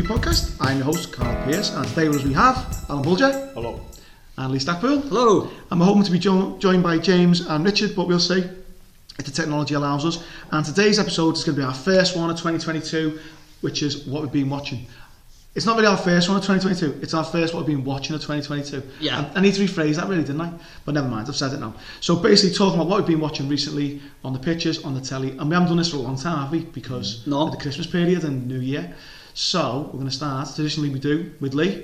[0.00, 0.56] TV podcast.
[0.60, 3.80] I'm your host, Carl Pierce, and today with us we have Alan Bulger Hello.
[4.38, 5.02] and Lee Stackpool.
[5.08, 5.50] Hello.
[5.70, 8.38] And we're hoping to be jo- joined by James and Richard, but we'll see
[9.18, 10.24] if the technology allows us.
[10.52, 13.18] And today's episode is going to be our first one of 2022,
[13.60, 14.86] which is what we've been watching.
[15.54, 18.14] It's not really our first one of 2022, it's our first what we've been watching
[18.14, 18.82] of 2022.
[19.00, 19.30] Yeah.
[19.34, 20.52] I, I need to rephrase that really, didn't I?
[20.84, 21.74] But never mind, I've said it now.
[22.00, 25.30] So basically talking about what we've been watching recently on the pictures, on the telly,
[25.32, 26.60] and we haven't done this for a long time, have we?
[26.60, 27.42] Because No.
[27.42, 28.94] of the Christmas period and New Year.
[29.40, 31.82] So we're going to start, traditionally we do, with Lee.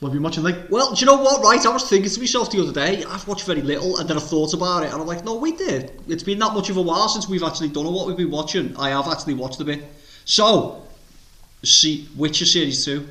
[0.00, 0.56] What have you been watching, Lee?
[0.68, 1.64] Well, do you know what, right?
[1.64, 4.20] I was thinking to myself the other day, I've watched very little, and then I
[4.20, 5.92] thought about it, and I'm like, no, we did.
[6.08, 8.76] It's been that much of a while since we've actually done what we've been watching.
[8.76, 9.84] I have actually watched a bit.
[10.24, 10.82] So,
[11.62, 13.08] see, Witcher Series 2.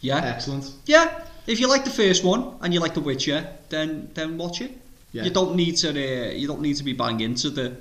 [0.00, 0.18] Yeah?
[0.18, 0.70] Excellent.
[0.86, 1.24] Yeah.
[1.48, 4.70] If you like the first one, and you like The Witcher, then then watch it.
[5.10, 5.24] Yeah.
[5.24, 7.76] You don't need to uh, you don't need to be banging into the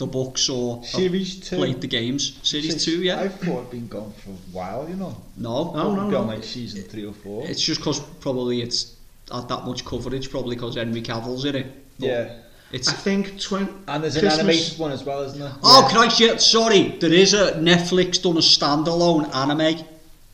[0.00, 1.56] the books or Series two.
[1.56, 2.38] played the games.
[2.42, 3.20] Series Since- 2, yeah?
[3.20, 5.14] I thought it'd been gone for a while, you know.
[5.36, 5.72] No.
[5.72, 6.32] No, no, It'd be on no.
[6.34, 7.46] like season three or four.
[7.46, 8.96] It's just because probably it's
[9.32, 11.66] had that much coverage, probably because Henry Cavill's in it.
[12.00, 12.32] But yeah.
[12.72, 13.72] It's I think 20...
[13.88, 15.52] And there's Christmas- an animated one as well, isn't there?
[15.62, 16.82] oh can Christ, yeah, sorry.
[17.00, 19.84] There is a Netflix done a standalone anime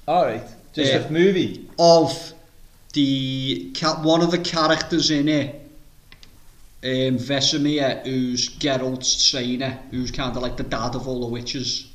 [0.07, 0.45] Alright.
[0.75, 0.99] Just Yeah.
[1.01, 1.69] a movie.
[1.79, 2.33] of
[2.93, 3.73] the
[4.03, 5.66] one of the characters in it.
[6.87, 11.91] Um, Vesemir, who's Geralt's trainer, who's kind of like the dad of all the witches,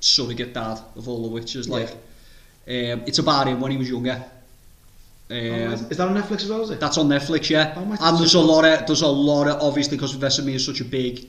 [0.00, 1.68] surrogate dad of all the witches.
[1.68, 4.24] Like, um, it's about him when he was younger.
[5.30, 6.80] Um, is that on Netflix as well, is it?
[6.80, 7.72] That's on Netflix, yeah.
[7.76, 10.80] Oh, and there's a lot of there's a lot of obviously because Vesemir is such
[10.80, 11.28] a big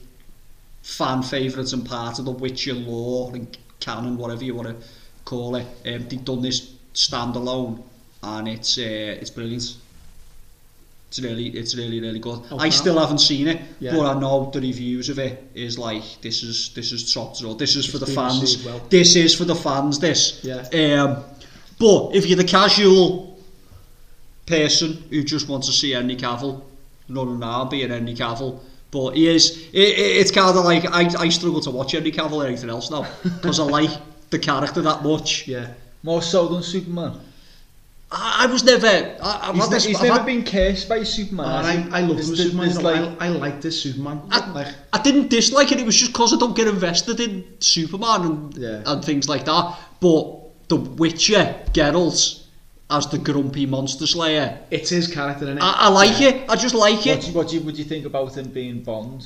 [0.81, 4.87] fan favourite and part of the Witcher lore and canon, whatever you want to
[5.23, 5.67] call it.
[5.85, 7.83] Um, they've done this standalone,
[8.23, 8.81] and it's uh,
[9.21, 9.75] it's brilliant.
[11.11, 12.39] It's really it's really really good.
[12.51, 13.97] Oh, I still haven't seen it, Yeah.
[13.97, 17.53] but I know the reviews of it is like this is this is top draw.
[17.53, 18.63] This is for the fans.
[18.65, 18.79] well.
[18.89, 19.99] This is for the fans.
[19.99, 20.39] This.
[20.41, 20.61] Yeah.
[21.03, 21.23] Um,
[21.77, 23.37] but if you're the casual
[24.45, 26.61] person who just wants to see Henry Cavill
[27.09, 28.59] running around being Henry Cavill.
[28.91, 32.11] But he is, it, it, it's kind of like, I, I struggle to watch Henry
[32.11, 33.89] Cavill or anything else now because I like
[34.29, 35.47] the character that much.
[35.47, 35.67] Yeah.
[36.03, 37.19] More so than Superman.
[38.13, 40.89] I, I was never, I, I've He's, had this, he's I've never had- been cursed
[40.89, 41.45] by Superman.
[41.45, 41.81] Oh, has he?
[41.81, 42.65] and I, I love There's- Superman.
[42.67, 44.21] there's like- I, I like this Superman.
[44.31, 47.45] I- like, I didn't dislike it, it was just because I don't get invested in
[47.61, 48.81] Superman and, Yeah.
[48.85, 49.77] and things like that.
[50.01, 52.43] But The Witcher, Geralt,
[52.89, 55.63] as the grumpy monster slayer, it's his character in it.
[55.63, 57.21] I, I like it, I just like What, it.
[57.21, 59.25] do you- what do you, would you think about him being Bond?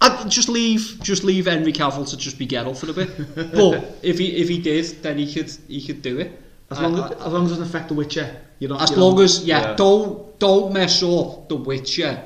[0.00, 3.36] I'd just leave, just leave Henry Cavill to just be Geralt for a bit.
[3.52, 6.41] but if he if he did, then he could he could do it.
[6.72, 8.80] As I- long I- as, as long as it doesn't affect the Witcher, you don't.
[8.80, 9.74] as you long know, as yeah, Yeah.
[9.76, 12.20] don't don't mess up the Witcher.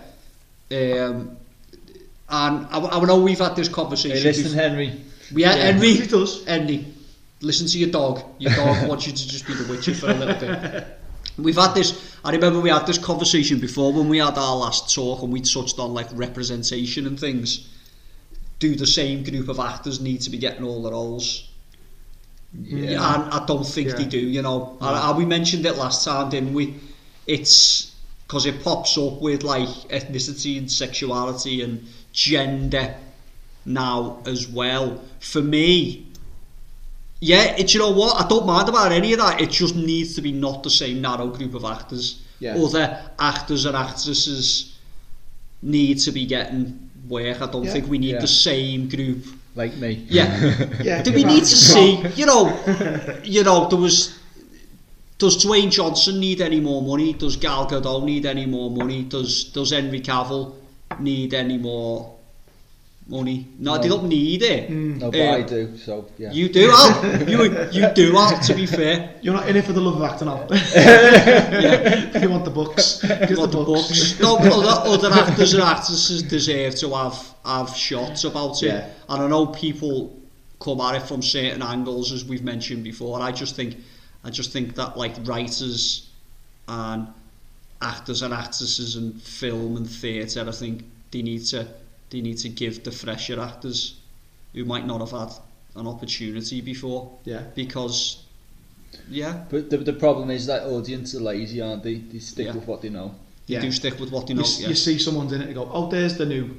[0.71, 1.37] Um,
[2.29, 4.17] and I, I know we've had this conversation.
[4.19, 4.61] Hey, listen, before.
[4.63, 5.01] Henry.
[5.31, 5.93] Yeah, Yeah, Henry.
[5.95, 6.45] he does.
[6.45, 6.87] Henry,
[7.41, 8.23] listen to your dog.
[8.39, 10.87] Your dog wants you to just be the Witcher for a little bit.
[11.39, 12.17] We've had this.
[12.25, 15.41] I remember we had this conversation before when we had our last talk, and we
[15.41, 17.69] touched on like representation and things.
[18.59, 21.47] Do the same group of actors need to be getting all the roles?
[22.63, 23.15] Yeah.
[23.15, 23.97] and I don't think yeah.
[23.97, 24.79] they do, you know.
[24.81, 25.09] Yeah.
[25.09, 26.75] And, we mentioned it last time, didn't we?
[27.27, 27.95] It's
[28.27, 32.97] because it pops up with like ethnicity and sexuality and gender
[33.65, 35.03] now as well.
[35.21, 36.07] For me,
[37.21, 38.25] yeah, it's you know what?
[38.25, 39.41] I don't mind about any of that.
[39.41, 42.23] It just needs to be not the same narrow group of actors.
[42.39, 42.57] Yeah.
[42.57, 44.79] Other actors and actresses
[45.63, 47.41] need to be getting work.
[47.41, 47.73] I don't yeah.
[47.73, 48.21] think we need yeah.
[48.21, 49.25] the same group
[49.57, 50.07] like me.
[50.09, 50.29] Yeah.
[50.83, 52.49] yeah Do we need to see, you know,
[53.25, 54.19] you know, there was,
[55.19, 57.15] does Dwayne Johnson need any more money?
[57.15, 59.03] Does Gal Gadot need any more money?
[59.03, 60.55] Does, does Henry Cavill
[61.01, 62.16] need any more
[63.09, 63.47] money.
[63.59, 63.77] No, hmm.
[63.77, 64.71] no, they don't need it.
[64.71, 65.01] Mm.
[65.01, 66.33] No, but um, I do, so yeah.
[66.33, 67.29] You do, Al.
[67.29, 69.15] you, you do, Al, to be fair.
[69.23, 70.47] You're not in it for the love of acting, Al.
[70.51, 72.19] yeah.
[72.19, 72.99] You want the books.
[73.01, 73.89] Just the, the books.
[73.89, 74.21] books.
[74.21, 78.67] no, other, other actors and actresses deserve to have, have shots about it.
[78.67, 78.91] Yeah.
[79.09, 80.19] And I know people
[80.59, 83.21] come at it from certain angles, as we've mentioned before.
[83.21, 83.77] I just think,
[84.25, 86.11] I just think that like writers
[86.67, 87.09] and
[87.81, 91.69] actors and actresses and film and theatre, I think they need to
[92.11, 93.95] they need to give the fresher actors
[94.55, 95.33] who might not have had
[95.77, 97.43] an opportunity before Yeah.
[97.55, 98.19] because
[99.11, 101.95] yeah But the, the problem is that audience are lazy, aren't they?
[101.97, 102.55] They stick Yeah.
[102.55, 103.15] with what they know.
[103.47, 103.61] they Yeah.
[103.61, 104.69] do stick with what they You, know s- yeah.
[104.69, 106.57] you see someone's in it and go, oh, there's the new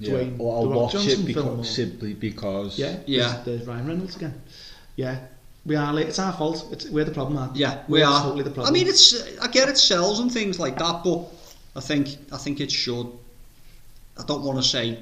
[0.00, 0.36] Dwayne.
[0.38, 2.78] Or I'll The watch Johnson it because, simply because.
[2.78, 2.96] Yeah.
[3.06, 3.32] Yeah.
[3.32, 4.34] There's, there's Ryan Reynolds again.
[4.96, 5.18] Yeah.
[5.66, 6.08] We are late.
[6.08, 6.68] It's our fault.
[6.72, 7.50] It's, we're the problem, man.
[7.54, 8.22] Yeah, we we're are.
[8.22, 8.72] totally the problem.
[8.74, 11.28] I mean, it's I get it sells and things like that, but
[11.76, 13.08] I think I think it should.
[14.18, 14.98] I don't want to say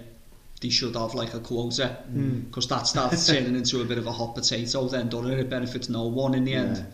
[0.60, 2.40] they should have like a quota Hmm.
[2.40, 5.38] because that starts turning into a bit of a hot potato then doesn't it?
[5.38, 6.84] It benefits no one in the end Yeah.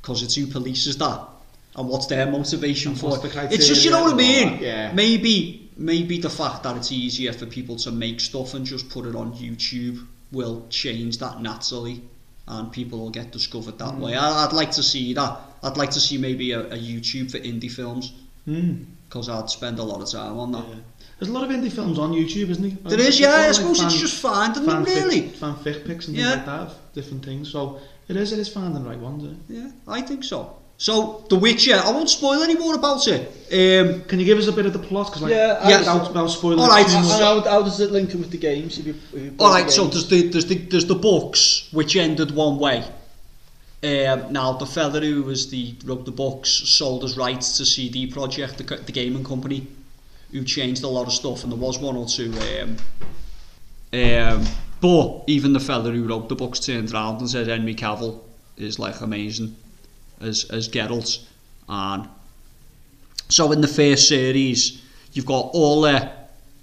[0.00, 1.28] because it's who polices that
[1.76, 3.22] and what's their motivation And for it.
[3.22, 4.62] the It's just you know what I criteria and all mean.
[4.62, 4.92] yeah.
[4.92, 9.06] Maybe maybe the fact that it's easier for people to make stuff and just put
[9.06, 12.02] it on YouTube will change that naturally,
[12.46, 14.00] and people will get discovered that Mm.
[14.00, 14.14] way.
[14.14, 15.40] I, I'd like to see that.
[15.62, 18.12] I'd like to see maybe a, a YouTube for indie films
[18.48, 18.84] Mm.
[19.12, 20.66] because I'd spend a lot of time on that.
[20.66, 20.74] Yeah.
[21.18, 22.96] There's a lot of indie films on YouTube, isn't there?
[22.96, 23.32] There is, yeah.
[23.32, 25.22] Like I suppose fan, it's just finding them, really.
[25.28, 26.30] Fanfic fan pics and yeah.
[26.30, 27.50] things like that, of different things.
[27.52, 27.78] So
[28.08, 29.24] it is, it is finding the right ones.
[29.24, 29.54] Eh?
[29.54, 30.56] Yeah, I think so.
[30.78, 33.20] So, The Witcher, I won't spoil any more about it.
[33.52, 35.08] Um, Can you give us a bit of the plot?
[35.08, 37.92] Because like, yeah, I yeah, without, without spoiling all right, and how, how does it
[37.92, 38.78] link in with the games?
[38.78, 41.94] If you, if you all right, so there's the, there's, the, there's the books, which
[41.94, 42.82] ended one way.
[43.84, 48.08] Um, now the fella who was the wrote the books sold his rights to CD
[48.08, 49.66] Projekt, the, the gaming company,
[50.30, 52.32] who changed a lot of stuff, and there was one or two.
[52.60, 52.76] Um,
[53.92, 54.46] um,
[54.80, 58.20] but even the fella who wrote the books turned around and said Henry Cavill
[58.56, 59.56] is like amazing
[60.20, 61.18] as as Geralt,
[61.68, 62.08] and
[63.28, 64.80] so in the first series
[65.12, 66.08] you've got all the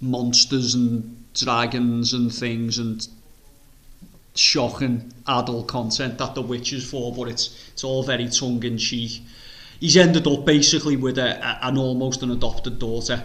[0.00, 3.06] monsters and dragons and things and
[4.34, 8.78] shocking adult content that The Witch is for, but it's it's all very tongue in
[8.78, 9.22] cheek.
[9.80, 13.22] He's ended up basically with a, a, an almost an adopted daughter,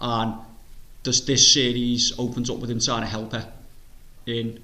[0.00, 0.34] and
[1.02, 3.52] this this series opens up with him trying to help her
[4.26, 4.60] in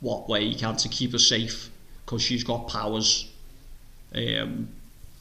[0.00, 1.70] what way he can to keep her safe
[2.04, 3.30] because she's got powers,
[4.14, 4.68] um,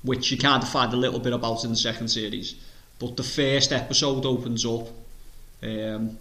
[0.03, 2.55] which you kind of find a little bit about in the second series.
[2.97, 4.87] But the first episode opens up
[5.61, 6.17] um,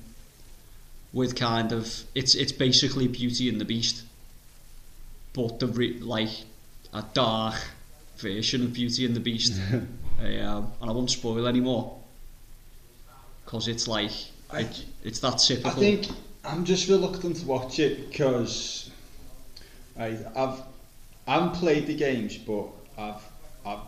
[1.13, 4.03] with kind of it's it's basically Beauty and the Beast,
[5.33, 6.31] but the re- like
[6.93, 7.55] a dark
[8.19, 9.61] version of Beauty and the Beast.
[9.73, 9.87] um,
[10.21, 11.99] and I won't spoil anymore
[13.45, 14.11] because it's like
[14.51, 15.71] I- it, it's that typical.
[15.71, 16.09] I think
[16.45, 18.91] I'm just reluctant to watch it because
[19.99, 20.63] I, I've
[21.27, 22.67] I haven't played the games, but
[22.97, 23.23] I've,
[23.67, 23.81] I've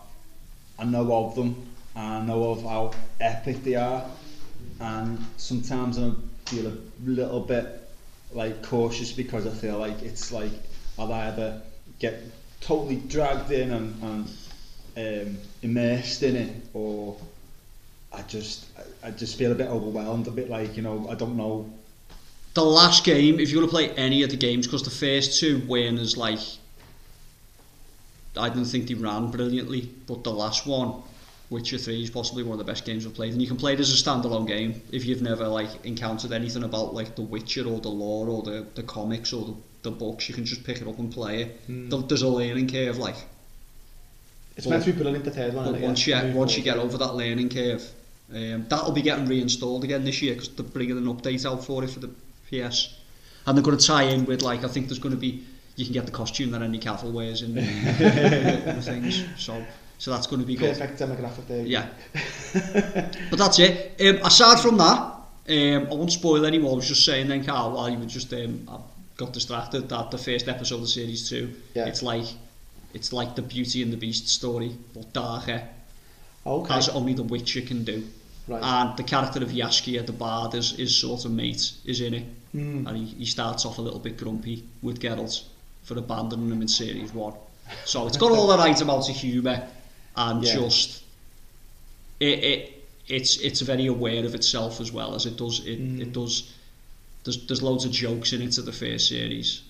[0.79, 4.05] I know of them and I know of how epic they are,
[4.81, 6.13] and sometimes I
[6.51, 7.89] feel a little bit
[8.33, 10.53] like cautious because I feel like it's like
[10.99, 11.63] I'll either
[11.99, 12.23] get
[12.61, 17.17] totally dragged in and, and um, immersed in it, or
[18.13, 21.15] I just I, I just feel a bit overwhelmed, a bit like you know I
[21.15, 21.71] don't know.
[22.55, 25.39] The last game, if you're going to play any of the games, because the first
[25.39, 25.63] two
[26.01, 26.41] as like,
[28.37, 30.95] I didn't think they ran brilliantly, but the last one,
[31.51, 33.73] Witcher 3, is possibly one of the best games I've played, and you can play
[33.73, 37.67] it as a standalone game if you've never like encountered anything about like The Witcher
[37.67, 40.29] or the lore or the, the comics or the, the books.
[40.29, 41.61] You can just pick it up and play it.
[41.91, 43.17] There- There's a learning curve, like,
[44.57, 45.65] It's meant to be brilliant, the third one.
[45.65, 46.25] but isn't once Yeah.
[46.27, 47.83] you once you get over that learning curve,
[48.33, 51.83] um, that'll be getting reinstalled again this year because they're bringing an update out for
[51.83, 52.11] it for the
[52.49, 52.95] PS,
[53.47, 55.43] and they're going to tie in with like I think there's going to be
[55.77, 57.61] you can get the costume that Henry Cavill wears in the,
[58.77, 59.65] the things, so
[60.01, 61.67] So that's going to be Perfect demographic there.
[61.67, 61.87] Yeah.
[63.31, 64.01] but that's it.
[64.01, 66.73] Um, aside from that, Um, I won't spoil any more.
[66.73, 68.79] I was just saying then, Carl, while you were just um, I
[69.17, 71.87] got distracted that the first episode of series two, yeah.
[71.87, 72.29] it's like
[72.95, 75.63] it's like the Beauty and the Beast story, but darker.
[76.47, 76.75] Okay.
[76.75, 78.07] As only the Witcher can do.
[78.49, 78.63] Right.
[78.63, 82.15] And the character of Yashki at the bar is his sort of mate is in
[82.15, 82.27] it.
[82.55, 82.87] Mm.
[82.87, 85.45] And he, he starts off a little bit grumpy with Geralt
[85.83, 87.35] for abandoning him in series one.
[87.85, 89.69] So it's got all the right amount of humour
[90.21, 90.55] and Yeah.
[90.55, 91.03] just
[92.21, 96.01] it, it it's it's very aware of itself as well as it does it, Mm.
[96.03, 96.35] it does
[97.25, 99.63] there's there's loads of jokes in it to the first series.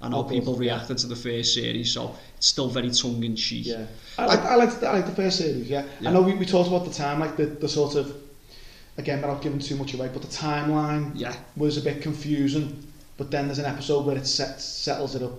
[0.00, 3.22] I know Oh, good, people reacted to the first series, so it's still very tongue
[3.24, 3.66] in cheek.
[3.66, 3.86] Yeah,
[4.16, 5.68] I like I like I like the first series.
[5.68, 6.10] Yeah, Yeah.
[6.10, 8.14] I know we, we talked about the time, like the, the sort of
[8.96, 11.34] again without giving too much away, but the timeline Yeah.
[11.56, 12.66] was a bit confusing.
[13.18, 15.36] But then there's an episode where it sets settles it up,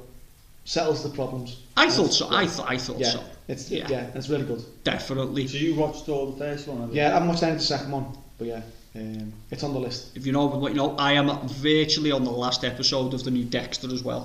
[0.65, 1.57] settles the problems.
[1.77, 2.27] I thought so.
[2.29, 3.23] I thought I thought Yeah, so.
[3.49, 3.87] It's Yeah.
[3.89, 4.05] yeah.
[4.15, 4.63] it's really good.
[4.83, 5.47] Definitely.
[5.47, 6.77] So you watched all the first one?
[6.81, 6.95] have you?
[6.97, 8.05] Yeah, I haven't watched any of the second one,
[8.37, 8.61] but yeah,
[8.95, 10.15] um, it's on the list.
[10.15, 13.31] If you know what you know, I am virtually on the last episode of the
[13.31, 14.23] new Dexter as well.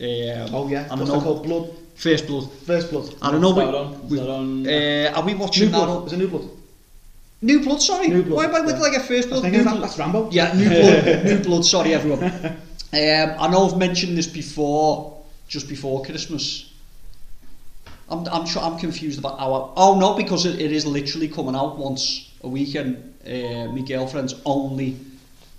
[0.00, 1.42] Um, Oh yeah, and I what's know that called?
[1.44, 2.50] Blood, First Blood.
[2.66, 3.14] First Blood.
[3.22, 3.50] I don't know.
[3.50, 3.92] Is We, that on?
[4.04, 4.66] Is we- that on?
[5.14, 5.76] uh, are we watching New that?
[5.84, 5.88] Blood.
[6.00, 6.48] on- Is it New Blood?
[7.42, 7.82] New Blood.
[7.82, 8.08] Sorry.
[8.08, 8.80] New Blood, Why am I with yeah.
[8.82, 9.42] like a First I Blood?
[9.42, 9.82] think New Blood.
[9.82, 10.30] that's Rambo.
[10.30, 11.24] Yeah, New Blood.
[11.30, 11.64] New Blood.
[11.64, 12.56] Sorry, everyone.
[12.92, 16.65] Um, I know I've mentioned this before, just before Christmas.
[18.08, 19.72] I'm, I'm sure I'm confused about our.
[19.76, 23.80] Oh no, because it, it is literally coming out once a week, and uh, my
[23.80, 24.96] girlfriend's only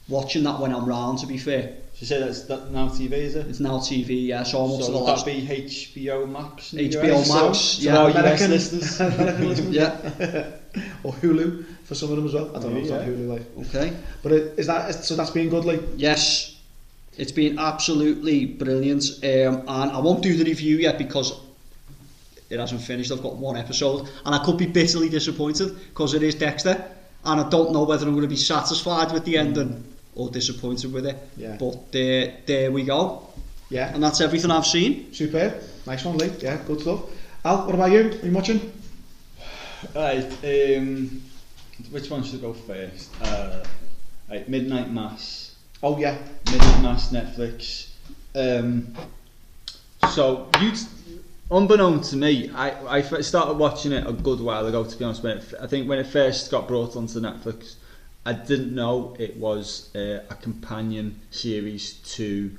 [0.08, 1.20] watching that when I'm round.
[1.20, 3.48] To be fair, She said that's that now TV, is it?
[3.48, 4.28] it's now TV.
[4.28, 5.26] Yeah, so I'm up to So the last.
[5.26, 6.72] that be HBO Max?
[6.72, 7.30] HBO US?
[7.34, 7.94] Max, So, yeah.
[7.94, 9.00] so our US American- listeners.
[9.02, 9.76] American listeners.
[9.76, 10.52] Yeah.
[11.04, 12.56] or Hulu for some of them as well.
[12.56, 13.08] I don't know if it's on Yeah.
[13.08, 13.68] Hulu, like.
[13.68, 13.94] Okay.
[14.24, 15.16] But it, is that so?
[15.18, 15.82] That's been good, like.
[15.98, 16.56] Yes,
[17.18, 19.04] it's been absolutely brilliant.
[19.24, 21.34] Um, and I won't do the review yet because
[22.50, 23.12] it hasn't finished.
[23.12, 26.84] I've got one episode, and I could be bitterly disappointed because it is Dexter,
[27.26, 29.84] and I don't know whether I'm going to be satisfied with the ending
[30.16, 31.18] or disappointed with it.
[31.36, 31.58] Yeah.
[31.60, 33.28] But uh, there we go,
[33.70, 33.94] Yeah.
[33.94, 35.14] and that's everything I've seen.
[35.14, 35.62] Super.
[35.86, 36.32] Nice one, Lee.
[36.40, 37.02] Yeah, good stuff.
[37.46, 38.10] Al, what about you?
[38.22, 38.72] Are you watching?
[39.94, 41.22] Right, um,
[41.92, 43.10] which one should I go first?
[43.22, 43.64] Uh,
[44.28, 45.56] right, Midnight Mass.
[45.84, 46.18] Oh yeah.
[46.52, 47.90] Midnight Mass Netflix.
[48.34, 48.96] Um,
[50.12, 50.72] so you,
[51.52, 54.84] unbeknown to me, I, I started watching it a good while ago.
[54.84, 57.76] To be honest, when it, f- I think when it first got brought onto Netflix,
[58.26, 62.52] I didn't know it was uh, a companion series to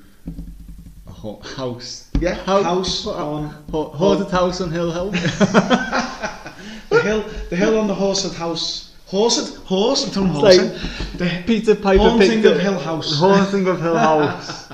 [1.56, 2.10] house.
[2.20, 5.10] Yeah, How- House on Ho- Haunted House on Hill Hill.
[5.10, 7.24] the hill.
[7.50, 8.86] The hill on the horsed house.
[9.06, 9.38] Horse.
[9.38, 11.18] I'm talking It's horsed.
[11.18, 12.60] the Peter Piper Haunting of.
[12.60, 13.18] Hill House.
[13.18, 14.68] Haunting of Hill House.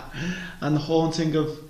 [0.60, 1.63] and the haunting of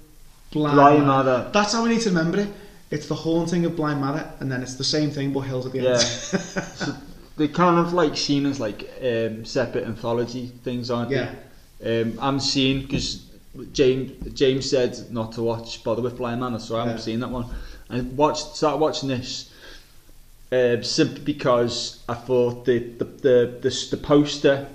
[0.54, 1.06] Blind, Blind.
[1.06, 1.50] Manor.
[1.52, 2.48] That's how we need to remember it.
[2.90, 5.72] It's the haunting of Blind Mother, and then it's the same thing but hills at
[5.72, 5.90] the Yeah.
[5.90, 6.00] end.
[6.76, 6.94] so
[7.36, 11.34] they're kind of like seen as like um, separate anthology things, aren't Yeah.
[11.80, 12.02] they?
[12.02, 13.22] Um, I'm seeing because
[13.72, 17.02] James James said not to watch Bother with Blind Manor, so I haven't Yeah.
[17.02, 17.46] seen that one.
[17.90, 19.50] I watched started watching this
[20.52, 24.68] um, simply because I thought the the the the, the poster.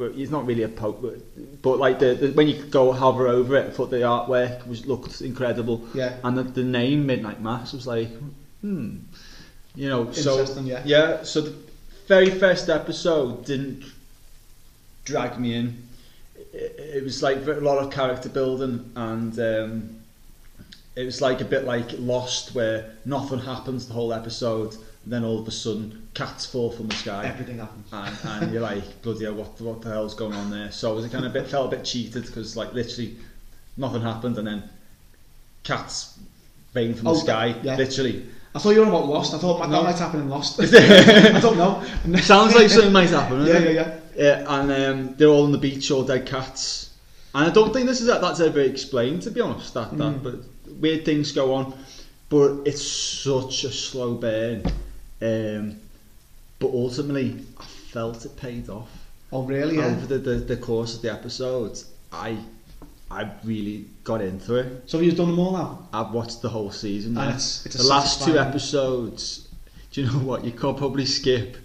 [0.00, 3.28] Well, It's not really a post, but, but like the, the when you go hover
[3.28, 5.86] over it, I thought the artwork was looked incredible.
[5.92, 6.16] Yeah.
[6.24, 8.08] And the, the name Midnight Mass was like,
[8.62, 8.96] hmm,
[9.74, 10.10] you know.
[10.12, 10.82] So yeah.
[10.86, 11.22] yeah.
[11.22, 11.54] So the
[12.08, 13.84] very first episode didn't
[15.04, 15.86] drag me in.
[16.54, 19.96] It, it was like a lot of character building, and um,
[20.96, 24.72] it was like a bit like Lost, where nothing happens the whole episode,
[25.04, 27.26] and then all of a sudden cats fall from the sky.
[27.26, 27.86] Everything happens.
[27.92, 30.70] and, and you're like, bloody hell, what, what the hell's going on there?
[30.72, 33.16] So it was kind of bit, felt a bit cheated because like literally
[33.76, 34.62] nothing happened and then
[35.62, 36.18] cats
[36.74, 37.76] rain from Oh, the sky, yeah.
[37.76, 38.26] literally.
[38.54, 39.32] I thought you were about Lost.
[39.34, 39.82] I thought that No.
[39.84, 40.60] might happen in Lost.
[40.60, 41.82] I don't know.
[42.20, 43.46] Sounds like something might happen.
[43.46, 43.96] Yeah, yeah, yeah.
[44.16, 46.90] Yeah, and um, they're all on the beach, all dead cats.
[47.32, 49.72] And I don't think this is that's ever explained, to be honest.
[49.74, 50.22] That that, Mm.
[50.24, 50.34] but
[50.80, 51.72] weird things go on.
[52.28, 54.64] But it's such a slow burn.
[55.22, 55.76] Um,
[56.60, 58.88] but ultimately, I felt it paid off.
[59.32, 59.76] Oh, really?
[59.76, 59.86] Yeah.
[59.86, 62.38] over the, the, the course of the episodes, I
[63.10, 64.84] I really got into it.
[64.88, 65.88] So you've done them all now?
[65.92, 67.16] I've watched the whole season.
[67.18, 69.48] And it's- it's the last two episodes.
[69.90, 70.44] Do you know what?
[70.44, 71.56] You could probably skip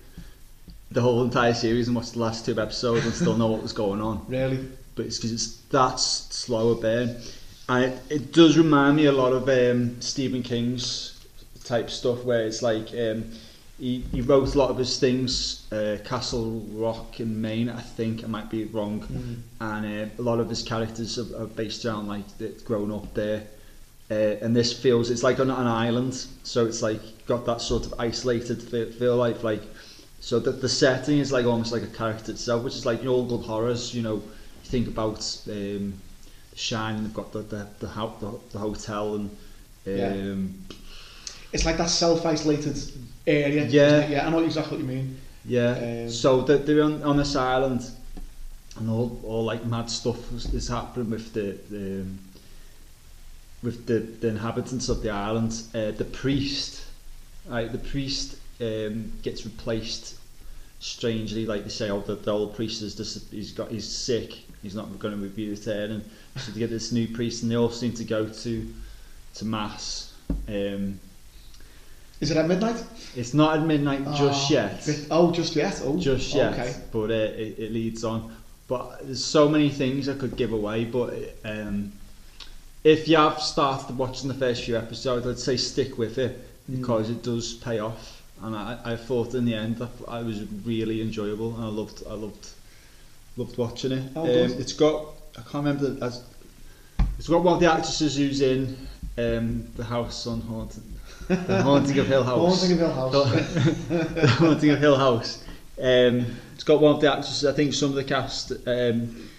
[0.92, 3.74] the whole entire series and watch the last two episodes and still know what was
[3.74, 4.26] going on.
[4.30, 4.66] Really?
[4.96, 7.18] But it's because it's that s- slower burn,
[7.68, 11.20] and it, it does remind me a lot of um, Stephen King's
[11.66, 13.26] type stuff where it's like um,
[13.80, 18.24] he, he wrote a lot of his things uh, Castle Rock in Maine I think
[18.24, 19.42] I might be wrong Mm.
[19.60, 23.14] and uh, a lot of his characters are, are based around like they've grown up
[23.14, 23.44] there
[24.10, 26.14] uh, and this feels it's like on an island
[26.44, 29.64] so it's like got that sort of isolated feel, feel like like
[30.22, 33.06] so the, the setting is like almost like a character itself which is like you
[33.06, 35.18] know, all good horrors you know you think about
[35.50, 35.94] um,
[36.52, 39.30] The Shining they've got the the, the, ho- the, the hotel and
[39.86, 40.10] Yeah.
[40.12, 40.54] um,
[41.54, 42.78] It's like that self-isolated
[43.28, 43.66] area.
[43.66, 44.08] Yeah.
[44.08, 45.18] Yeah, I know exactly what you mean.
[45.46, 46.04] Yeah.
[46.06, 47.90] Um, so they're, they're on, on this island,
[48.78, 52.06] and all, all like mad stuff is, is happening with the, the
[53.64, 55.62] with the, the inhabitants of the island.
[55.74, 56.86] Uh, the priest,
[57.48, 57.72] right?
[57.72, 60.18] The priest um, gets replaced
[60.80, 61.46] strangely.
[61.46, 64.34] Like they say, oh, the, the old priest is dis- he's got he's sick.
[64.62, 66.04] He's not going to be returning.
[66.38, 68.74] So they get this new priest, and they all seem to go to
[69.36, 70.14] to mass.
[70.48, 71.00] Um,
[72.22, 72.82] Is it at midnight?
[73.16, 75.82] it's not at midnight just Oh, yet bit- Oh, just yet.
[75.84, 76.74] Oh, just yet, Okay.
[76.92, 78.34] but uh, it, it leads on.
[78.68, 80.86] But there's so many things I could give away.
[80.86, 81.14] But
[81.46, 81.92] um,
[82.84, 86.80] if you have started watching the first few episodes, I'd say stick with it Mm.
[86.80, 88.24] because it does pay off.
[88.42, 92.02] And I, I thought in the end that I was really enjoyable and I loved
[92.10, 92.50] I loved
[93.38, 94.12] loved watching it.
[94.16, 95.06] Oh, um, it's got
[95.38, 96.22] I can't remember the,
[97.20, 98.76] it's got one of the actresses who's in
[99.20, 100.82] um, the house on haunted.
[101.28, 102.60] The Haunting of Hill House.
[102.60, 103.54] Haunting of Hill House.
[103.88, 105.44] the Haunting of Hill House.
[105.82, 107.46] Um, it's got one of the actors.
[107.46, 108.52] I think some of the cast.
[108.68, 109.30] Um,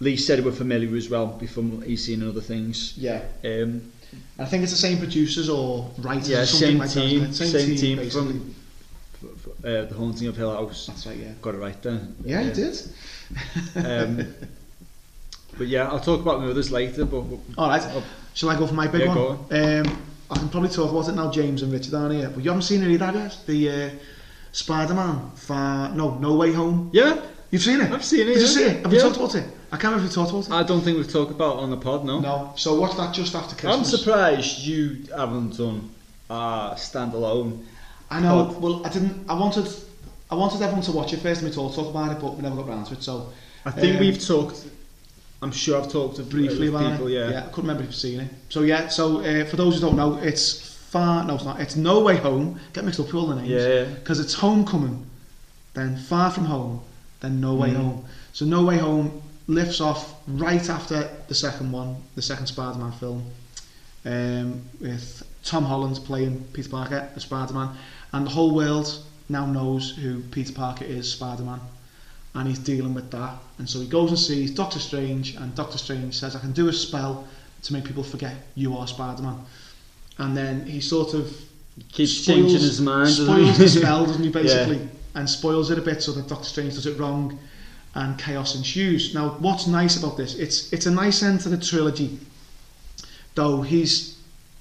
[0.00, 2.94] Lee said we're familiar as well before he's seen other things.
[2.98, 3.22] Yeah.
[3.44, 3.90] Um,
[4.38, 7.00] I think it's the same producers or writers yeah, or something same like that.
[7.00, 7.60] team, isn't it?
[7.60, 8.54] same, team, from
[9.14, 10.86] f- f- uh, the Haunting of Hill House.
[10.86, 11.32] That's right, yeah.
[11.40, 12.00] Got it right there.
[12.24, 12.82] Yeah, you did.
[13.76, 14.34] Um,
[15.56, 17.04] but yeah, I'll talk about the others later.
[17.06, 17.24] But
[17.56, 17.82] All right.
[17.84, 18.04] Oh.
[18.34, 19.16] Shall I go for my big Yeah, one?
[19.16, 21.30] go Um, I can probably talk about it now.
[21.30, 23.38] James and Richard aren't here, but you haven't seen it either yet.
[23.46, 23.90] The uh,
[24.52, 26.90] Spider-Man, Far No, No Way Home.
[26.92, 27.20] Yeah,
[27.52, 27.92] You've seen it.
[27.92, 28.82] I've seen it, Did you see it?
[28.82, 29.04] Have you Yeah.
[29.04, 29.44] talked about it?
[29.70, 30.52] I can't remember if we talked about it.
[30.52, 32.18] I don't think we've talked about it on the pod, no.
[32.20, 32.52] no.
[32.56, 35.90] So what's that just after I'm surprised you haven't done
[36.28, 37.62] a standalone.
[38.10, 38.46] I know.
[38.46, 38.60] Pod.
[38.62, 39.24] Well, I didn't.
[39.28, 39.68] I wanted.
[40.28, 42.42] I wanted everyone to watch it first and we talk talk about it, but we
[42.42, 43.02] never got round to it.
[43.02, 43.32] So
[43.64, 44.64] I think Um, we've talked.
[45.42, 47.08] I'm sure I've talked to briefly about people.
[47.08, 47.12] it.
[47.12, 47.38] Yeah.
[47.44, 48.30] I couldn't remember if you've seen it.
[48.48, 48.88] So yeah.
[48.88, 51.24] So uh, for those who don't know, it's far.
[51.24, 51.60] No, it's not.
[51.60, 52.58] It's No Way Home.
[52.72, 53.48] Get mixed up with all the names.
[53.50, 53.84] Yeah.
[53.84, 55.04] Because it's Homecoming,
[55.74, 56.80] then Far From Home,
[57.20, 57.76] then No Way Mm.
[57.76, 58.04] Home.
[58.32, 63.24] So No Way Home lifts off right after the second one, the second Spider-Man film,
[64.04, 67.70] um, with Tom Holland playing Peter Parker, the Spider-Man,
[68.12, 71.60] and the whole world now knows who Peter Parker is, Spider-Man,
[72.36, 73.34] and he's dealing with that.
[73.58, 76.68] And so he goes and sees Doctor Strange, and Doctor Strange says, "I can do
[76.68, 77.26] a spell
[77.62, 79.38] to make people forget you are Spider-Man."
[80.18, 81.34] And then he sort of
[81.92, 83.08] Keeps spoils- changing his mind.
[83.10, 84.28] spoils the spell, doesn't he?
[84.30, 84.42] Yeah.
[84.42, 87.38] Basically, and spoils it a bit so that Doctor Strange does it wrong,
[87.94, 89.14] and chaos ensues.
[89.14, 90.34] Now, what's nice about this?
[90.34, 92.18] It's it's a nice end to the trilogy,
[93.34, 94.16] though he's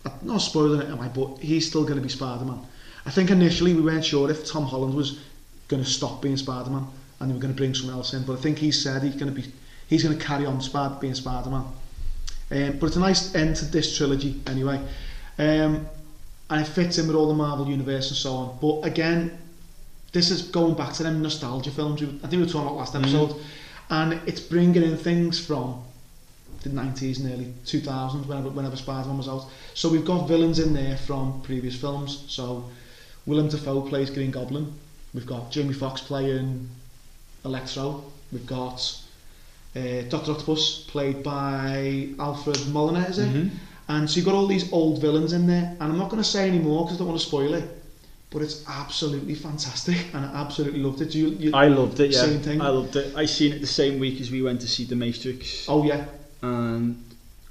[0.05, 1.08] I'm not spoiling it, am I?
[1.08, 2.60] But he's still going to be Spider-Man.
[3.08, 5.20] I think initially we weren't sure if Tom Holland was
[5.67, 6.86] going to stop being Spider-Man
[7.25, 8.24] and they were going to bring someone else in.
[8.24, 9.51] But I think he said he's going to be
[9.88, 11.65] he's going to carry on Spad being Spider-Man.
[12.51, 14.77] Um, but it's a nice end to this trilogy anyway.
[15.39, 15.88] Um,
[16.51, 18.58] and it fits in with all the Marvel universe and so on.
[18.62, 19.36] But again,
[20.12, 22.03] this is going back to them nostalgia films.
[22.03, 23.03] I think we were talking about last mm-hmm.
[23.03, 23.29] episode.
[23.32, 23.44] Mm.
[23.89, 25.83] And it's bringing in things from
[26.61, 29.46] the 90s and early 2000s, whenever, whenever Spider-Man was out.
[29.74, 32.25] So we've got villains in there from previous films.
[32.27, 32.70] So
[33.25, 34.72] Willem Dafoe plays Green Goblin.
[35.16, 36.70] We've got Jamie Foxx playing
[37.46, 38.03] Electro.
[38.31, 39.00] We've got
[39.75, 43.29] uh, Doctor Octopus played by Alfred Molina, is it?
[43.29, 43.50] Mhm.
[43.88, 46.27] And so you've got all these old villains in there, and I'm not going to
[46.27, 47.70] say any more because I don't want to spoil it.
[48.31, 51.12] But it's absolutely fantastic, and I absolutely loved it.
[51.12, 52.12] Do You, you, I loved it.
[52.12, 52.60] Yeah, Same thing.
[52.62, 53.16] I loved it.
[53.16, 56.05] I seen it the same week as we went to see The Matrix, oh yeah,
[56.42, 57.01] and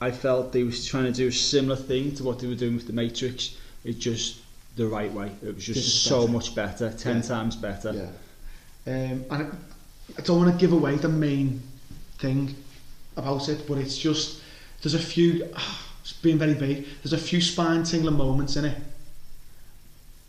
[0.01, 2.75] I felt they was trying to do a similar thing to what they were doing
[2.75, 3.55] with The Matrix.
[3.85, 4.39] It just
[4.77, 5.31] the right way.
[5.47, 6.33] It was just so better.
[6.33, 7.23] much better, ten Yeah.
[7.23, 7.93] times better.
[8.87, 8.93] yeah.
[8.93, 9.57] Um, and
[10.19, 11.63] I, don't want to give away the main
[12.19, 12.55] thing
[13.17, 14.41] about it, but it's just
[14.83, 15.49] there's a few.
[16.05, 16.87] It's being very vague.
[17.03, 18.77] There's a few spine tingling moments in it,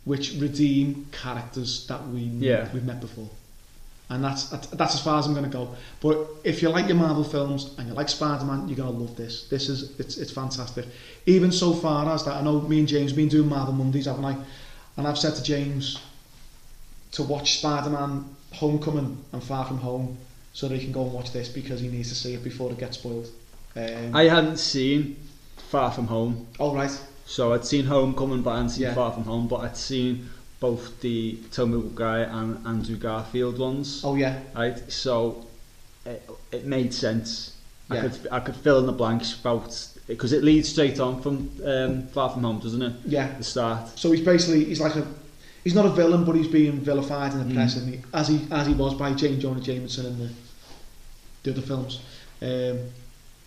[0.06, 2.66] which redeem characters that we Yeah.
[2.72, 3.28] we've met before.
[4.08, 5.74] And that's that's as far as I'm going to go.
[6.00, 9.16] But if you like your Marvel films and you like Spider-Man, you're going to love
[9.16, 9.48] this.
[9.48, 10.86] This is it's it's fantastic.
[11.26, 14.06] Even so far as that, I know me and James have been doing Marvel Mondays,
[14.06, 14.36] haven't I?
[14.96, 15.98] And I've said to James
[17.12, 18.24] to watch Spider-Man
[18.56, 20.16] Homecoming and Far From Home
[20.52, 22.70] so that he can go and watch this because he needs to see it before
[22.72, 23.28] it gets spoiled.
[23.76, 25.16] Um, I hadn't seen
[25.70, 26.90] Far From Home, all right.
[27.26, 28.94] so I'd seen Homecoming, but I hadn't seen Yeah.
[28.94, 29.48] Far From Home.
[29.48, 34.00] But I'd seen both the Tobey Maguire and Andrew Garfield ones.
[34.04, 34.38] Oh yeah.
[34.54, 34.78] right?
[34.90, 35.46] So
[36.06, 37.52] it, it made sense.
[37.90, 38.00] I Yeah.
[38.02, 39.68] could I could fill in the blanks about
[40.06, 42.92] because it leads straight on from um, Far From Home, doesn't it?
[43.04, 43.36] Yeah.
[43.36, 43.98] The start.
[43.98, 45.06] So he's basically he's like a
[45.66, 48.00] he's not a villain, but he's being vilified in the press, isn't he?
[48.14, 50.30] As he as he was by James Jonah Jameson in the
[51.42, 51.98] the other films.
[52.40, 52.78] Um,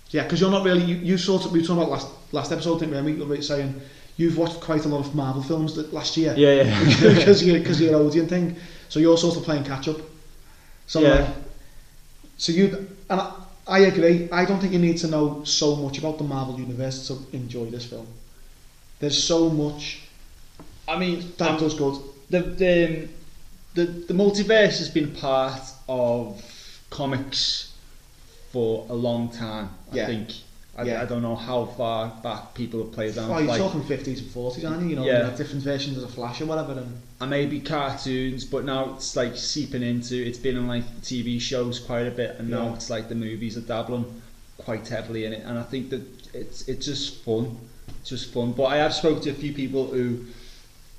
[0.10, 2.52] yeah, because you're not really you, you sort of we were talking about last last
[2.52, 3.12] episode, didn't we?
[3.14, 3.74] And we were saying
[4.18, 7.14] you've watched quite a lot of Marvel films that last year Yeah, yeah.
[7.16, 8.58] because you're because you're an Odeon thing.
[8.90, 10.02] So you're sort of playing catch up.
[10.88, 11.16] So Yeah.
[11.22, 11.30] like,
[12.38, 12.66] so you
[13.10, 13.32] and I,
[13.66, 14.28] I agree.
[14.30, 17.68] I don't think you need to know so much about the Marvel universe to enjoy
[17.68, 18.08] this film.
[19.00, 20.02] There's so much
[20.90, 21.96] I mean, that um, does good.
[22.30, 23.10] the the, um,
[23.76, 26.42] the the multiverse has been part of
[26.90, 27.74] comics
[28.52, 29.70] for a long time.
[29.94, 30.04] Yeah.
[30.04, 30.30] I think.
[30.78, 31.02] I, Yeah.
[31.02, 33.30] I don't know how far back people have played down.
[33.30, 34.90] Oh, you're like, talking 50s and 40s, aren't you?
[34.92, 35.24] You know, Yeah.
[35.28, 36.72] like different versions of the Flash or whatever.
[36.74, 40.16] And and maybe cartoons, but now it's like seeping into.
[40.16, 42.76] It's been on like TV shows quite a bit, and now Yeah.
[42.76, 44.06] it's like the movies are dabbling
[44.58, 45.44] quite heavily in it.
[45.46, 46.02] And I think that
[46.34, 47.58] it's it's just fun,
[48.00, 48.54] it's just fun.
[48.54, 50.20] But I have spoken to a few people who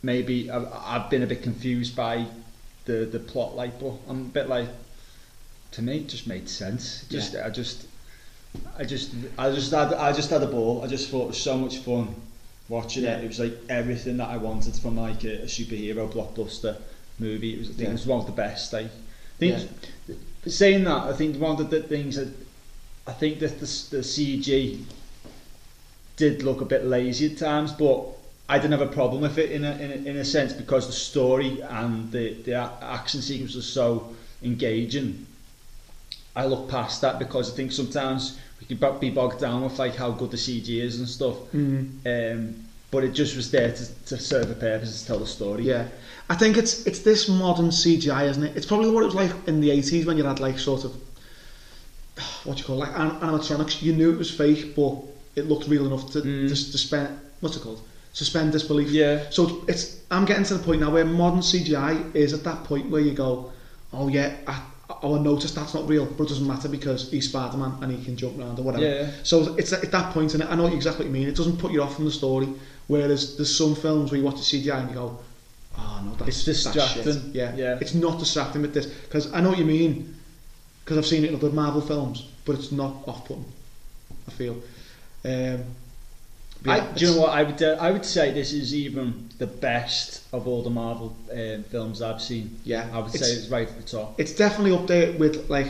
[0.02, 2.26] maybe I've, I've been a bit confused by
[2.84, 3.56] the the plot.
[3.56, 4.68] Like, but I'm a bit like
[5.72, 7.04] to me, it just made sense.
[7.08, 7.86] Just I just.
[8.76, 10.82] I just, I just had, I just had a ball.
[10.82, 12.12] I just thought it was so much fun
[12.68, 13.18] watching Yeah.
[13.18, 13.24] it.
[13.24, 16.76] It was like everything that I wanted from like a, a superhero blockbuster
[17.20, 17.54] movie.
[17.54, 17.88] It was, I think Yeah.
[17.90, 18.74] it was one of the best.
[18.74, 18.88] I
[19.38, 19.68] think,
[20.46, 22.26] saying that, I think one of the things that
[23.06, 24.82] I think that the, the CG
[26.16, 28.04] did look a bit lazy at times, but
[28.50, 30.88] I didn't have a problem with it in a, in a, in a sense because
[30.88, 35.24] the story and the, the action sequence was so engaging.
[36.34, 39.94] I look past that because I think sometimes we could be bogged down with like
[39.94, 41.36] how good the CG is and stuff.
[41.54, 45.62] Um, but it just was there to, to serve a purpose to tell the story.
[45.62, 45.86] Yeah,
[46.28, 48.56] I think it's it's this modern CGI, isn't it?
[48.56, 50.92] It's probably what it was like in the eighties when you had like sort of
[52.44, 53.80] what do you call it, like an- animatronics.
[53.80, 54.96] You knew it was fake, but
[55.36, 56.48] it looked real enough to Mm.
[56.48, 57.80] just to spend what's it called?
[58.12, 58.90] Suspend disbelief.
[58.90, 59.30] Yeah.
[59.30, 62.90] So it's I'm getting to the point now where modern CGI is at that point
[62.90, 63.52] where you go,
[63.92, 64.62] oh yeah, I,
[65.02, 67.92] oh, I noticed that's not real, but it doesn't matter because he's Spider Man and
[67.92, 68.84] he can jump around or whatever.
[68.84, 69.10] Yeah.
[69.22, 71.28] So it's at that point, and I know exactly what you mean.
[71.28, 72.48] It doesn't put you off from the story.
[72.88, 75.18] Whereas there's some films where you watch the CGI and you go,
[75.78, 77.78] oh no, that's It's that's shit." Yeah, Yeah.
[77.80, 80.16] It's not distracting with this because I know what you mean
[80.84, 83.44] because I've seen it in other Marvel films, but it's not off-putting.
[84.26, 84.56] I feel.
[85.24, 85.64] Um,
[86.62, 89.28] but I, do you know what I would uh, I would say this is even
[89.38, 92.58] the best of all the Marvel um, films I've seen.
[92.64, 94.18] Yeah, I would it's- say it's right at the top.
[94.20, 95.68] it's definitely up there with like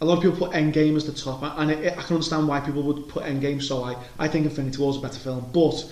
[0.00, 2.60] a lot of people put Endgame as the top, and it, I can understand why
[2.60, 3.96] people would put Endgame so high.
[4.18, 5.90] I think Infinity War is a better film, but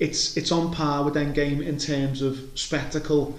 [0.00, 3.38] it's it's on par with Endgame in terms of spectacle.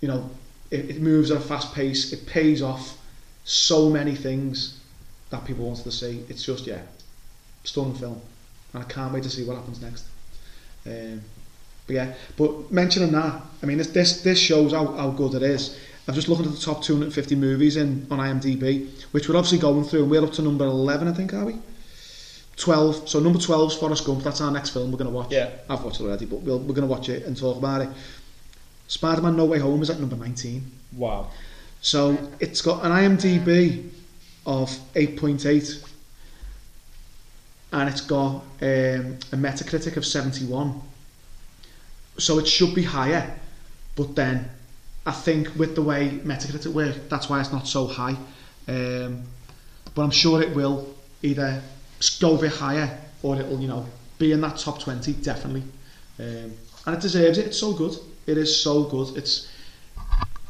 [0.00, 0.30] You know,
[0.70, 2.12] it, it moves at a fast pace.
[2.12, 2.96] It pays off
[3.44, 4.78] so many things
[5.30, 6.22] that people wanted to see.
[6.28, 6.82] It's just yeah,
[7.64, 8.20] stunning film,
[8.72, 10.06] and I can't wait to see what happens next.
[10.86, 11.22] Um,
[11.86, 15.42] but yeah, but mentioning that, I mean, this this, this shows how, how good it
[15.42, 15.78] is.
[16.08, 19.84] I've just looked at the top 250 movies in on IMDb, which we're obviously going
[19.84, 21.58] through, and we're up to number 11, I think, are we?
[22.56, 23.08] 12.
[23.08, 24.22] So number 12 is Forrest Gump.
[24.24, 25.30] That's our next film we're going to watch.
[25.30, 25.50] Yeah.
[25.68, 27.88] I've watched it already, but we'll, we're going to watch it and talk about it.
[28.88, 30.70] Spider-Man No Way Home is at number 19.
[30.96, 31.30] Wow.
[31.80, 33.88] So it's got an IMDb
[34.44, 35.88] of 8.8.
[37.72, 40.80] and it's got um, a Metacritic of 71.
[42.18, 43.38] So it should be higher,
[43.96, 44.50] but then
[45.06, 48.16] I think with the way Metacritic works, that's why it's not so high.
[48.68, 49.24] Um,
[49.94, 51.62] but I'm sure it will either
[52.20, 53.86] go a bit higher or it'll, you know,
[54.18, 55.62] be in that top 20 definitely.
[56.18, 56.52] Um,
[56.86, 57.46] and it deserves it.
[57.46, 57.96] It's so good.
[58.26, 59.16] It is so good.
[59.16, 59.50] It's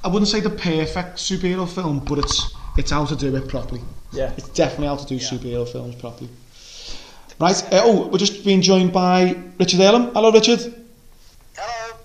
[0.04, 3.82] I wouldn't say the perfect superhero film, but it's it's how to do it properly.
[4.12, 4.32] Yeah.
[4.37, 6.28] It's definitely how to do superhero films properly.
[7.40, 7.62] Right.
[7.73, 10.12] Uh, oh, we're just being joined by Richard Elam.
[10.14, 10.61] Hello, Richard.
[11.57, 11.97] Hello.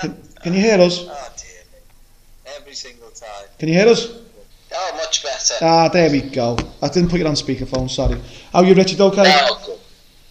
[0.00, 1.04] Can, can you hear us?
[1.06, 2.54] Oh dear.
[2.56, 3.46] Every single time.
[3.58, 4.08] Can you hear us?
[4.72, 5.54] Oh, much better.
[5.62, 6.56] Ah, there we go.
[6.82, 7.90] I didn't put you on speakerphone.
[7.90, 8.20] Sorry.
[8.52, 9.00] How are you, Richard?
[9.00, 9.22] Okay.
[9.26, 9.78] Oh, good.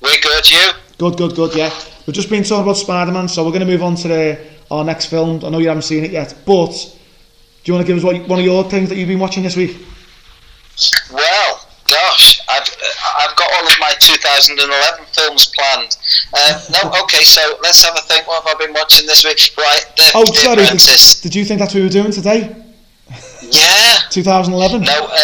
[0.01, 0.71] We're good, you?
[0.97, 1.55] Good, good, good.
[1.55, 1.73] Yeah.
[2.05, 4.39] We've just been talking about Spider-Man, so we're going to move on to the,
[4.71, 5.43] our next film.
[5.43, 8.27] I know you haven't seen it yet, but do you want to give us what,
[8.27, 9.75] one of your things that you've been watching this week?
[11.11, 12.26] Well, gosh,
[12.57, 12.69] I've
[13.21, 15.97] I've got all of my 2011 films planned.
[16.33, 18.27] Uh, no, okay, so let's have a think.
[18.27, 19.39] What have I been watching this week?
[19.57, 20.65] Right, The, Oh, the sorry.
[20.65, 22.55] Did, did you think that's what we were doing today?
[23.51, 23.97] Yeah.
[24.09, 24.81] 2011.
[24.81, 24.91] No.
[24.91, 25.17] Uh,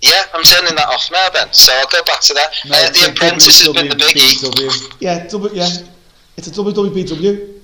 [0.00, 1.48] yeah, I'm turning that off now then.
[1.52, 2.54] So I'll go back to that.
[2.70, 4.96] uh, the Apprentice has been the biggie.
[5.00, 5.66] Yeah, w, yeah.
[6.36, 7.54] It's a WWBW.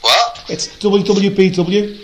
[0.00, 0.44] What?
[0.48, 2.00] It's WWBW.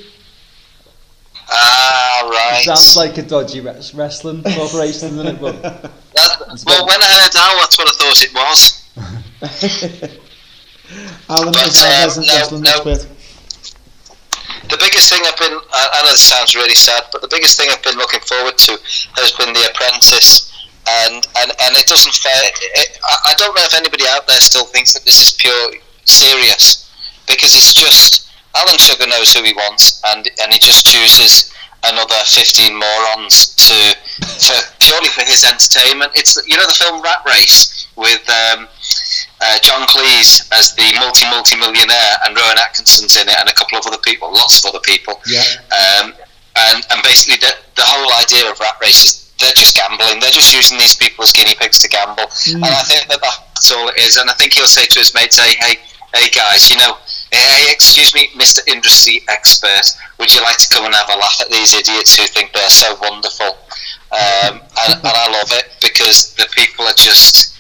[1.55, 2.65] Ah, right.
[2.65, 5.41] Sounds like a dodgy wrestling corporation, doesn't it?
[5.41, 5.63] But
[6.15, 8.83] That, well, when I heard Al, that's what I thought it was.
[11.29, 11.83] Alan But, is
[12.19, 12.71] um, no, wrestling no.
[12.71, 13.07] expert.
[14.69, 17.69] The biggest thing I've been, I, know this sounds really sad, but the biggest thing
[17.71, 18.79] I've been looking forward to
[19.17, 20.51] has been The Apprentice.
[20.89, 22.43] And, and, and it doesn't fair.
[22.45, 25.73] It, I, I don't know if anybody out there still thinks that this is pure
[26.05, 26.91] serious
[27.27, 28.22] because it's just
[28.55, 31.53] Alan Sugar knows who he wants and, and he just chooses
[31.85, 33.75] another 15 morons to
[34.39, 36.13] for purely for his entertainment.
[36.15, 38.69] It's you know the film Rat Race with um,
[39.41, 43.55] uh, John Cleese as the multi multi millionaire and Rowan Atkinson's in it and a
[43.55, 45.21] couple of other people, lots of other people.
[45.27, 45.43] Yeah.
[45.73, 46.15] Um,
[46.57, 50.21] and and basically the the whole idea of Rat Race is they're just gambling.
[50.21, 52.31] They're just using these people as guinea pigs to gamble.
[52.55, 54.17] And I think that that's all it is.
[54.17, 55.77] And I think he'll say to his mates, "Hey, hey,
[56.15, 56.97] hey, guys, you know."
[57.33, 58.61] Hey, excuse me, Mr.
[58.69, 62.27] Industry Expert, would you like to come and have a laugh at these idiots who
[62.27, 63.57] think they're so wonderful?
[64.13, 67.57] Um, and, and I love it because the people are just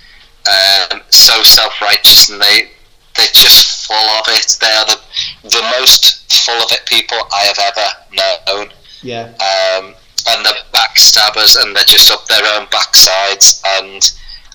[0.47, 2.71] um, so self-righteous and they
[3.17, 4.57] they're just full of it.
[4.61, 5.01] They are the
[5.43, 8.73] the most full of it people I have ever known.
[9.03, 9.33] Yeah.
[9.37, 9.95] Um,
[10.29, 14.01] and the backstabbers, and they're just up their own backsides, and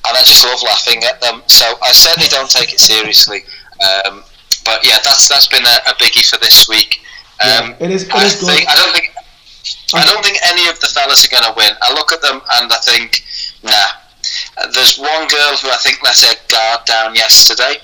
[0.08, 1.44] and I just love laughing at them.
[1.48, 3.44] So I certainly don't take it seriously.
[3.82, 4.24] Um,
[4.68, 7.00] but yeah, that's that's been a, a biggie for this week.
[7.40, 8.50] Um, Yeah, it is- it I is good.
[8.52, 9.08] think- I don't think.
[9.96, 11.72] I don't think any of the fellas are going to win.
[11.82, 13.24] I look at them and I think,
[13.64, 13.88] nah.
[14.74, 17.80] There's one girl who I think let her guard down yesterday,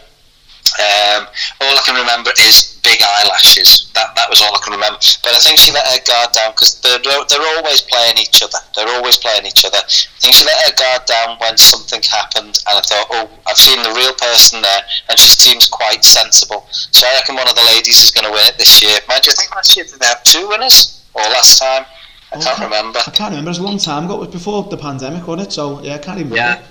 [0.79, 1.27] Um,
[1.61, 3.91] all I can remember is big eyelashes.
[3.93, 4.97] That that was all I can remember.
[5.23, 8.57] But I think she let her guard down because they're they're always playing each other.
[8.75, 9.77] They're always playing each other.
[9.77, 13.57] I think she let her guard down when something happened, and I thought, oh, I've
[13.57, 16.65] seen the real person there, and she seems quite sensible.
[16.71, 18.97] So I reckon one of the ladies is going to win it this year.
[19.07, 21.85] Mind you, I think last year did they have two winners, or last time?
[22.31, 22.99] I Oh, can't remember.
[23.05, 23.49] I can't remember.
[23.49, 24.15] It was a long time ago.
[24.15, 25.53] It was before the pandemic, wasn't it?
[25.53, 26.55] So yeah, I can't even Yeah.
[26.55, 26.67] remember.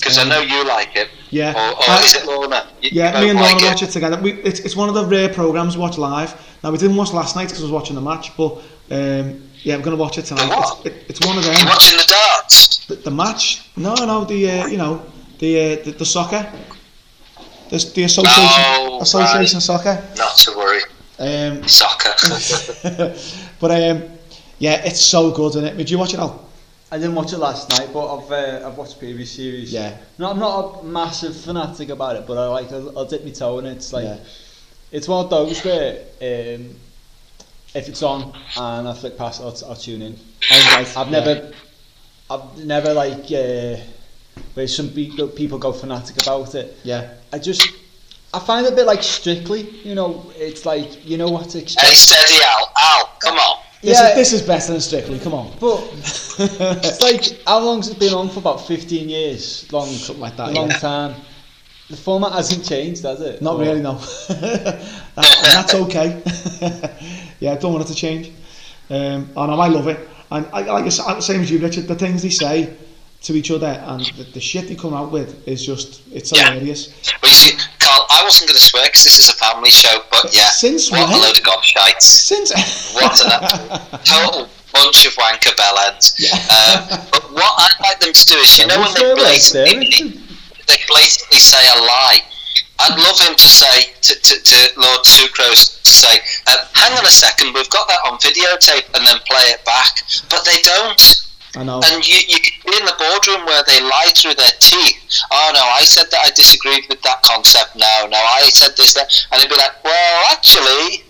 [0.00, 1.08] Because I know you like it.
[1.30, 1.52] Yeah.
[1.52, 2.66] Or, or I- is it Lorna?
[2.82, 4.20] You- Yeah, you me and Lorna like watch it together.
[4.20, 6.34] We, it's, it's one of the rare programs we watch live.
[6.64, 8.52] Now we didn't watch last night because I was watching the match, but
[8.90, 10.48] um, yeah, we're going to watch it tonight.
[10.50, 11.54] It's, it, it's one of them.
[11.56, 12.86] You're watching the darts.
[12.86, 13.70] The, the match?
[13.76, 15.02] No, no, the uh, you know
[15.38, 16.50] the, uh, the the soccer.
[17.68, 19.62] The, the association Oh, association right.
[19.62, 20.02] soccer.
[20.16, 20.80] Not to worry.
[21.20, 22.10] Um, Soccer.
[23.60, 24.02] but um,
[24.58, 25.76] yeah, it's so good, isn't it?
[25.76, 26.49] Did you watch it all?
[26.92, 29.72] I didn't watch it last night, but I've uh, I've watched previous series.
[29.72, 29.96] Yeah.
[30.18, 33.30] No, I'm not a massive fanatic about it, but I like I'll, I'll dip my
[33.30, 33.76] toe in it.
[33.76, 34.18] It's like Yeah.
[34.90, 36.74] it's one of those where um,
[37.74, 40.18] if it's on and I flick past, I'll, I'll tune in.
[40.50, 40.96] Right.
[40.96, 41.52] I've never,
[42.28, 43.76] I've never like uh,
[44.54, 46.76] where some people people go fanatic about it.
[46.82, 47.14] Yeah.
[47.32, 47.62] I just
[48.34, 49.62] I find it a bit like Strictly.
[49.84, 52.72] You know, it's like you know what to hey, steady, Al.
[52.76, 53.59] Al, come on.
[53.82, 54.10] This, Yeah.
[54.10, 55.18] is, this is better than Strictly.
[55.18, 55.52] Come on.
[55.58, 58.40] But it's like how long's it been on for?
[58.40, 59.70] About fifteen years.
[59.72, 60.78] Long, Something like that, Long yeah.
[60.78, 61.14] time.
[61.88, 63.40] The format hasn't changed, has it?
[63.42, 63.94] Not Or- really, no.
[64.28, 64.80] That-
[65.16, 66.22] that's okay.
[67.40, 68.30] yeah, I don't want it to change.
[68.90, 69.98] Um, and I love it.
[70.30, 71.88] And I, like I s- I'm the same as you, Richard.
[71.88, 72.76] The things they say
[73.22, 76.50] to each other and the, the shit they come out with is just it's Yeah.
[76.52, 76.88] hilarious.
[77.22, 80.02] Well, you see, Carl, I wasn't going to swear because this is a family show,
[80.10, 81.18] but yeah, Since what when?
[81.18, 82.02] a load of gobshites.
[82.02, 82.50] Since
[82.94, 86.14] What absolute total bunch of wanker bellends.
[86.48, 90.16] Um, but what I'd like them to do is, you know, when they blatantly,
[90.66, 92.20] they blatantly say a lie.
[92.78, 97.04] I'd love him to say to, to, to Lord Sucrose to say, uh, "Hang on
[97.04, 100.00] a second, we've got that on videotape," and then play it back.
[100.30, 101.26] But they don't.
[101.56, 101.80] I know.
[101.84, 104.96] And you, you can be in the boardroom where they lie through their teeth.
[105.32, 107.74] Oh no, I said that I disagreed with that concept.
[107.74, 111.02] No, no, I said this, that, and they'd be like, well, actually,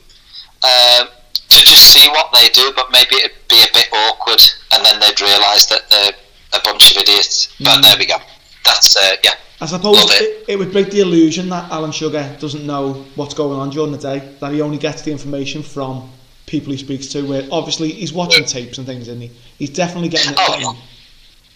[0.63, 1.09] um,
[1.49, 4.41] to just see what they do, but maybe it'd be a bit awkward,
[4.73, 6.13] and then they'd realise that they're
[6.53, 7.55] a bunch of idiots.
[7.61, 7.83] But Mm.
[7.83, 8.17] there we go.
[8.65, 9.33] That's uh, yeah.
[9.61, 10.23] I suppose it.
[10.23, 13.93] it, it would break the illusion that Alan Sugar doesn't know what's going on during
[13.93, 16.11] the day, that he only gets the information from
[16.47, 19.31] people he speaks to, where obviously he's watching tapes and things, isn't he?
[19.61, 20.41] He's definitely getting, it.
[20.41, 20.73] Oh, getting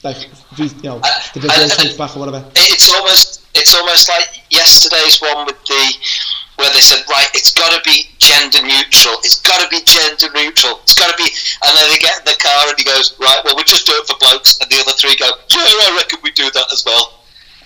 [0.04, 0.20] like,
[0.60, 1.00] you know,
[1.32, 2.44] the video back or whatever.
[2.52, 5.82] It's almost it's almost like yesterday's one with the
[6.60, 10.28] where they said right it's got to be gender neutral it's got to be gender
[10.36, 13.16] neutral it's got to be and then they get in the car and he goes
[13.18, 15.96] right well we just do it for blokes and the other three go yeah I
[15.98, 17.24] reckon we do that as well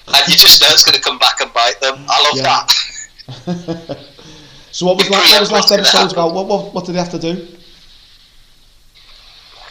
[0.08, 2.64] and you just know it's going to come back and bite them I love Yeah.
[2.64, 3.98] that
[4.70, 6.32] so what was, last, what was last episode about?
[6.32, 7.46] What, what, what did they have to do?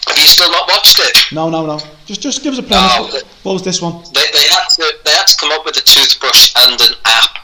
[0.07, 1.79] Have you still not watched it No, no, no.
[2.05, 3.13] Just just give us a premise.
[3.13, 4.03] What, what was this one?
[4.13, 7.37] they, they had to they had to come up with a toothbrush and an app.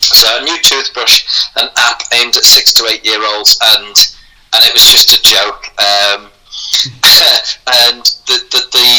[0.00, 3.94] So a new toothbrush, an app aimed at six to eight year olds, and
[4.54, 5.66] and it was just a joke.
[5.78, 6.30] Um,
[7.90, 8.90] and the, the the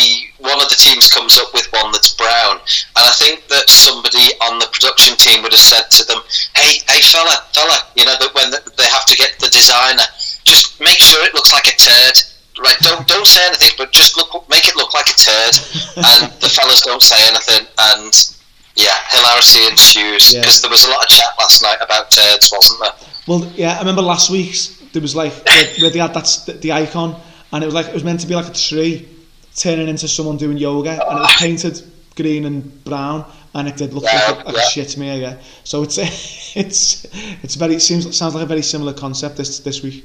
[0.43, 4.33] one of the teams comes up with one that's brown, and I think that somebody
[4.41, 6.21] on the production team would have said to them,
[6.55, 10.03] "Hey, hey, fella, fella, you know that when they have to get the designer,
[10.43, 12.17] just make sure it looks like a turd."
[12.59, 15.55] Right, don't don't say anything, but just look, make it look like a turd,
[15.97, 18.13] and the fellas don't say anything, and
[18.75, 20.41] yeah, hilarity ensues Yeah.
[20.41, 22.93] because there was a lot of chat last night about turds, wasn't there?
[23.27, 25.31] Well, yeah, I remember last week's there was like
[25.79, 27.15] where, they had that the icon,
[27.53, 29.07] and it was like it was meant to be like a tree
[29.55, 31.81] turning into someone doing yoga, and it was painted
[32.15, 35.21] green and brown, and it did look like, a, like Yeah, a shit me.
[35.21, 35.97] Yeah, so it's
[36.55, 37.05] it's
[37.43, 40.03] it's very it seems sounds like a very similar concept this this week.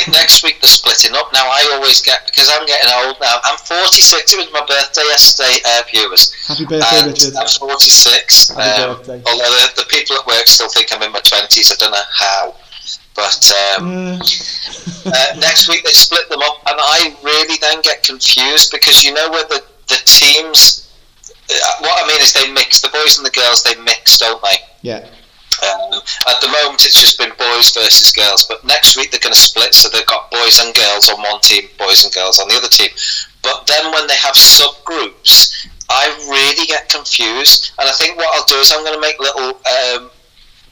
[0.00, 1.30] Think next week they're splitting up.
[1.32, 3.36] Now I always get because I'm getting old now.
[3.44, 4.32] I'm 46.
[4.32, 6.32] It was my birthday yesterday, uh, viewers.
[6.48, 7.36] Happy birthday, and Richard.
[7.36, 8.48] I'm 46.
[8.56, 9.22] Happy um, birthday.
[9.26, 11.72] Although the, the people at work still think I'm in my 20s.
[11.72, 12.54] I don't know how.
[13.14, 18.02] But um, Uh, uh, next week they split them up, and I really then get
[18.02, 20.88] confused because you know where the the teams.
[21.28, 23.62] Uh, what I mean is they mix the boys and the girls.
[23.64, 24.56] They mix, don't they?
[24.80, 25.06] yeah,
[25.62, 29.34] Um, at the moment, it's just been boys versus girls, but next week they're going
[29.34, 32.48] to split, so they've got boys and girls on one team, boys and girls on
[32.48, 32.88] the other team.
[33.42, 38.46] But then when they have subgroups, I really get confused, and I think what I'll
[38.46, 39.60] do is I'm going to make little.
[39.66, 40.10] Um,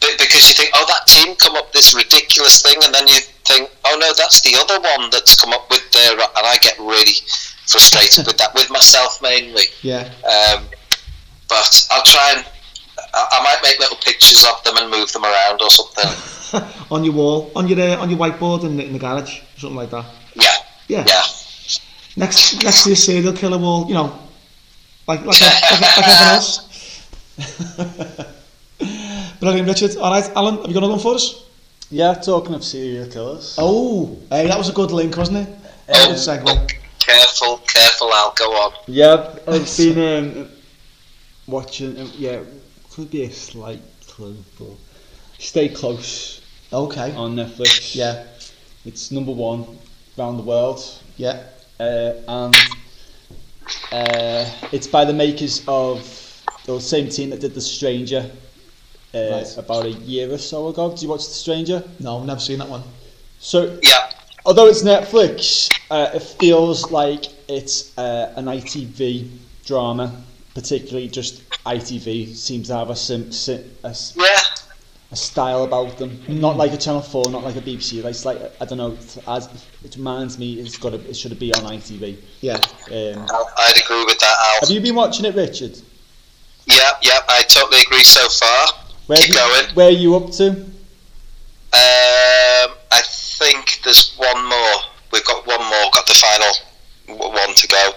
[0.01, 3.69] because you think, oh, that team come up this ridiculous thing, and then you think,
[3.85, 7.19] oh no, that's the other one that's come up with their, and I get really
[7.67, 9.65] frustrated with that, with myself mainly.
[9.83, 10.09] yeah.
[10.23, 10.65] Um,
[11.49, 12.47] but I'll try and
[13.15, 16.65] I, I might make little pictures of them and move them around or something.
[16.91, 19.77] on your wall, on your uh, on your whiteboard in the, in the garage, something
[19.77, 20.05] like that.
[20.35, 20.51] Yeah,
[20.89, 21.05] Yeah.
[21.07, 21.23] yeah.
[22.17, 24.13] Next next to your serial killer wall, you know,
[25.07, 26.65] like like, like, like everyone else.
[29.41, 29.97] Brilliant, Richard.
[29.99, 31.45] All right, Alan, have you got another one for us?
[31.91, 33.55] Yeah, talking of serial killers.
[33.59, 35.55] Oh, hey, that was a good link, wasn't it?
[35.89, 36.43] Oh, Good segue.
[36.47, 36.67] oh,
[36.99, 38.33] careful, careful, Al.
[38.37, 38.73] Go on.
[38.87, 39.99] Yeah, I've been
[40.43, 40.49] um,
[41.47, 41.99] watching.
[42.01, 42.41] Um, yeah,
[42.99, 44.71] could be a slight clue, but
[45.39, 46.41] Stay Close
[46.73, 47.13] Okay.
[47.15, 47.95] on Netflix.
[47.95, 48.25] Yeah,
[48.85, 49.65] it's number one
[50.19, 50.83] around the world,
[51.17, 51.45] yeah.
[51.79, 52.57] uh, and
[53.93, 56.01] uh, it's by the makers of
[56.67, 58.29] the same team that did The Stranger.
[59.15, 59.57] Uh, Right.
[59.59, 60.91] About a year or so ago.
[60.91, 61.85] Did you watch The Stranger?
[62.01, 62.83] No, I've never seen that one.
[63.39, 64.11] So Yeah,
[64.45, 69.31] although it's Netflix, uh, it feels like it's uh, an ITV
[69.65, 70.13] drama.
[70.63, 74.41] Particularly, just ITV seems to have a, sim, sim, a, s- yeah.
[75.13, 76.21] a style about them.
[76.27, 78.03] Not like a Channel Four, not like a BBC.
[78.03, 78.91] Like, it's like I don't know.
[78.91, 79.49] It, as,
[79.85, 82.17] it reminds me, it's got to, it should be on ITV.
[82.41, 82.55] Yeah.
[82.57, 83.25] Um,
[83.57, 84.61] I'd agree with that, Al.
[84.63, 85.79] have you been watching it, Richard?
[86.67, 87.21] Yeah, yeah.
[87.29, 88.67] I totally agree so far.
[89.07, 89.75] Where Keep you, going.
[89.75, 90.51] Where are you up to?
[91.71, 94.75] Um, I think there's one more.
[95.13, 95.91] We've got one more.
[95.93, 96.68] Got the final w-
[97.17, 97.93] one to go.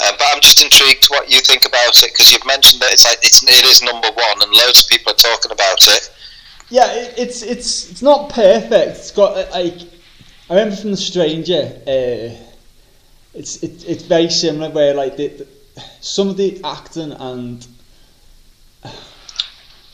[0.00, 3.04] Uh, but I'm just intrigued what you think about it because you've mentioned that it's
[3.04, 6.10] like it's it is number one and loads of people are talking about it.
[6.68, 8.98] Yeah, it, it's it's it's not perfect.
[8.98, 9.80] It's got uh, like
[10.48, 11.80] I remember from The Stranger.
[11.86, 12.36] Uh,
[13.34, 15.46] it's it, it's very similar where like the, the,
[16.00, 17.66] some of the acting and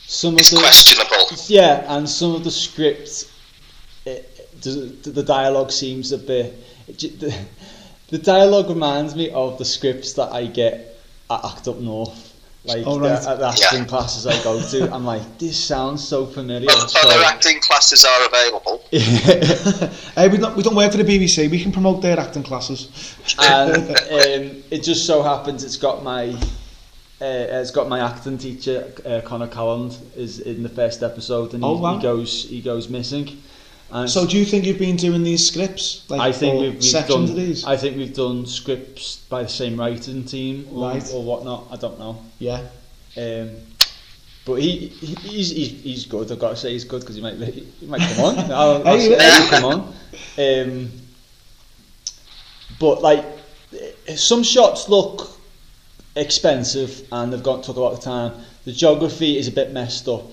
[0.07, 1.27] some of It's the questionable.
[1.47, 3.29] yeah, and some of the script,
[4.05, 6.53] it, the, the dialogue seems a bit.
[6.87, 7.37] It, the,
[8.09, 10.97] the dialogue reminds me of the scripts that I get
[11.29, 12.23] at Act Up North.
[12.65, 13.21] Like Oh, right.
[13.21, 13.65] the, at the Yeah.
[13.67, 16.69] acting classes I go to, I'm like, this sounds so familiar.
[16.69, 18.83] Other, so- other acting classes are available.
[18.91, 21.49] hey, we don't we don't work for the BBC.
[21.49, 22.89] We can promote their acting classes.
[23.39, 26.29] and um, it just so happens it's got my
[27.21, 31.63] uh, it's got my acting teacher uh, Connor Calland is in the first episode and
[31.63, 31.95] he, Oh, wow.
[31.95, 33.41] he goes he goes missing
[33.91, 36.09] and So, do you think you've been doing these scripts?
[36.09, 37.65] Like, I think we've, we've done of these.
[37.65, 41.11] I think we've done scripts by the same writing team or, Right.
[41.13, 42.61] or whatnot I don't know yeah.
[43.17, 43.51] um,
[44.45, 47.21] but he, he he's, he's he's good I've got to say he's good because he
[47.21, 47.35] might
[47.79, 49.49] he might come on I'll, I'll say yeah.
[49.49, 49.93] come on
[50.37, 50.91] um,
[52.79, 53.25] but like
[54.15, 55.37] some shots look
[56.15, 58.33] expensive and they've got took a lot of time.
[58.65, 60.23] The geography is a bit messed up,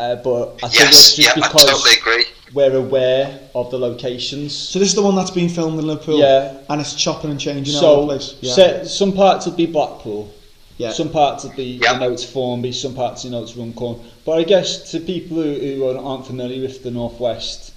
[0.00, 2.24] uh, but I think Yes, that's just yeah, I because totally agree.
[2.52, 4.54] we're aware of the locations.
[4.56, 6.18] So this is the one that's been filmed in Liverpool.
[6.18, 6.58] Yeah.
[6.68, 8.42] And it's chopping and changing all over So the place.
[8.42, 8.54] Yeah.
[8.54, 10.32] se- some parts will be Blackpool,
[10.78, 10.92] yeah.
[10.92, 11.94] some parts will be Yeah.
[11.94, 13.96] you know it's Formby, some parts you know it's Runcorn.
[14.24, 17.72] But I guess to people who, who aren't- aren't familiar with the northwest,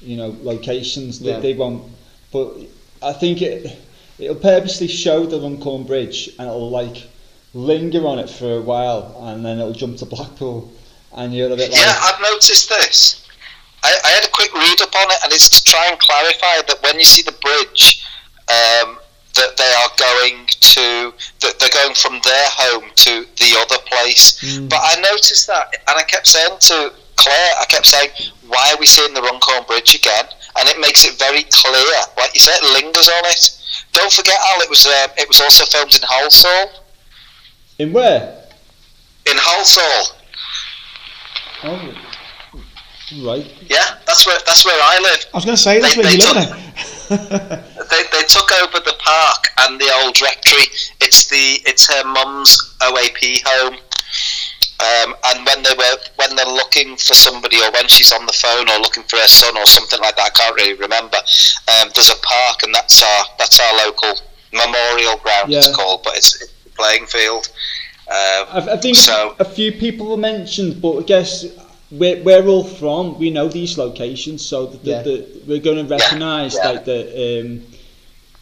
[0.00, 1.40] you know locations, Yeah.
[1.40, 1.82] they, they won't.
[2.32, 2.46] But
[3.02, 3.76] I think it
[4.18, 6.98] it'll purposely show the Runcorn Bridge and it'll like
[7.52, 10.70] linger on it for a while and then it'll jump to Blackpool
[11.14, 13.26] and you're a bit like Yeah, I've noticed this.
[13.82, 16.62] I, I had a quick read up on it, and it's to try and clarify
[16.66, 18.06] that when you see the bridge,
[18.48, 18.98] um,
[19.34, 24.40] that they are going to that they're going from their home to the other place.
[24.68, 28.10] But I noticed that, and I kept saying to Claire, I kept saying,
[28.46, 32.32] "Why are we seeing the Runcorn Bridge again?" And it makes it very clear, like
[32.34, 33.50] you said, it lingers on it.
[33.92, 36.70] Don't forget, Al, it was um, it was also filmed in Halsall.
[37.78, 38.40] in where?
[39.26, 40.12] In Halsall,
[41.64, 41.94] Oh,
[43.24, 43.46] right.
[43.68, 45.26] yeah, that's where that's where I live.
[45.32, 46.60] I was going to say, that's They- where you they live took- now.
[47.90, 50.66] they, they took over the park and the old rectory.
[51.00, 53.76] It's the it's her mum's OAP home.
[54.80, 58.32] Um, and when they were when they're looking for somebody or when she's on the
[58.32, 61.16] phone or looking for her son or something like that, I can't really remember.
[61.16, 64.14] Um, there's a park and that's our that's our local
[64.52, 65.50] memorial ground.
[65.50, 65.58] Yeah.
[65.58, 67.48] It's called, but it's, it's a playing field.
[68.08, 71.44] Um, I, I think So- a few people were mentioned, but I guess
[71.90, 75.02] we're, we're all from, we know these locations, so the, the, Yeah.
[75.02, 76.70] the, we're going to recognise yeah.
[76.70, 77.62] like the um,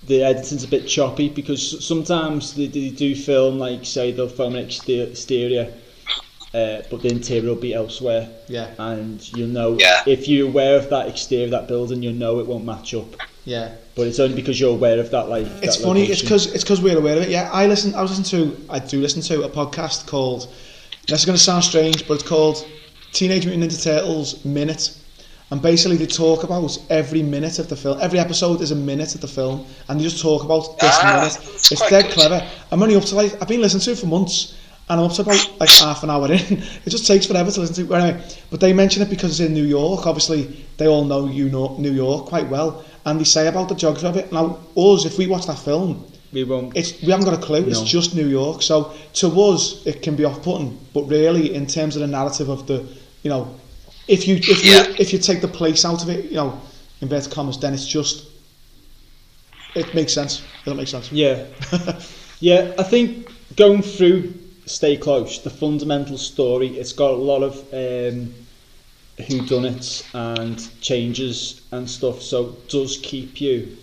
[0.05, 4.57] the editing's a bit choppy because sometimes they, they do film like say they'll film
[4.57, 5.73] an exterior,
[6.55, 10.03] uh, but the interior will be elsewhere, yeah, and you'll know Yeah.
[10.07, 13.15] if you're aware of that exterior of that building, you'll know it won't match up.
[13.45, 13.75] yeah.
[13.95, 15.47] But it's only because you're aware of that like.
[15.63, 16.05] It's that funny.
[16.05, 17.29] It's because it's because we're aware of it.
[17.29, 17.95] Yeah, I listen.
[17.95, 18.73] I was listening to.
[18.73, 20.49] I do listen to a podcast called.
[21.07, 22.67] This is going to sound strange, but it's called
[23.13, 24.97] Teenage Mutant Ninja Turtles Minute,
[25.51, 27.99] and basically they talk about every minute of the film.
[28.01, 31.21] Every episode is a minute of the film, and they just talk about this Ah,
[31.21, 31.39] minute.
[31.71, 32.13] It's dead good.
[32.13, 32.47] clever.
[32.71, 34.55] I'm only up to like I've been listening to it for months,
[34.89, 36.39] and I'm up to about like half an hour in.
[36.87, 37.95] It just takes forever to listen to.
[37.95, 40.07] Anyway, but they mention it because it's in New York.
[40.07, 43.75] Obviously, they all know you know New York quite well, and they say about the
[43.75, 44.33] geography of it.
[44.33, 46.75] Now, us, if we watch that film, We won't.
[46.75, 47.65] it's we haven't got a clue.
[47.69, 48.63] It's just New York.
[48.63, 52.67] So to us, it can be off-putting, but really, in terms of the narrative of
[52.67, 52.79] the,
[53.23, 53.55] you know,
[54.09, 54.89] if you if Yeah.
[54.89, 56.61] you if you take the place out of it, you know,
[57.01, 58.27] inverted commas, then it's just.
[59.75, 60.39] It makes sense.
[60.39, 61.11] Does that make sense?
[61.11, 61.45] Yeah,
[62.41, 62.75] yeah.
[62.79, 64.35] I think going through
[64.67, 68.35] Stay Close, the fundamental story, it's got a lot of um,
[69.29, 72.21] who done it and changes and stuff.
[72.21, 73.79] So it does keep you,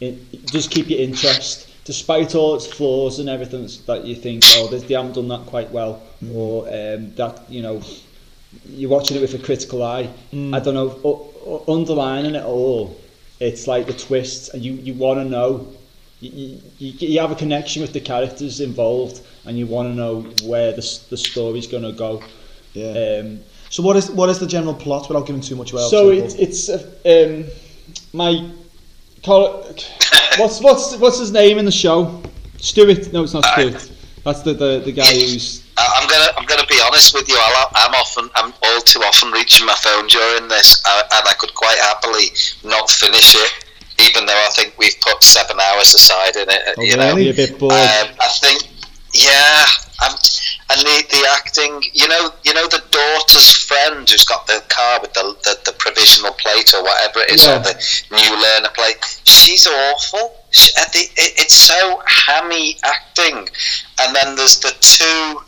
[0.00, 4.44] in, it does keep your interest, despite all its flaws and everything that you think,
[4.56, 7.82] oh, they, they haven't done that quite well, or um, that you know,
[8.66, 10.08] you're watching it with a critical eye.
[10.32, 12.96] I don't know, u- u- underlining it all,
[13.40, 15.66] it's like the twists, and you, you want to know.
[16.20, 20.20] You, you, you have a connection with the characters involved, and you want to know
[20.48, 22.22] where the, the story's going to go.
[22.72, 23.20] Yeah.
[23.20, 23.40] Um,
[23.70, 25.82] So what is what is the general plot without giving too much away?
[25.90, 27.44] so obviously, it's it's uh, um,
[28.12, 28.50] my
[29.22, 29.62] col-
[30.38, 32.22] what's what's what's his name in the show?
[32.58, 33.12] Stuart?
[33.12, 33.90] No, it's not Stuart.
[34.24, 35.63] That's the the, the guy who's I- I'm
[36.14, 37.36] gonna I'm gonna be honest with you.
[37.38, 41.34] I'll, I'm often I'm all too often reaching my phone during this, uh, and I
[41.38, 42.30] could quite happily
[42.62, 43.52] not finish it,
[43.98, 46.62] even though I think we've put seven hours aside in it.
[46.78, 47.72] Oh, you know, a bit bored.
[47.72, 48.62] Um, I think,
[49.14, 49.64] yeah,
[50.04, 50.14] um,
[50.70, 55.00] and the, the acting, you know, you know the daughter's friend who's got the car
[55.00, 57.56] with the the, the provisional plate or whatever it is, Yeah.
[57.56, 57.74] or the
[58.10, 58.96] new learner plate.
[59.24, 60.36] She's awful.
[60.50, 63.48] She, at the, it, it's so hammy acting,
[64.00, 65.42] and then there's the two.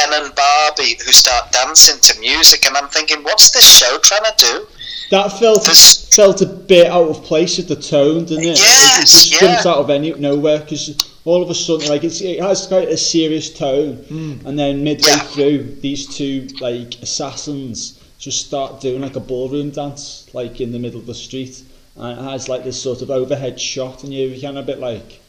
[0.00, 4.24] Ken and Barbie who start dancing to music, and I'm thinking, what's this show trying
[4.24, 4.66] to do?
[5.10, 8.58] that felt This- felt a bit out of place with the tone, didn't it?
[8.58, 9.38] Yes, it Yes, just yeah.
[9.40, 10.94] jumps out of any nowhere because
[11.24, 14.46] all of a sudden, like it's, it has quite a serious tone, hmm.
[14.46, 15.18] and then midway Yeah.
[15.18, 20.78] through, these two like assassins just start doing like a ballroom dance, like in the
[20.78, 21.60] middle of the street,
[21.96, 24.78] and it has like this sort of overhead shot, and you're kind of a bit
[24.78, 25.20] like,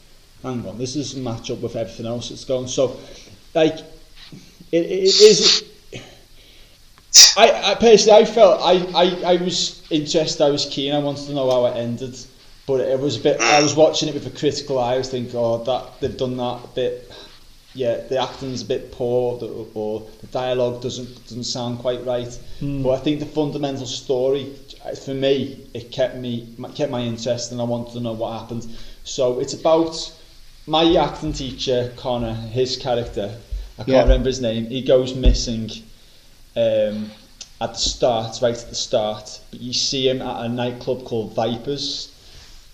[0.44, 2.68] hang on, this doesn't match up with everything else that's going.
[2.68, 2.98] So,
[3.56, 3.80] like,
[4.72, 5.64] it, it is.
[7.38, 10.44] I, I personally, I felt I, I, I was interested.
[10.44, 10.94] I was keen.
[10.94, 12.18] I wanted to know how it ended,
[12.66, 13.42] but it was a bit.
[13.42, 14.96] I was watching it with a critical eye.
[14.96, 17.12] I was thinking, oh, that they've done that a bit.
[17.74, 22.34] Yeah, the acting's a bit poor, the, or the dialogue doesn't doesn't sound quite right.
[22.60, 22.84] Hmm.
[22.84, 24.54] But I think the fundamental story,
[25.06, 28.68] for me, it kept me kept my interest, and I wanted to know what happened.
[29.04, 30.14] So it's about
[30.68, 33.36] my acting teacher, Connor, his character.
[33.82, 34.04] I can't Yeah.
[34.04, 34.68] remember his name.
[34.68, 35.72] He goes missing
[36.56, 37.10] um,
[37.60, 39.40] at the start, right at the start.
[39.50, 42.10] But you see him at a nightclub called Vipers,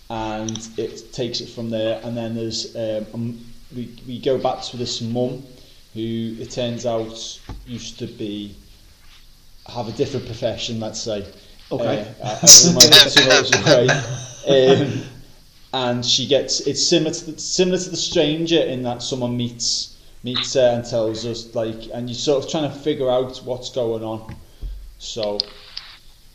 [0.10, 2.02] and it takes it from there.
[2.04, 3.40] And then there's um,
[3.74, 5.44] we we go back to this mum,
[5.94, 8.54] who it turns out used to be
[9.68, 11.26] have a different profession, let's say.
[11.72, 12.14] Okay.
[12.22, 13.92] Uh, I, I don't mind if it's right.
[14.48, 15.04] Um,
[15.74, 19.97] and she gets it's similar to the, similar to the stranger in that someone meets
[20.24, 23.70] meets her and tells us like and you're sort of trying to figure out what's
[23.70, 24.36] going on
[25.00, 25.38] so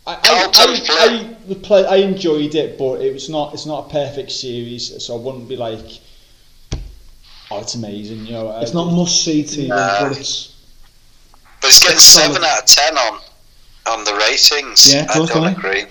[0.06, 0.18] I, I,
[0.54, 4.30] I, I, the play, I enjoyed it but it was not it's not a perfect
[4.32, 6.00] series so I wouldn't be like
[7.50, 10.08] oh it's amazing you know uh, it's I- not must see TV, Nah.
[10.08, 10.54] but it's
[11.60, 12.32] But it's getting It's solid.
[12.34, 13.20] seven out of ten on
[13.84, 14.94] on the ratings.
[14.94, 15.52] Yeah, I don't Tony.
[15.52, 15.84] agree.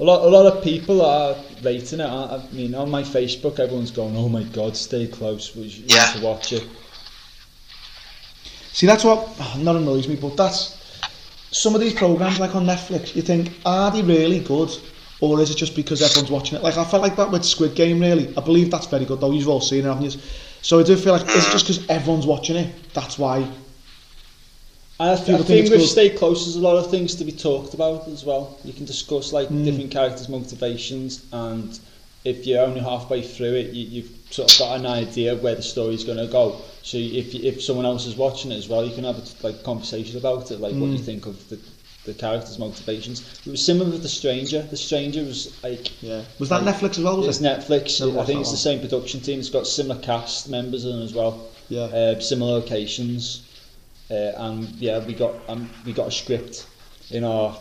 [0.00, 2.04] A lot, a lot of people are rating it.
[2.04, 5.54] I, I mean, on my Facebook, everyone's going, "Oh my God, stay close.
[5.56, 6.04] We should Yeah.
[6.12, 6.64] need to watch it."
[8.72, 10.76] See, that's what oh, not annoys me, but that's
[11.50, 13.14] some of these programs like on Netflix.
[13.14, 14.70] You think, are they really good,
[15.20, 16.62] or is it just because everyone's watching it?
[16.62, 18.00] Like I felt like that with Squid Game.
[18.00, 19.32] Really, I believe that's very good though.
[19.32, 20.20] You've all seen it, haven't you?
[20.62, 22.74] So I do feel like it's just because everyone's watching it?
[22.94, 23.48] That's why.
[25.00, 25.88] I, th- I think think with.
[25.88, 28.58] Stay Close, there's a lot of things to be talked about as well.
[28.64, 29.64] You can discuss like Mm.
[29.64, 31.78] different characters' motivations, and
[32.24, 35.54] if you're only halfway through it, you, you've sort of got an idea of where
[35.54, 36.60] the story's going to go.
[36.82, 39.62] So if if someone else is watching it as well, you can have a like
[39.62, 40.80] conversation about it, like mm.
[40.80, 41.04] what you mm.
[41.04, 41.58] think of the
[42.06, 43.40] the character's motivations.
[43.44, 44.62] It was similar with The Stranger.
[44.62, 46.22] The Stranger was like yeah.
[46.38, 47.16] Was that like, Netflix as well?
[47.18, 47.44] Was it's it?
[47.44, 48.00] Netflix.
[48.00, 48.54] No, I think it's one.
[48.54, 49.38] the same production team.
[49.38, 51.48] It's got similar cast members in as well.
[51.68, 51.82] Yeah.
[51.82, 53.46] Uh, similar locations,
[54.10, 56.66] uh, and yeah, we got um, we got a script
[57.10, 57.56] in our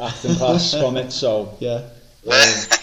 [0.00, 1.12] acting class from it.
[1.12, 1.88] So yeah.
[2.30, 2.79] Um,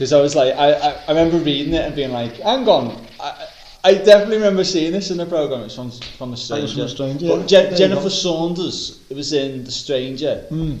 [0.00, 3.04] because I was like, I, I I remember reading it and being like, hang on.
[3.20, 3.46] I,
[3.84, 5.60] I definitely remember seeing this in the program.
[5.64, 6.68] It's from from the Stranger.
[6.72, 7.68] from The Stranger, But yeah.
[7.70, 8.08] Je- Jennifer.
[8.08, 10.78] Saunders was in The Stranger Mm.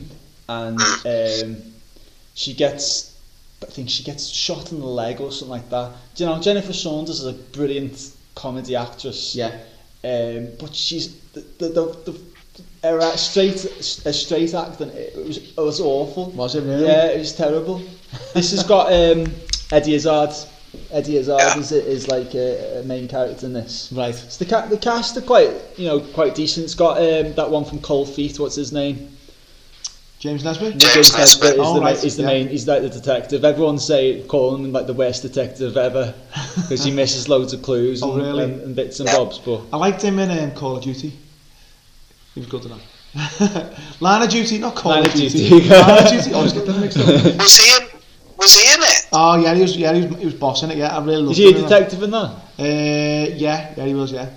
[0.48, 1.62] and um,
[2.34, 3.14] she gets,
[3.62, 5.92] I think she gets shot in the leg or something like that.
[6.14, 9.34] Do you know, Jennifer Saunders is a brilliant comedy actress.
[9.34, 9.52] Yeah.
[10.02, 12.20] Um, but she's the the, the, the
[12.82, 13.62] her straight
[14.06, 14.88] a straight acting.
[14.94, 16.30] It was it was awful.
[16.30, 16.86] Was it really?
[16.86, 17.82] Yeah, it was terrible.
[18.34, 19.32] This has got um,
[19.72, 20.30] Eddie Izzard.
[20.92, 21.58] Eddie Izzard Yeah.
[21.58, 23.90] is, is like a, a main character in this.
[23.92, 24.14] Right.
[24.14, 26.64] So the ca- the cast are quite you know quite decent.
[26.64, 28.38] It's got um, that one from Cold Feet.
[28.38, 29.16] What's his name?
[30.20, 30.72] James Nesbitt?
[30.76, 31.42] James James Nesbitt.
[31.42, 32.28] Nesbitt is Oh, the, ma- right, is the yeah.
[32.28, 32.48] main.
[32.48, 33.42] He's like the detective.
[33.44, 36.14] Everyone say calling him like the worst detective ever
[36.56, 38.44] because he misses loads of clues Oh, and, really?
[38.44, 39.16] and, and bits and Yeah.
[39.16, 39.38] bobs.
[39.38, 41.12] But I liked him in um, Call of Duty.
[42.34, 43.78] He was good at that.
[44.00, 45.48] Line of Duty, not Call Line of of Duty.
[45.48, 45.68] Duty.
[45.70, 46.32] Line of Duty.
[46.34, 47.06] Always get them mixed up.
[47.38, 47.89] Was he in?
[48.40, 49.08] Was he in it?
[49.12, 49.76] Oh yeah, he was.
[49.76, 50.78] Yeah, he was, he was bossing it.
[50.78, 52.30] Yeah, I really loved is he a him in detective in that?
[52.58, 54.12] Uh, yeah, yeah, he was.
[54.12, 54.30] Yeah.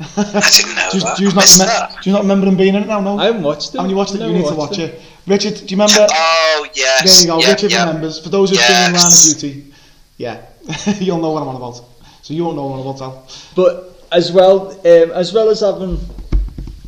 [0.00, 1.16] I didn't know do, you- that.
[1.18, 2.02] do you I not missed that.
[2.02, 3.00] do you not remember him being in it now?
[3.00, 3.18] No.
[3.18, 3.76] I haven't watched it.
[3.76, 4.18] Haven't you watched it?
[4.18, 5.00] Never You need to watch it.
[5.26, 6.06] Richard, do you remember?
[6.10, 7.04] Oh yes.
[7.04, 7.38] There you go.
[7.46, 7.86] Yeah, Richard yeah.
[7.86, 8.18] remembers.
[8.22, 9.74] For those who've been in Line of Duty,
[10.16, 10.46] yeah,
[10.98, 11.80] you'll know what I'm on about.
[12.22, 13.28] So you won't know what I'm on about, Al.
[13.54, 15.98] But as well, um, as well as having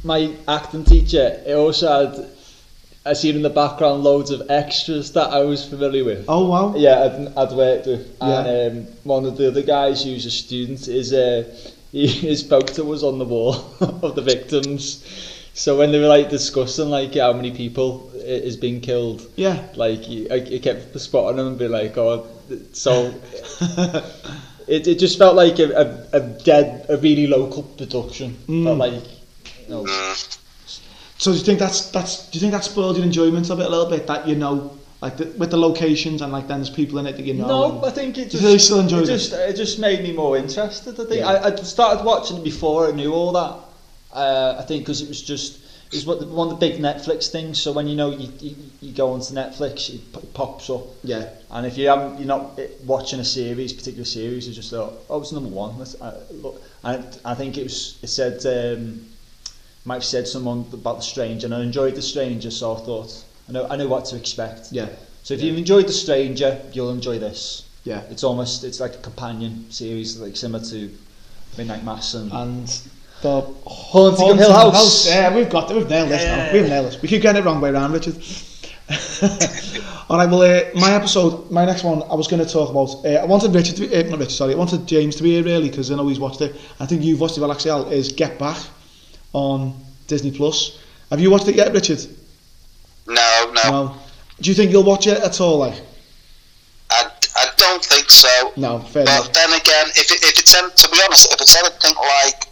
[0.03, 2.31] my acting teacher, it also had.
[3.07, 6.25] I seen in the background loads of extras that I was familiar with.
[6.29, 6.75] Oh wow.
[6.77, 8.17] Yeah, I'd, I'd worked with.
[8.21, 8.45] Yeah.
[8.45, 11.45] And um, one of the other guys who's a student is uh,
[11.93, 15.05] he, his photo was on the wall of the victims.
[15.55, 19.67] So when they were like discussing like how many people i- is being killed, Yeah.
[19.75, 22.27] like he, I, kept spotting them and be like, oh,
[22.73, 23.15] so
[24.69, 28.37] it, it just felt like a, a, a dead, a really local production.
[28.47, 28.65] Mm.
[28.65, 29.03] Felt like,
[29.63, 29.87] you know.
[31.19, 33.67] So do you think that's that's do you think that spoiled your enjoyment of it
[33.67, 34.07] a little bit?
[34.07, 37.17] That you know, like the, with the locations and like then there's people in it
[37.17, 37.47] that you know.
[37.47, 40.37] No, I think it just, really still enjoyed it just it just made me more
[40.37, 41.01] interested.
[41.01, 41.29] I think Yeah.
[41.29, 43.57] I, I started watching it before I knew all that.
[44.13, 46.81] Uh, I think because it was just it was what the, one of the big
[46.81, 47.61] Netflix things.
[47.61, 51.31] So when you know you, you, you go onto Netflix, it p- pops up, yeah.
[51.51, 54.95] and if you haven't you're not eh, watching a series, particular series, you just thought,
[55.09, 55.79] oh, it's number one.
[55.79, 58.45] Let's, uh, look, and I think it was it said.
[58.45, 59.07] Um,
[59.87, 63.25] might have said someone about the Stranger, and I enjoyed the Stranger, so I thought
[63.49, 64.73] I know I know what to expect.
[64.73, 64.89] Yeah.
[65.23, 67.67] So if you've enjoyed the Stranger, you'll enjoy this.
[67.85, 68.03] Yeah.
[68.11, 70.91] It's almost it's like a companion series, like similar to
[71.57, 72.81] Midnight Mass and And
[73.23, 75.09] the Haunting of Hill House.
[75.09, 76.53] Yeah, we've got we've nailed this now.
[76.53, 77.01] We've nailed this.
[77.01, 78.17] We keep getting it wrong way around, Richard.
[80.09, 80.31] All right.
[80.31, 83.05] Well, uh, my episode, my next one, I was going to talk about.
[83.05, 84.55] Uh, I wanted Richard, to be, uh, not Richard, sorry.
[84.55, 86.55] I wanted James to be here really because I know he's watched it.
[86.79, 88.59] I think you've watched it, well, actually, Al, is Get Back
[89.33, 89.75] on
[90.07, 90.79] Disney Plus.
[91.11, 92.01] Have you watched it yet, Richard?
[93.07, 93.97] No, no, No.
[94.41, 95.59] Do you think you'll watch it at all?
[95.59, 95.81] Like,
[96.91, 98.53] I, I don't think so.
[98.57, 99.27] no, fair enough.
[99.27, 102.45] But then again, if, it, if it's in, to be honest, if it's anything like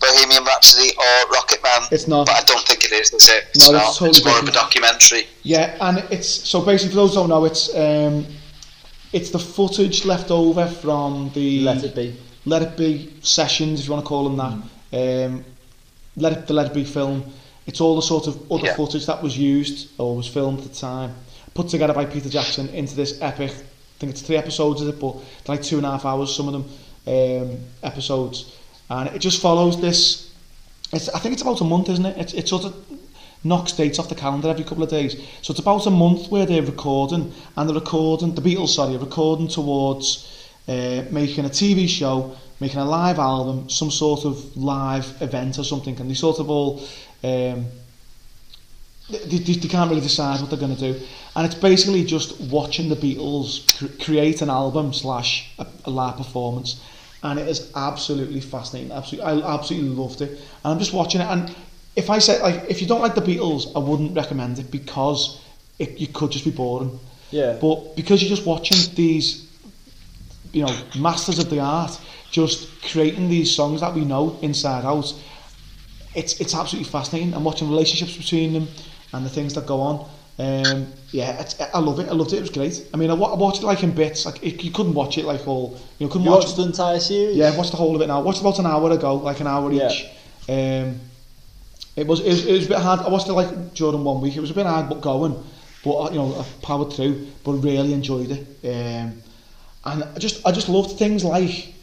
[0.00, 2.26] Bohemian Rhapsody or Rocketman, It's not.
[2.26, 3.44] but I don't think it is, is it?
[3.54, 5.26] It's No, it's totally it's more of a documentary.
[5.42, 8.26] Yeah, and it's so basically for those who don't know, it's um,
[9.12, 12.16] it's the footage left over from the Let It Be.
[12.44, 14.36] Let It Be sessions, if you want to call them
[14.92, 15.26] that.
[15.26, 15.44] Um,
[16.16, 17.24] Let It the Let It Be film.
[17.66, 18.74] It's all the sort of other Yeah.
[18.74, 21.14] footage that was used or was filmed at the time,
[21.54, 23.50] put together by Peter Jackson into this epic.
[23.50, 26.34] I think it's three episodes of it, but like two and a half hours.
[26.34, 26.64] Some of them
[27.06, 28.52] um, episodes,
[28.90, 30.30] and it just follows this.
[30.92, 32.16] It's, I think it's about a month, isn't it?
[32.18, 32.74] It's, it sort of
[33.44, 35.14] knocks dates off the calendar every couple of days.
[35.42, 38.98] So it's about a month where they're recording, and they're recording, the Beatles, sorry, are
[38.98, 40.28] recording towards
[40.68, 45.64] uh, making a TV show, making a live album, some sort of live event or
[45.64, 46.80] something, and they sort of all,
[47.24, 47.66] um,
[49.10, 51.00] they, they, they can't really decide what they're going to do.
[51.36, 56.16] And it's basically just watching the Beatles cr- create an album slash a, a live
[56.16, 56.80] performance.
[57.22, 58.92] And it is absolutely fascinating.
[58.92, 60.30] Absolutely, I absolutely loved it.
[60.30, 61.26] And I'm just watching it.
[61.26, 61.54] And
[61.96, 65.40] if I said like, if you don't like the Beatles, I wouldn't recommend it because
[65.78, 66.98] it, you could just be boring.
[67.30, 67.58] Yeah.
[67.60, 69.48] But because you're just watching these,
[70.52, 71.98] you know, masters of the art,
[72.32, 75.14] just creating these songs that we know inside out,
[76.14, 77.32] it's it's absolutely fascinating.
[77.34, 78.66] And watching relationships between them
[79.12, 80.08] and the things that go on.
[80.38, 82.08] Um, yeah, it's, I love it.
[82.08, 82.38] I loved it.
[82.38, 82.88] It was great.
[82.92, 84.24] I mean, I, I watched it like in bits.
[84.24, 85.78] Like it, you couldn't watch it like all.
[85.98, 86.44] You know, couldn't You watch.
[86.44, 87.36] watched the entire series?
[87.36, 88.18] Yeah, I watched the whole of it now.
[88.18, 89.90] I watched about an hour ago, like an hour Yeah.
[89.90, 90.06] each.
[90.48, 91.00] Um,
[91.94, 93.00] it was, it was it was a bit hard.
[93.00, 94.34] I watched it like during one week.
[94.34, 95.34] It was a bit hard, but going.
[95.84, 97.26] But uh, you know, I powered through.
[97.44, 98.40] But really enjoyed it.
[98.64, 99.22] Um,
[99.84, 101.74] and I just I just loved things like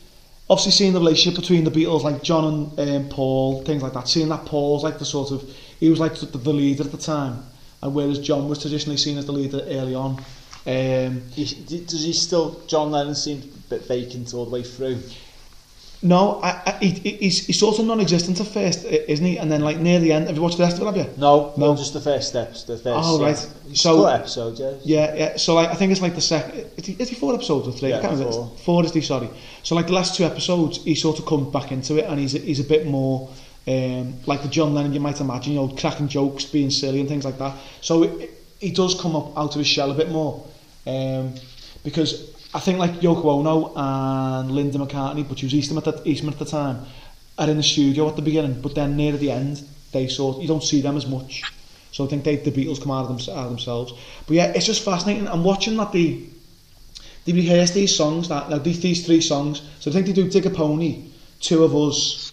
[0.50, 4.08] obviously seeing the relationship between the Beatles, like John and um, Paul, things like that.
[4.08, 5.48] Seeing that Paul's like the sort of
[5.80, 7.44] he was like the, the leader at the time,
[7.82, 10.18] and whereas John was traditionally seen as the leader early on.
[10.66, 15.00] Um, he, does he still John Lennon seemed a bit vacant all the way through?
[16.02, 19.38] No, I, I, he, he- he's, he's sort of non-existent at first, isn't he?
[19.38, 20.86] And then like near the end, have you watched the rest of it?
[20.86, 21.14] Have you?
[21.18, 21.72] No, No.
[21.72, 22.64] no, just the first steps.
[22.64, 22.86] The first.
[23.10, 23.32] Oh, right.
[23.70, 24.72] It's So- split episode, yeah.
[24.86, 25.38] Yeah, yeah.
[25.38, 26.68] So like, I think it's like the second.
[26.78, 27.92] Is he, is he four episodes or three?
[27.92, 28.32] I Yeah, can't remember.
[28.32, 28.52] four.
[28.64, 29.02] Four is he?
[29.02, 29.30] Sorry.
[29.64, 32.32] So like the last two episodes, he sort of comes back into it, and he's
[32.32, 33.30] he's a bit more
[33.68, 35.52] um, like the John Lennon you might imagine.
[35.54, 37.58] You know, cracking jokes, being silly, and things like that.
[37.82, 38.32] So it,
[38.62, 40.46] he does come up out of his shell a bit more,
[40.88, 41.34] um,
[41.84, 46.10] because I think like Yoko Ono and Linda McCartney, but she was Eastman at, the,
[46.10, 46.84] Eastman at the time,
[47.38, 50.48] are in the studio at the beginning, but then near the end, they sort you
[50.48, 51.44] don't see them as much.
[51.92, 53.94] So I think they, the Beatles come out of, them, out of themselves.
[54.26, 55.28] But yeah, it's just fascinating.
[55.28, 56.24] I'm watching that they,
[57.26, 59.62] they rehearse these songs, that, like these, these three songs.
[59.80, 61.06] So I think they do Dig a Pony,
[61.40, 62.32] two of us,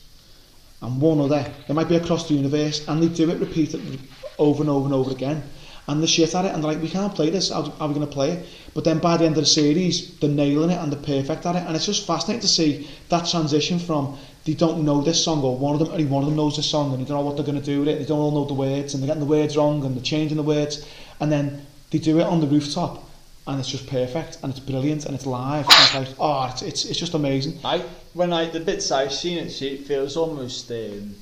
[0.83, 1.51] and one other.
[1.67, 3.99] There might be across the universe, and they do it repeatedly
[4.39, 5.43] over and over and over again.
[5.89, 7.51] And the shit at it, and they're like, we can't play this.
[7.51, 8.47] How, how are we going to play it?
[8.75, 11.55] But then by the end of the series, they're nailing it and they're perfect at
[11.55, 11.63] it.
[11.65, 15.57] And it's just fascinating to see that transition from they don't know this song, or
[15.57, 17.37] one of them, only one of them knows this song, and they don't know what
[17.37, 17.99] they're going to do with it.
[18.01, 20.37] They don't all know the words, and they're getting the words wrong, and they're changing
[20.37, 20.85] the words,
[21.21, 23.09] and then they do it on the rooftop,
[23.47, 26.63] and it's just perfect, and it's brilliant, and it's live, and it's like, oh, it's
[26.63, 27.59] it's, it's just amazing.
[27.65, 31.17] I when I the bits I've seen it, see, it feels almost um,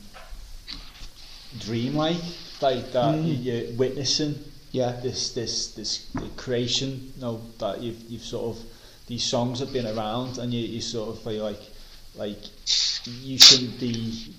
[1.58, 2.20] dreamlike,
[2.60, 3.26] like that Mm.
[3.26, 4.34] you, you're witnessing
[4.74, 7.12] Yeah, this this this creation.
[7.14, 8.62] You know that you've you've sort of
[9.06, 11.62] these songs have been around, and you, you sort of feel like
[12.16, 12.42] like
[13.22, 14.34] you shouldn't be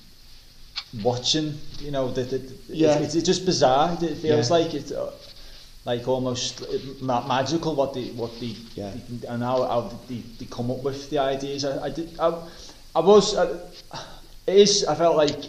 [1.04, 1.58] watching.
[1.80, 3.00] You know that the, Yeah.
[3.00, 3.98] it's, it's just bizarre.
[4.02, 4.58] It feels Yeah.
[4.58, 4.92] like it's.
[4.92, 5.12] Uh,
[5.86, 6.64] like almost
[7.00, 8.92] ma- magical what the what the Yeah.
[9.30, 11.64] and how, how they, they come up with the ideas.
[11.64, 12.34] I, I did I,
[12.96, 13.70] I was uh,
[14.48, 15.46] it is I felt like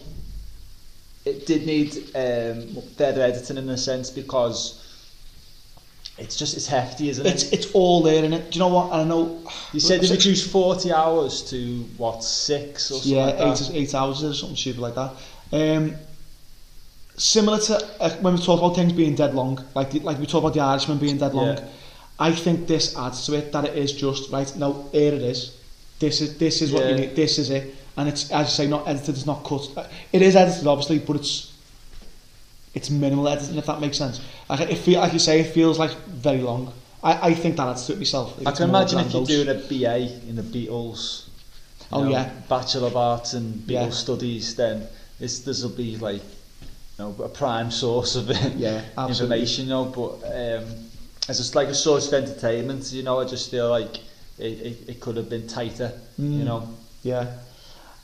[1.26, 4.82] it did need um, further editing in a sense because
[6.18, 7.34] it's just it's hefty, isn't it?
[7.34, 8.50] it's it's all there in it.
[8.50, 8.92] Do you know what?
[8.92, 9.42] I know.
[9.72, 13.70] You said they reduced forty hours to what six or something yeah, like eight, that.
[13.74, 15.12] eight hours or something stupid like that.
[15.52, 15.96] Um,
[17.16, 20.26] similar to uh, when we talk about things being dead long, like the, like we
[20.26, 21.56] talk about the Irishman being dead long.
[21.56, 21.68] Yeah.
[22.18, 24.50] I think this adds to it that it is just right.
[24.56, 24.86] now.
[24.92, 25.54] here it is.
[25.98, 27.16] This is this is what you need.
[27.16, 29.14] This is it, and it's as you say, not edited.
[29.16, 29.90] It's not cut.
[30.12, 31.52] It is edited, obviously, but it's
[32.74, 33.56] it's minimal editing.
[33.56, 34.20] If that makes sense.
[34.48, 36.72] Like it feel like you say, it feels like very long.
[37.02, 38.38] I, I think that adds to it myself.
[38.46, 41.28] I can imagine if you're doing a BA in the Beatles,
[41.92, 42.30] Oh, know, yeah.
[42.48, 43.90] Bachelor of Arts and Beatles Yeah.
[43.90, 44.86] studies, then
[45.18, 49.64] this this will be like you know a prime source of Yeah, information.
[49.64, 50.64] You know, but um,
[51.28, 53.96] as just like a source of entertainment, you know, I just feel like
[54.38, 55.92] it, it, it could have been tighter.
[56.20, 56.38] Mm.
[56.38, 56.68] You know,
[57.02, 57.26] Yeah,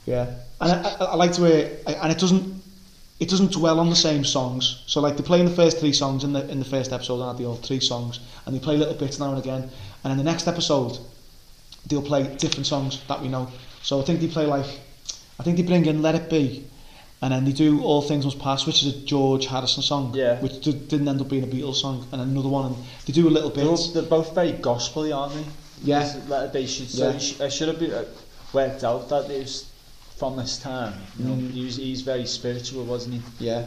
[0.07, 2.63] yeah, and I, I, I like to hear, and it doesn't,
[3.21, 4.83] it doesn't dwell on the same songs.
[4.87, 7.23] So like they play in the first three songs in the in the first episode,
[7.23, 9.71] and the all three songs, and they play little bits now and again,
[10.05, 10.99] and in the next episode,
[11.87, 13.49] they'll play different songs that we know.
[13.83, 14.67] So I think they play like,
[15.39, 16.65] I think they bring in Let It Be,
[17.21, 20.41] and then they do All Things Must Pass, which is a George Harrison song, Yeah.
[20.41, 22.77] which d- didn't end up being a Beatles song, and another one, and
[23.07, 23.71] they do a little they're, bit.
[23.71, 25.45] all, they're both very gospelly, aren't they?
[25.85, 26.01] Yeah.
[26.01, 26.89] This- Like they should.
[26.91, 27.47] So Yeah.
[27.47, 28.05] it should have been uh,
[28.53, 29.67] worked out that it was
[30.23, 30.95] from this time.
[31.19, 31.51] You know, Mm.
[31.51, 33.47] he was, he's very spiritual, wasn't he?
[33.49, 33.65] Yeah,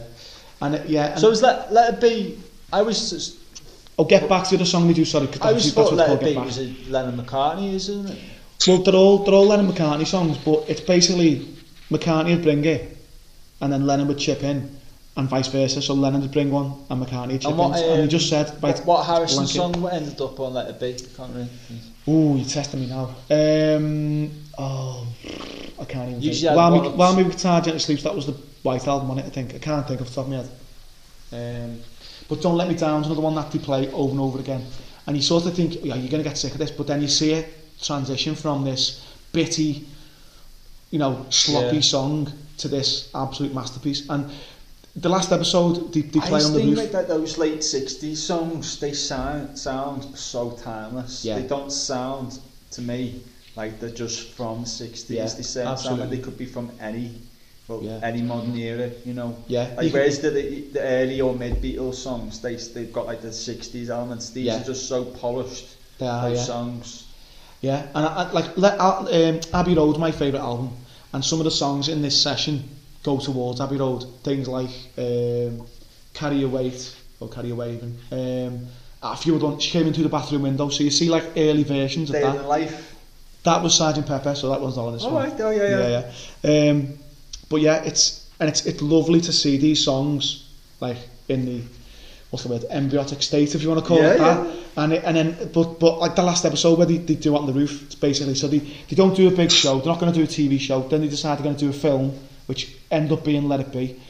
[0.62, 2.38] and it- yeah, and So is that Let It Be?
[2.72, 3.34] I was just,
[3.98, 5.04] I'll get back to the song we do.
[5.04, 6.20] Sorry, I was thought Let It.
[6.24, 6.46] Be Back.
[6.46, 8.18] was a Lennon McCartney, isn't it?
[8.66, 11.30] Well, they're all they're all Lennon McCartney songs, but it's basically
[11.90, 12.82] McCartney would bring it,
[13.60, 14.58] and then Lennon would chip in,
[15.18, 15.82] and vice versa.
[15.82, 17.84] So Lennon would bring one, and McCartney would chip And what, in.
[17.84, 20.94] and he um, just said, right, What, Harrison song ended up on Let It Be?
[20.94, 21.50] I can't really.
[22.08, 23.10] Ooh, you're testing me now.
[23.30, 25.06] Um, oh,
[25.80, 26.32] I can't even.
[26.32, 26.56] Think.
[26.56, 29.26] While me, while me guitar gently sleeps, that was the White album on it.
[29.26, 30.50] I think I can't think off the top of my head.
[31.32, 31.80] Um,
[32.28, 34.62] but don't let me down is another one that they play over and over again,
[35.06, 37.00] and you sort of think, yeah, you're going to get sick of this, but then
[37.00, 37.46] you see it
[37.80, 39.00] transition from this
[39.32, 39.84] bitty,
[40.90, 41.82] you know, sloppy Yeah.
[41.82, 44.02] song to this absolute masterpiece.
[44.08, 44.24] And
[44.96, 46.78] the last episode, they, they play on the think roof.
[46.78, 51.24] like that those late 60s songs, they sound, sound so timeless.
[51.24, 51.38] Yeah.
[51.38, 52.38] They don't sound,
[52.72, 53.22] to me,
[53.56, 55.10] like they're just from the 60s.
[55.10, 57.20] Yeah, they sound, sound like they could be from any
[57.68, 57.98] well, Yeah.
[58.02, 59.36] any modern era, you know.
[59.48, 63.22] Yeah, Like whereas the, the, the early or mid Beatles songs, they, they've got like
[63.22, 64.30] the 60s elements.
[64.30, 64.60] These Yeah.
[64.60, 65.66] are just so polished,
[65.98, 66.44] They are, those yeah.
[66.44, 67.04] songs.
[67.60, 70.70] Yeah, and I, I, like let, um, Abbey Road's my favourite album,
[71.12, 72.68] and some of the songs in this session
[73.06, 74.04] go towards Abbey Road.
[74.22, 75.66] Things like um,
[76.12, 77.96] Carry Your Weight or Carry Your Waving.
[78.12, 78.66] Um,
[79.02, 81.62] a few of them, she came into the bathroom window, so you see like early
[81.62, 82.48] versions of Day in that.
[82.48, 82.94] life.
[83.44, 85.30] That was Sergeant Pepper, so that was not on this Oh, one.
[85.30, 85.88] right, oh, yeah, yeah.
[85.88, 86.70] yeah, yeah.
[86.70, 86.98] Um,
[87.48, 90.48] but yeah, it's and it's it's lovely to see these songs
[90.80, 90.96] like
[91.28, 91.62] in the
[92.30, 94.46] what's the word embryotic state, if you want to call Yeah, it that.
[94.46, 94.82] yeah.
[94.82, 97.38] And it, and then but but like the last episode where they, they do it
[97.38, 99.78] on the roof, it's basically so they, they don't do a big show.
[99.78, 100.82] They're not going to do a TV show.
[100.88, 103.72] Then they decide they're going to do a film, which end up being Let It
[103.72, 104.00] Be.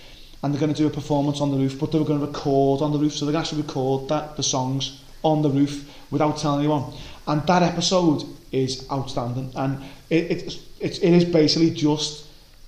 [0.43, 2.26] And they're going to do a performance on the roof, but they were going to
[2.26, 5.51] record on the roof, so they're going to actually record that, the songs on the
[5.51, 6.93] roof without telling anyone.
[7.26, 12.26] And that episode is outstanding, and it, it, it, it is basically just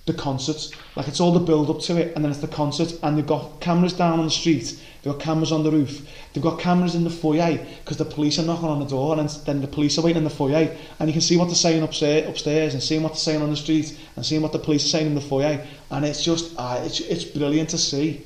[0.09, 0.69] the concert.
[0.97, 3.27] Like it's all the build up to it, and then it's the concert, and they've
[3.27, 6.03] got cameras down on the street, they've got cameras on the roof,
[6.33, 9.29] they've got cameras in the foyer because the police are knocking on the door, and
[9.47, 11.83] then- the police are waiting in the foyer, and you can see what they're saying
[11.83, 14.85] upstairs, upstairs, and seeing what they're saying on the street, and seeing what the police
[14.87, 18.23] are saying in the foyer, and it's just, uh, it's it's brilliant to see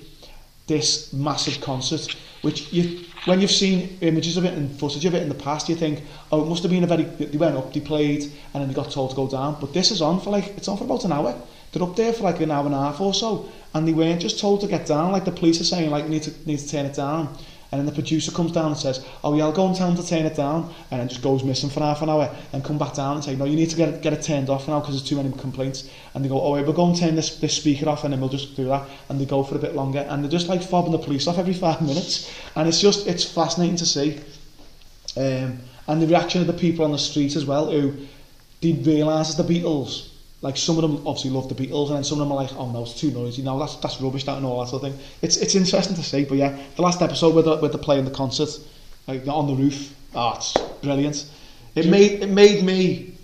[0.67, 5.23] this massive concert, which you, when you've seen images of it and footage of it
[5.23, 7.73] in the past, you think, oh, it must have been a very, they went up,
[7.73, 9.57] they played, and then they got told to go down.
[9.61, 11.35] But this is on for like, it's on for about an hour.
[11.73, 14.21] They're up there for like an hour and a half or so, and they weren't
[14.21, 16.69] just told to get down, like the police are saying, like, need to, need to
[16.69, 17.37] turn it down.
[17.71, 19.97] And then the producer comes down and says, oh yeah, I'll go and tell them
[19.97, 22.77] to turn it down, and then just goes missing for half an hour, and come
[22.77, 24.81] back down and say, no, you need to get it, get it turned off now
[24.81, 25.89] because there's too many complaints.
[26.13, 28.21] And they go, oh, yeah, we'll go and turn this, this speaker off, and then
[28.21, 28.87] we'll just do that.
[29.09, 31.39] And they go for a bit longer, and they're just like fobbing the police off
[31.39, 32.31] every five minutes.
[32.57, 34.21] And it's just, it's fascinating to see.
[35.17, 37.95] Um, and the reaction of the people on the street as well, who
[38.61, 40.12] didn't realise the Beatles.
[40.43, 42.51] Like some of them obviously love the Beatles, and then some of them are like,
[42.57, 43.43] "Oh no, it's too noisy.
[43.43, 45.01] No, that's that's rubbish." That and all that sort of thing.
[45.23, 48.05] It's it's interesting to see, but yeah, the last episode with the with the playing
[48.05, 48.51] the concert,
[49.07, 51.31] like on the roof, oh, it's brilliant.
[51.77, 53.15] It made it made me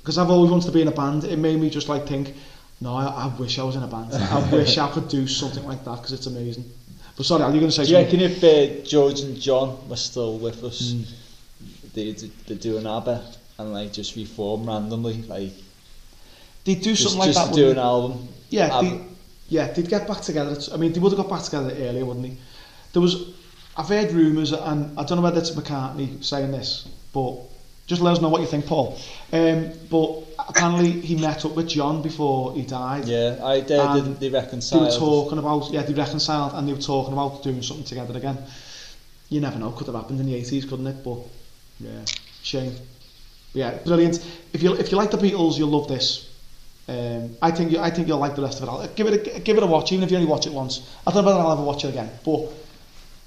[0.00, 1.24] because I've always wanted to be in a band.
[1.24, 2.34] It made me just like think,
[2.80, 4.14] no, I, I wish I was in a band.
[4.14, 6.64] I wish I could do something like that because it's amazing.
[7.18, 8.20] But sorry, are you going to say Do you something?
[8.20, 10.94] reckon if uh, George and John were still with us,
[11.94, 13.24] they'd, they'd do an ABBA
[13.58, 15.52] and like just reform randomly, like
[16.66, 17.46] they do just, something like just that.
[17.46, 17.80] Just do an they?
[17.80, 18.28] album.
[18.50, 19.04] Yeah, um, they,
[19.48, 20.58] yeah, they'd get back together.
[20.72, 22.36] I mean, they would have got back together earlier, wouldn't they?
[22.92, 23.34] There was,
[23.76, 27.38] I've heard rumours, and I don't know whether it's McCartney saying this, but
[27.86, 28.98] just let us know what you think, Paul.
[29.32, 33.06] Um, but apparently he met up with John before he died.
[33.06, 34.18] Yeah, I did.
[34.18, 34.82] They, they reconciled.
[34.82, 38.18] They were talking about, yeah, they reconciled, and they were talking about doing something together
[38.18, 38.38] again.
[39.28, 41.04] You never know, could have happened in the 80s, couldn't it?
[41.04, 41.18] But,
[41.78, 42.04] yeah,
[42.42, 42.72] shame.
[43.52, 44.24] But yeah, brilliant.
[44.52, 46.25] If you, if you like the Beatles, you'll love this.
[46.88, 48.70] Um, I think you, I think you'll like the rest of it.
[48.70, 50.94] I'll give it a, give it a watch, even if you only watch it once.
[51.06, 52.48] I don't know whether I'll ever watch it again, but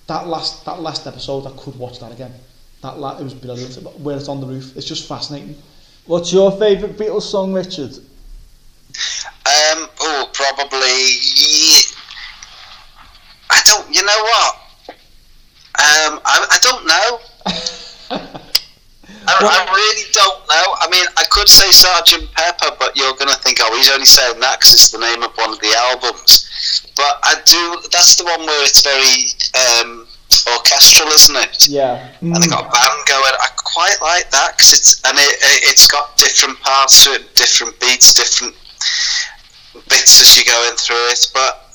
[0.07, 2.31] that last that last episode, I could watch that again.
[2.81, 3.75] That la- it was brilliant.
[3.99, 5.55] Where it's on the roof, it's just fascinating.
[6.05, 7.93] What's your favourite Beatles song, Richard?
[9.45, 10.77] Um, oh, probably.
[13.49, 13.93] I don't.
[13.93, 14.55] You know what?
[15.79, 18.39] Um, I, I don't know.
[19.27, 20.67] I, I really don't know.
[20.79, 24.05] I mean, I could say Sergeant Pepper, but you're going to think, oh, he's only
[24.05, 26.47] saying that because it's the name of one of the albums.
[26.95, 27.81] But I do.
[27.91, 30.07] That's the one where it's very um,
[30.55, 31.67] orchestral, isn't it?
[31.67, 32.07] Yeah.
[32.21, 33.33] and they got a band going.
[33.39, 37.35] I quite like that because it's and it, it, it's got different parts to it,
[37.35, 38.55] different beats, different
[39.89, 41.31] bits as you're going through it.
[41.33, 41.65] But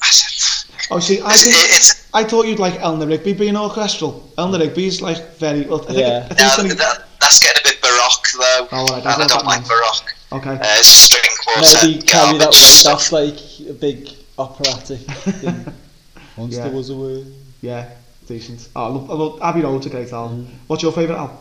[0.90, 4.28] Oh, see, I it's, think it's I thought you'd like Eleanor Rigby being orchestral.
[4.36, 5.62] Eleanor Rigby's like very.
[5.62, 6.28] Well, I think, Yeah.
[6.30, 9.44] I think no, that, that's getting a bit baroque though, Oh, right, and I don't
[9.46, 10.14] like baroque.
[10.32, 10.50] okay.
[10.50, 12.84] Uh, it's string quartet, Maybe carry that garbage weight.
[12.84, 15.64] That's like a big operatic thing.
[16.36, 16.64] Once Yeah.
[16.64, 17.26] there was a word.
[17.62, 17.90] Yeah,
[18.26, 18.68] decent.
[18.76, 20.48] Oh, I love, I love Abbey Road's a great album.
[20.66, 21.38] What's your favourite album?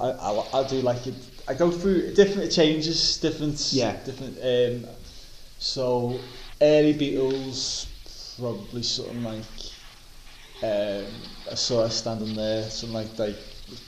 [0.00, 1.14] I, I, I do like it.
[1.48, 3.96] I go through different changes, different, Yeah.
[4.04, 4.36] different.
[4.42, 4.90] Um,
[5.58, 6.18] so
[6.60, 7.86] early Beatles,
[8.38, 9.44] probably something like.
[10.62, 11.06] Um,
[11.50, 13.36] I saw her standing there, something like like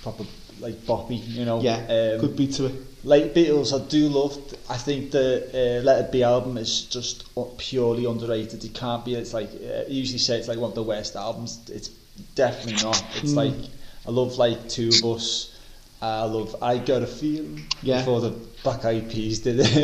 [0.03, 0.25] proper
[0.61, 1.61] like boppy, you know.
[1.61, 2.75] Yeah, um, good beat to it.
[3.03, 4.37] Like Beatles, I do love,
[4.69, 7.25] I think the uh, Let It Be album is just
[7.57, 8.63] purely underrated.
[8.63, 11.67] It can't be, it's like, uh, usually say it's like one of the worst albums.
[11.71, 11.89] It's
[12.35, 13.03] definitely not.
[13.17, 13.37] It's mm.
[13.37, 13.71] like,
[14.07, 15.59] I love like Two of Us.
[16.03, 17.99] I love I Got a Feeling yeah.
[17.99, 18.31] before the
[18.63, 19.67] Black Eyed Peas did it.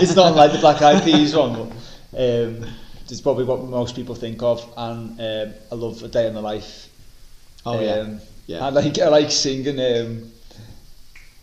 [0.00, 1.70] it's not like the Black Eyed Peas one, but
[2.18, 2.66] um,
[3.08, 4.62] it's probably what most people think of.
[4.76, 6.88] And um, I love A Day in the Life.
[7.66, 8.18] Oh, um, yeah.
[8.50, 8.66] Yeah.
[8.66, 9.78] I like I like singing.
[9.80, 10.30] Um,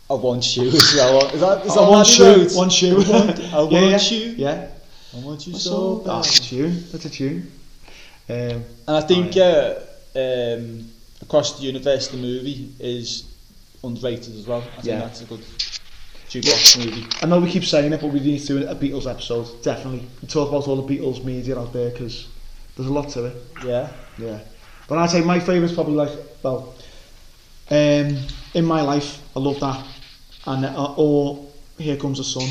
[0.09, 1.25] I want you as well.
[1.35, 2.95] Is that, is that Oh, one shoe, one shoe.
[3.01, 4.09] I want, I want yeah, yeah.
[4.09, 4.25] you.
[4.37, 4.67] Yeah.
[5.15, 6.23] I want you So so bad.
[6.23, 6.83] that's a tune.
[6.91, 7.51] That's a tune.
[8.29, 9.75] Um, And I think uh,
[10.15, 10.87] um,
[11.21, 13.25] Across the Universe, the movie, is
[13.83, 14.61] underrated as well.
[14.61, 14.99] I think Yeah.
[14.99, 15.43] that's a good
[16.29, 17.05] jukebox movie.
[17.21, 19.61] I know we keep saying it, but we need to do a Beatles episode.
[19.61, 20.03] Definitely.
[20.21, 22.27] We talk about all the Beatles media out there because
[22.77, 23.35] there's a lot to it.
[23.65, 23.89] Yeah.
[24.17, 24.39] Yeah.
[24.87, 26.11] But I'd say my favourite's probably like,
[26.43, 26.73] well,
[27.69, 28.17] um,
[28.53, 29.85] in my life, I love that.
[30.45, 31.45] And uh, or
[31.77, 32.47] Here Comes the Sun.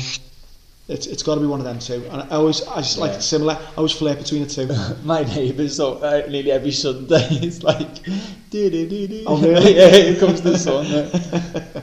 [0.89, 2.05] It's, it's got to be one of them two.
[2.09, 3.17] And I always, I just like Yeah.
[3.17, 3.53] it similar.
[3.55, 4.67] I always flip between the two.
[5.03, 8.03] My neighbours, so uh, nearly every Sunday, it's like,
[8.49, 9.23] do do do do.
[9.27, 9.75] Oh, really?
[9.77, 10.85] yeah, here comes the sun.
[10.85, 11.81] yeah.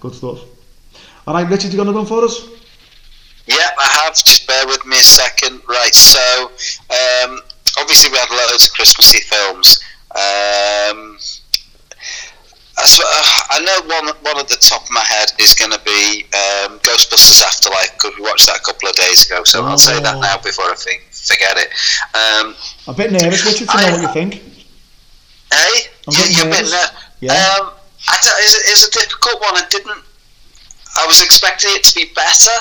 [0.00, 0.40] Good stuff.
[1.26, 2.46] All right, Richard, you got another one for us?
[3.46, 4.14] Yeah, I have.
[4.14, 5.62] Just bear with me a second.
[5.66, 6.50] Right, so
[6.90, 7.40] um,
[7.78, 9.80] obviously we had loads of Christmassy films.
[10.14, 11.18] Um,
[12.78, 15.80] I, uh, I know one one at the top of my head is going to
[15.84, 19.42] be um, Ghostbusters Afterlife because we watched that a couple of days ago.
[19.44, 20.20] So I'll say that Oh.
[20.20, 21.68] now before I think, forget it.
[22.14, 22.54] Um,
[22.86, 24.34] I'm a bit nervous, Richard, to know what you think.
[24.34, 26.92] hey, I'm you, getting you've been nervous.
[27.20, 27.32] Yeah.
[27.60, 27.72] Um,
[28.10, 29.56] it's, a- it's a difficult one.
[29.56, 30.04] I didn't.
[30.96, 32.56] I was expecting it to be better.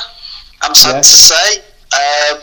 [0.61, 1.01] I'm sad Yeah.
[1.01, 1.47] to say.
[1.93, 2.41] Um,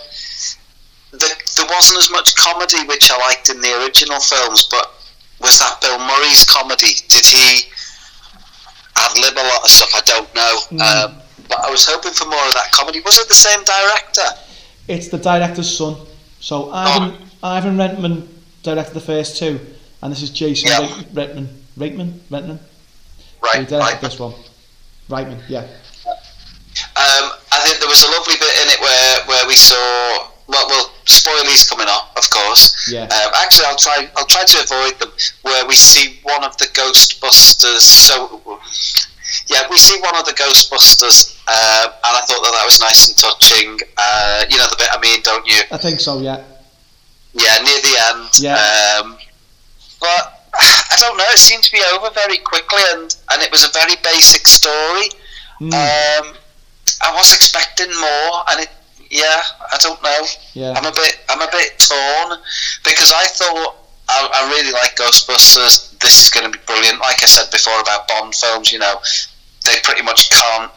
[1.11, 4.91] the, there wasn't as much comedy which I liked in the original films, but
[5.41, 6.95] was that Bill Murray's comedy?
[7.09, 7.63] Did he
[8.97, 9.91] ad lib a lot of stuff?
[9.95, 10.59] I don't know.
[10.71, 10.81] Mm.
[10.81, 13.01] Um, but I was hoping for more of that comedy.
[13.05, 14.41] Was it the same director?
[14.89, 15.97] It's the director's son.
[16.41, 18.29] So Ivan, Ivan Reitman
[18.63, 19.61] directed the first two,
[20.03, 20.81] and this is Jason Yeah.
[20.89, 21.49] Reit- Reitman.
[21.79, 22.19] Reitman?
[22.31, 22.59] Reitman?
[22.59, 24.01] He Right, directed right.
[24.01, 24.35] this one.
[25.11, 25.67] Reitman, yeah.
[26.97, 30.67] Um, I think there was a lovely bit in it where, where we saw well,
[30.69, 32.89] well, spoilies coming up, of course.
[32.91, 33.03] Yeah.
[33.05, 35.13] Um, actually, I'll try I'll try to avoid them.
[35.43, 37.81] Where we see one of the Ghostbusters.
[37.81, 38.61] So,
[39.47, 43.09] yeah, we see one of the Ghostbusters, uh, and I thought that that was nice
[43.09, 43.79] and touching.
[43.97, 45.61] Uh, you know the bit I mean, don't you?
[45.73, 46.43] I think so, yeah.
[47.33, 48.31] Yeah, near the end.
[48.39, 49.01] Yeah.
[49.03, 49.17] Um,
[50.01, 51.25] but I don't know.
[51.31, 55.09] It seemed to be over very quickly, and and it was a very basic story.
[55.61, 56.35] Mm, Um,
[57.03, 58.69] I was expecting more, and it.
[59.15, 60.21] Yeah, I don't know.
[60.55, 60.75] yeah.
[60.77, 61.21] I'm a bit.
[61.29, 62.39] I'm a bit torn
[62.83, 63.77] because I thought
[64.09, 65.97] I, I really like Ghostbusters.
[66.01, 66.99] This is going to be brilliant.
[66.99, 68.97] Like I said before about Bond films, you know,
[69.65, 70.71] they pretty much can't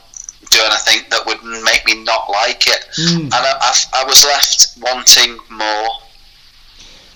[0.52, 2.86] do anything that would make me not like it.
[3.02, 3.26] Mm.
[3.26, 5.90] And I, I, I was left wanting more.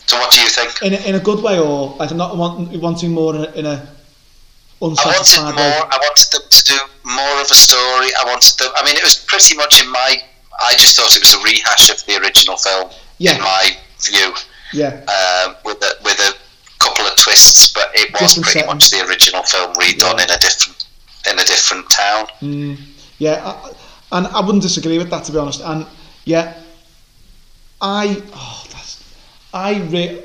[0.08, 0.82] So, what do you think?
[0.82, 3.66] In, a, in a good way, or like not want, wanting more in a, in
[3.68, 3.88] a
[4.82, 5.54] I wanted more.
[5.54, 5.82] way?
[5.86, 8.10] I wanted them to do more of a story.
[8.20, 8.72] I wanted them.
[8.76, 10.24] I mean, it was pretty much in my.
[10.64, 12.90] I just thought it was a rehash of the original film.
[13.18, 13.36] Yeah.
[13.36, 14.34] In my view,
[14.74, 15.02] Yeah,
[15.46, 16.34] um, with a with a
[16.80, 18.74] couple of twists, but it was Different pretty setting.
[18.74, 20.24] much the original film redone Yeah.
[20.26, 20.86] in a different
[21.30, 22.28] in a different town.
[22.42, 22.78] mm,
[23.20, 23.42] yeah.
[23.46, 23.72] I,
[24.14, 25.62] and I wouldn't disagree with that, to be honest.
[25.62, 25.86] And
[26.26, 26.54] yeah,
[27.82, 29.04] I, oh, that's,
[29.54, 30.24] I, re-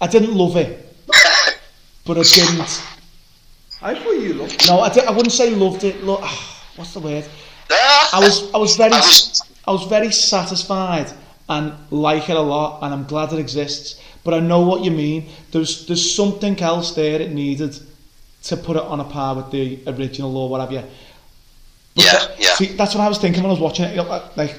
[0.00, 0.96] I didn't love it,
[2.04, 2.82] but I didn't.
[3.80, 4.68] I thought you loved It.
[4.68, 6.02] No, I, di- I wouldn't say loved it.
[6.04, 6.20] Look,
[6.76, 7.24] what's the word?
[7.70, 11.12] Ah, I was, I was very, I was- I was very satisfied
[11.48, 14.00] and like it a lot, and I'm glad it exists.
[14.24, 15.28] But I know what you mean.
[15.50, 17.78] There's, there's something else there it needed
[18.44, 20.84] to put it on a par with the original or whatever.
[21.94, 22.54] But Yeah, that- yeah.
[22.54, 23.96] See, that's what I was thinking when I was watching it.
[24.36, 24.56] Like-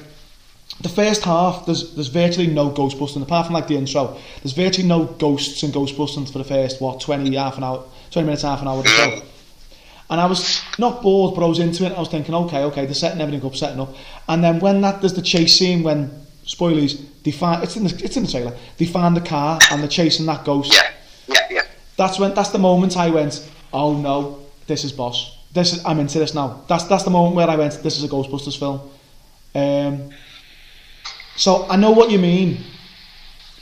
[0.80, 4.16] the first half, there's there's virtually no ghostbusting apart from like the intro.
[4.42, 8.26] There's virtually no ghosts and ghostbusting for the first what 20 half an hour, 20
[8.26, 9.22] minutes, half an hour the show.
[10.10, 11.92] And I was not bored, but I was into it.
[11.92, 13.94] I was thinking, okay, okay, they're setting everything up, setting up.
[14.28, 16.10] And then when that there's the chase scene when
[16.44, 18.56] spoilers, they find it's in the it's in the trailer.
[18.76, 20.72] They find the car and they're chasing that ghost.
[20.72, 20.90] yeah,
[21.26, 21.62] yeah, yeah.
[21.96, 25.38] That's when that's the moment I went, oh no, this is boss.
[25.52, 26.64] This is I'm into this now.
[26.68, 28.80] That's that's the moment where I went, this is a Ghostbusters film.
[29.54, 30.10] Um,
[31.36, 32.64] so I know what you mean,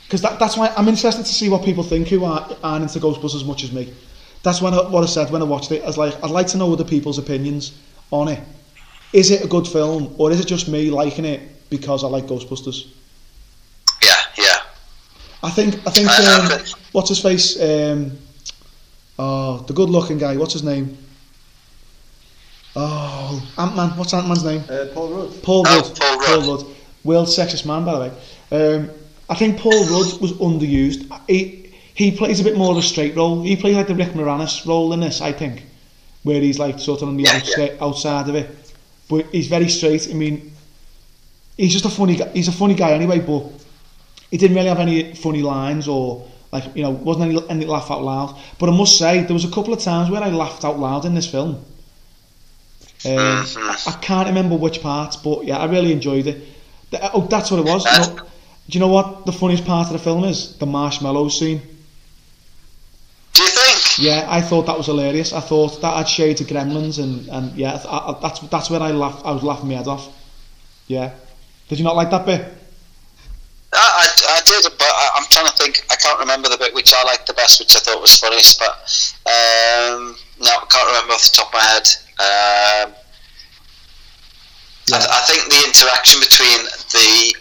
[0.05, 2.99] because that, that's why I'm interested to see what people think who are, aren't into
[2.99, 3.93] Ghostbusters as much as me.
[4.43, 5.83] That's when I, what I said when I watched it.
[5.83, 7.71] I was like, I'd like to know other people's opinions
[8.11, 8.39] on it.
[9.13, 12.25] Is it a good film, or is it just me liking it because I like
[12.25, 12.87] Ghostbusters?
[14.03, 14.59] Yeah, yeah.
[15.43, 17.59] I think I think I- I um, think- what's his face?
[17.61, 18.17] Um,
[19.19, 20.35] oh, the good-looking guy.
[20.37, 20.97] What's his name?
[22.75, 23.89] Oh, Ant Man.
[23.91, 24.63] What's Ant Man's name?
[24.69, 25.43] Uh, Paul Rudd.
[25.43, 25.99] Paul Oh, Rudd.
[26.25, 26.65] Paul Rudd.
[27.03, 28.75] World's sexiest man, by the way.
[28.75, 28.89] Um,
[29.29, 31.05] I think Paul Rudd was underused.
[31.29, 31.62] He
[31.95, 33.41] he plays a bit more of a straight role.
[33.43, 35.63] He plays like the Rick Moranis role in this, I think,
[36.23, 38.49] where he's like sort of on the Yeah, outskirts, outside of it.
[39.09, 40.09] But he's very straight.
[40.09, 40.51] I mean,
[41.57, 42.29] he's just a funny guy.
[42.33, 43.43] He's a funny guy anyway, but
[44.31, 47.91] he didn't really have any funny lines or like you know wasn't any, any laugh
[47.91, 48.35] out loud.
[48.59, 51.05] But I must say there was a couple of times where I laughed out loud
[51.05, 51.63] in this film.
[53.05, 53.87] Um, Mhm.
[53.87, 56.41] I can't remember which parts, but yeah, I really enjoyed it.
[56.91, 57.83] The- oh, that's what it was.
[57.85, 58.23] You know, do
[58.69, 60.55] you know what the funniest part of the film is?
[60.57, 61.61] The marshmallow scene.
[63.95, 64.23] Do you think?
[64.23, 65.33] Yeah, I thought that was hilarious.
[65.33, 68.81] I thought that had shades of Gremlins, and, and yeah, I, I, that's that's where
[68.81, 69.25] I laughed.
[69.25, 70.09] I was laughing my head off.
[70.87, 71.13] Yeah.
[71.69, 72.41] Did you not like that bit?
[73.75, 75.85] I, I, I did, but I, I'm trying to think.
[75.89, 78.59] I can't remember the bit which I liked the best, which I thought was funniest.
[78.59, 78.71] But
[79.25, 81.87] um, no, I can't remember off the top of my head.
[82.19, 82.93] Um,
[84.89, 84.97] Yeah.
[84.97, 86.59] I, I think the interaction between
[86.91, 87.35] the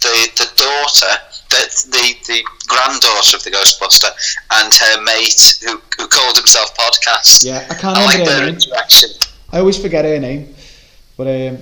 [0.00, 1.14] the the daughter,
[1.50, 4.10] the the, the granddaughter of the Ghostbuster,
[4.52, 7.44] and her mate who, who called himself Podcast.
[7.44, 8.54] Yeah, I can't I like their name.
[8.54, 9.10] interaction.
[9.52, 10.54] I always forget her name,
[11.16, 11.58] but um,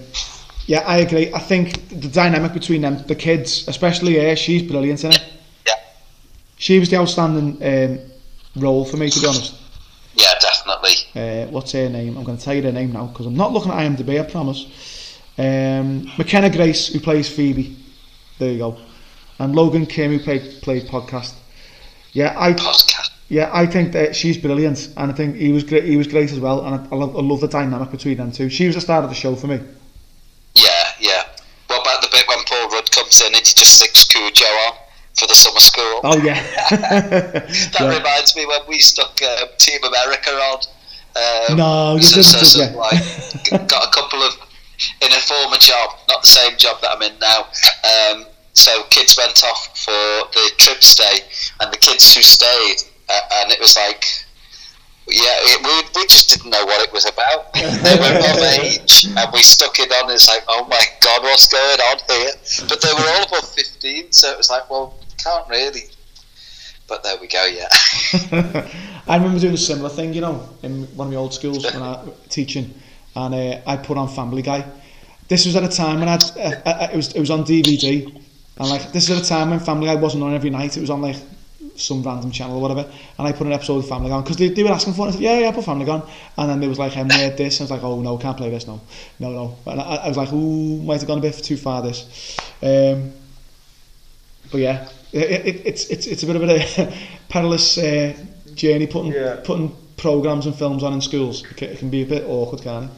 [0.66, 1.32] yeah, I agree.
[1.32, 5.24] I think the dynamic between them, the kids, especially her, she's brilliant in it.
[5.66, 5.74] Yeah.
[6.56, 8.00] She was the outstanding um,
[8.56, 9.54] role for me, to be honest.
[10.14, 10.94] Yeah, definitely.
[11.14, 12.16] Uh, what's her name?
[12.16, 14.20] I'm going to tell you her name now because I'm not looking at IMDb.
[14.20, 14.66] I promise.
[15.38, 17.76] Um, McKenna Grace, who plays Phoebe.
[18.38, 18.78] There you go.
[19.38, 21.34] And Logan Kim, who played played podcast.
[22.12, 23.10] Yeah, I Podcast.
[23.28, 25.84] yeah I think that she's brilliant, and I think he was great.
[25.84, 28.32] He was great as well, and I, I, love, I love the dynamic between them
[28.32, 28.48] two.
[28.48, 29.60] She was the star of the show for me.
[30.54, 30.70] Yeah,
[31.00, 31.22] yeah.
[31.66, 34.74] What about the bit when Paul Rudd comes in and he just sticks Cujo on
[35.18, 36.00] for the summer school?
[36.04, 36.40] Oh yeah.
[36.70, 37.96] That Yeah.
[37.98, 40.58] reminds me when we stuck um, Team America on.
[41.50, 42.76] Um, No, you so, didn't, so, so, you?
[42.76, 44.32] like, got a couple of
[45.02, 47.46] in a former job, not the same job that I'm in now.
[47.84, 48.26] Um,
[48.56, 49.92] so kids went off for
[50.32, 51.20] the trip stay,
[51.60, 52.76] and the kids who stayed,
[53.08, 54.04] uh, and it was like.
[55.08, 57.54] Yeah, it, we, we just didn't know what it was about.
[57.54, 60.10] They were of age, and we stuck it on.
[60.10, 62.32] It's like, oh my god, what's going on here?
[62.68, 65.84] But they were all above fifteen, so it was like, well, can't really.
[66.88, 67.44] But there we go.
[67.44, 67.68] Yeah.
[69.08, 71.82] I remember doing a similar thing, you know, in one of my old schools when
[71.82, 72.74] I was teaching,
[73.14, 74.64] and uh, I put on Family Guy.
[75.28, 78.22] This was at a time when I'd, uh, uh, it was it was on DVD,
[78.58, 80.76] and like this is at a time when Family Guy wasn't on every night.
[80.76, 81.16] It was on like
[81.76, 84.38] some random channel or whatever, and I put an episode of Family Guy on because
[84.38, 85.10] they, they were asking for it.
[85.10, 87.36] I said, yeah, yeah, put Family Guy on, and then there was like, um, weird
[87.36, 88.80] this, and I was like, oh no, can't play this, no,
[89.18, 89.56] no, no.
[89.66, 92.36] And I, I was like, ooh, might have gone a bit too far this.
[92.62, 93.12] Um,
[94.50, 96.92] but yeah, it, it, it's it's it's a bit of a
[97.28, 98.16] perilous uh,
[98.54, 99.40] journey putting Yeah.
[99.44, 101.44] putting programs and films on in schools.
[101.44, 102.90] It can, it can be a bit awkward, can't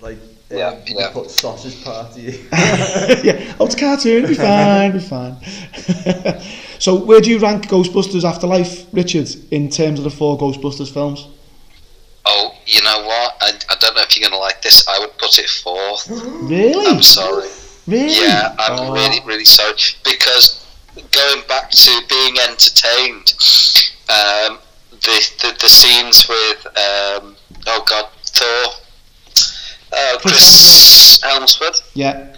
[0.00, 0.18] Like,
[0.50, 1.10] Yeah, um, yeah.
[1.12, 2.22] put sausage party.
[3.22, 3.54] yeah.
[3.60, 4.24] Oh, it's a cartoon.
[4.24, 4.92] It'll be fine.
[4.92, 5.36] Be fine.
[6.78, 11.28] so, where do you rank Ghostbusters Afterlife, Richard, in terms of the four Ghostbusters films?
[12.24, 13.36] Oh, you know what?
[13.40, 14.86] I, I don't know if you're going to like this.
[14.88, 16.08] I would put it fourth.
[16.48, 16.86] Really?
[16.86, 17.48] I'm sorry.
[17.86, 18.14] Really?
[18.14, 18.92] Yeah, I'm Oh.
[18.92, 19.74] really, really sorry.
[20.04, 20.64] Because
[21.10, 23.34] going back to being entertained,
[24.08, 24.58] um,
[24.90, 27.36] the, the the scenes with um,
[27.66, 28.72] oh god, Thor,
[29.92, 32.34] uh, Chris Hemsworth, Yeah.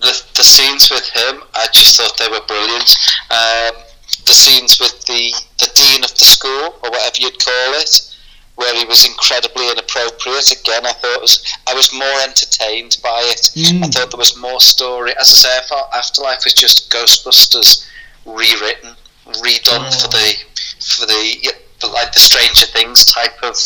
[0.00, 2.96] the the scenes with him, I just thought they were brilliant.
[3.30, 3.82] Um,
[4.26, 8.14] the scenes with the the dean of the school or whatever you'd call it,
[8.56, 10.50] where he was incredibly inappropriate.
[10.52, 13.50] Again, I thought was I was more entertained by it.
[13.54, 13.84] Mm.
[13.84, 15.12] I thought there was more story.
[15.20, 17.86] As I say, I thought Afterlife was just Ghostbusters
[18.24, 18.96] rewritten,
[19.26, 20.34] redone for the
[20.80, 21.54] for the
[21.92, 23.56] like the Stranger Things type of.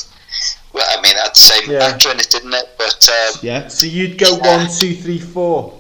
[0.72, 1.84] Well, I mean, the same Yeah.
[1.86, 2.68] actor in it, didn't it?
[2.78, 3.68] But um, Yeah.
[3.68, 5.74] so you'd go one, two, three, four.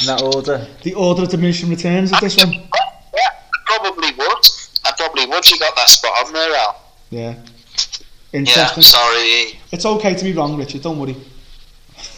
[0.00, 0.66] In that order.
[0.82, 2.52] The Order of Diminishing Returns of this one.
[2.52, 4.46] Yeah, I probably would.
[4.84, 5.48] I probably would.
[5.48, 6.82] You got that spot on there, Al.
[7.10, 7.34] Yeah.
[8.32, 8.82] Interesting.
[8.82, 9.60] Yeah, sorry.
[9.70, 10.82] It's okay to be wrong, Richard.
[10.82, 11.14] Don't worry.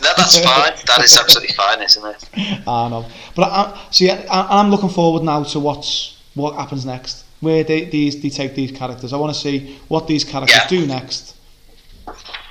[0.03, 0.73] No, that's fine.
[0.87, 2.25] That is absolutely fine, isn't it?
[2.67, 3.05] I know.
[3.35, 7.25] But I, see, I, I'm looking forward now to what's what happens next.
[7.41, 9.13] Where they these they take these characters.
[9.13, 10.69] I want to see what these characters Yeah.
[10.69, 11.35] do next.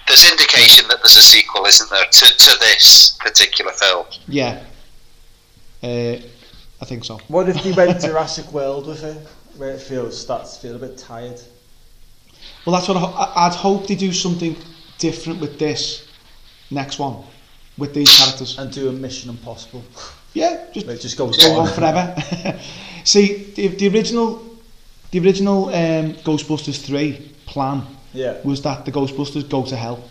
[0.07, 4.05] There's indication that there's a sequel, isn't there, to, to this particular film?
[4.27, 4.63] Yeah.
[5.83, 6.17] Uh,
[6.81, 7.19] I think so.
[7.27, 9.17] What if they went Jurassic World with it?
[9.57, 11.39] Where it feels starts to feel a bit tired.
[12.65, 14.55] Well, that's what I, ho- I- I'd hope they do something
[14.97, 16.07] different with this
[16.71, 17.23] next one,
[17.77, 18.57] with these characters.
[18.57, 19.83] And do a Mission Impossible.
[20.33, 21.73] Yeah, just It just goes go on on.
[21.73, 22.15] forever.
[23.03, 24.41] see, the, the original,
[25.11, 27.83] the original um, Ghostbusters three plan
[28.13, 28.37] Yeah.
[28.43, 30.03] was that the Ghostbusters go to hell.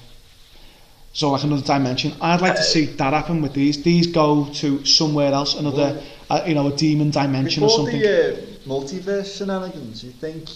[1.13, 2.13] So like another dimension.
[2.21, 3.83] I'd like to see that happen with these.
[3.83, 8.01] These go to somewhere else, another, uh, you know, a demon dimension or something.
[8.01, 10.49] the uh, multiverse shenanigans, you think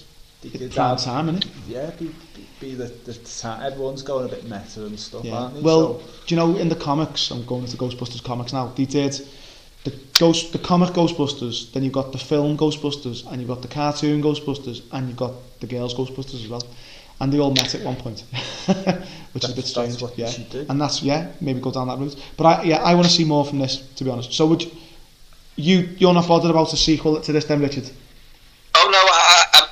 [0.43, 1.49] they could have, time, innit?
[1.67, 3.63] yeah, be, be, be the, the time.
[3.63, 5.35] Everyone's going a bit meta and stuff, Yeah.
[5.39, 5.61] aren't they?
[5.61, 7.31] Well, So- do you know in the comics?
[7.33, 8.73] I'm going into Ghostbusters comics now.
[8.77, 9.21] They did
[9.83, 11.73] the ghost, the comic Ghostbusters.
[11.73, 15.33] Then you've got the film Ghostbusters, and you've got the cartoon Ghostbusters, and you've got
[15.61, 16.63] the girls Ghostbusters as well.
[17.21, 18.21] And they all met at one point,
[19.33, 19.93] which is a bit strange.
[19.93, 20.67] that's what yeah, should do.
[20.69, 22.17] and that's yeah, maybe go down that route.
[22.37, 24.33] But I, yeah, I want to see more from this, to be honest.
[24.33, 24.71] So would you,
[25.57, 27.89] you you're not bothered about a sequel to this, then, Richard?
[28.75, 29.69] Oh no, I, I, I-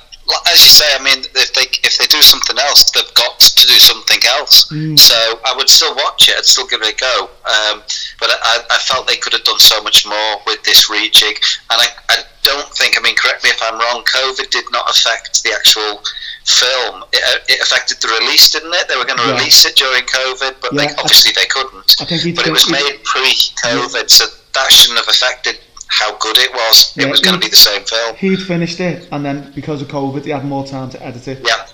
[0.51, 3.67] as you say, I mean, if they if they do something else, they've got to
[3.67, 4.71] do something else.
[4.71, 4.97] Mm.
[4.97, 5.15] So
[5.45, 6.35] I would still watch it.
[6.37, 7.29] I'd still give it a go.
[7.45, 7.83] Um,
[8.19, 11.37] but I, I felt they could have done so much more with this rejig,
[11.71, 12.97] and I, I don't think.
[12.97, 14.03] I mean, correct me if I'm wrong.
[14.05, 16.01] COVID did not affect the actual
[16.45, 17.03] film.
[17.13, 18.87] It, uh, it affected the release, didn't it?
[18.87, 19.37] They were going to Yeah.
[19.37, 21.95] release it during COVID, but they, obviously they couldn't.
[21.99, 26.93] But it was made pre-COVID, so that shouldn't have affected how good it was.
[26.95, 28.15] Yeah, it was going to be the same film.
[28.15, 31.45] He'd finished it, and then because of COVID, he had more time to edit it
[31.45, 31.65] Yeah,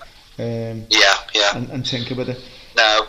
[0.44, 1.56] um, yeah, yeah.
[1.56, 2.38] and, and tinker with it.
[2.76, 3.06] No.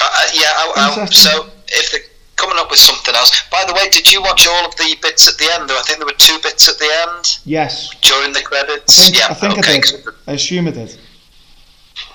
[0.00, 2.00] Uh, uh, yeah, I, I, so if they're
[2.38, 3.42] coming up with something else.
[3.50, 5.70] By the way, did you watch all of the bits at the end?
[5.70, 8.96] I think there were two bits at the end Yes, during the I credits.
[9.04, 9.76] think, yeah, I, think okay.
[9.76, 10.14] I did.
[10.26, 10.96] I assume I did.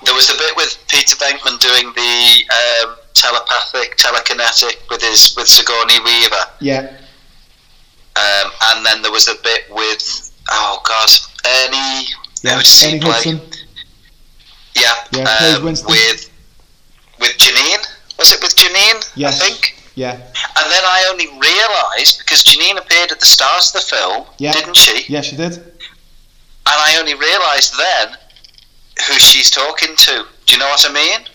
[0.05, 2.43] There was the bit with Peter Venkman doing the
[2.87, 6.97] um, telepathic, telekinetic with his with Sigourney Weaver, Yeah,
[8.15, 11.09] um, and then there was a bit with oh god,
[11.45, 12.07] Ernie.
[12.43, 12.59] yeah.
[12.59, 12.99] who Ernie?
[12.99, 13.41] Hudson.
[14.75, 15.83] Yeah, Yeah, um, with
[17.19, 17.85] with Janine.
[18.19, 19.11] Was it with Janine?
[19.15, 19.41] Yes.
[19.41, 19.75] I think.
[19.95, 24.25] Yeah, And then I only realised because Janine appeared at the start of the film,
[24.39, 24.51] Yeah.
[24.53, 25.05] didn't she?
[25.11, 25.53] yeah, she did.
[25.53, 25.63] And
[26.65, 28.17] I only realised then
[29.07, 30.25] who she's talking to.
[30.47, 31.27] Do you know what I mean?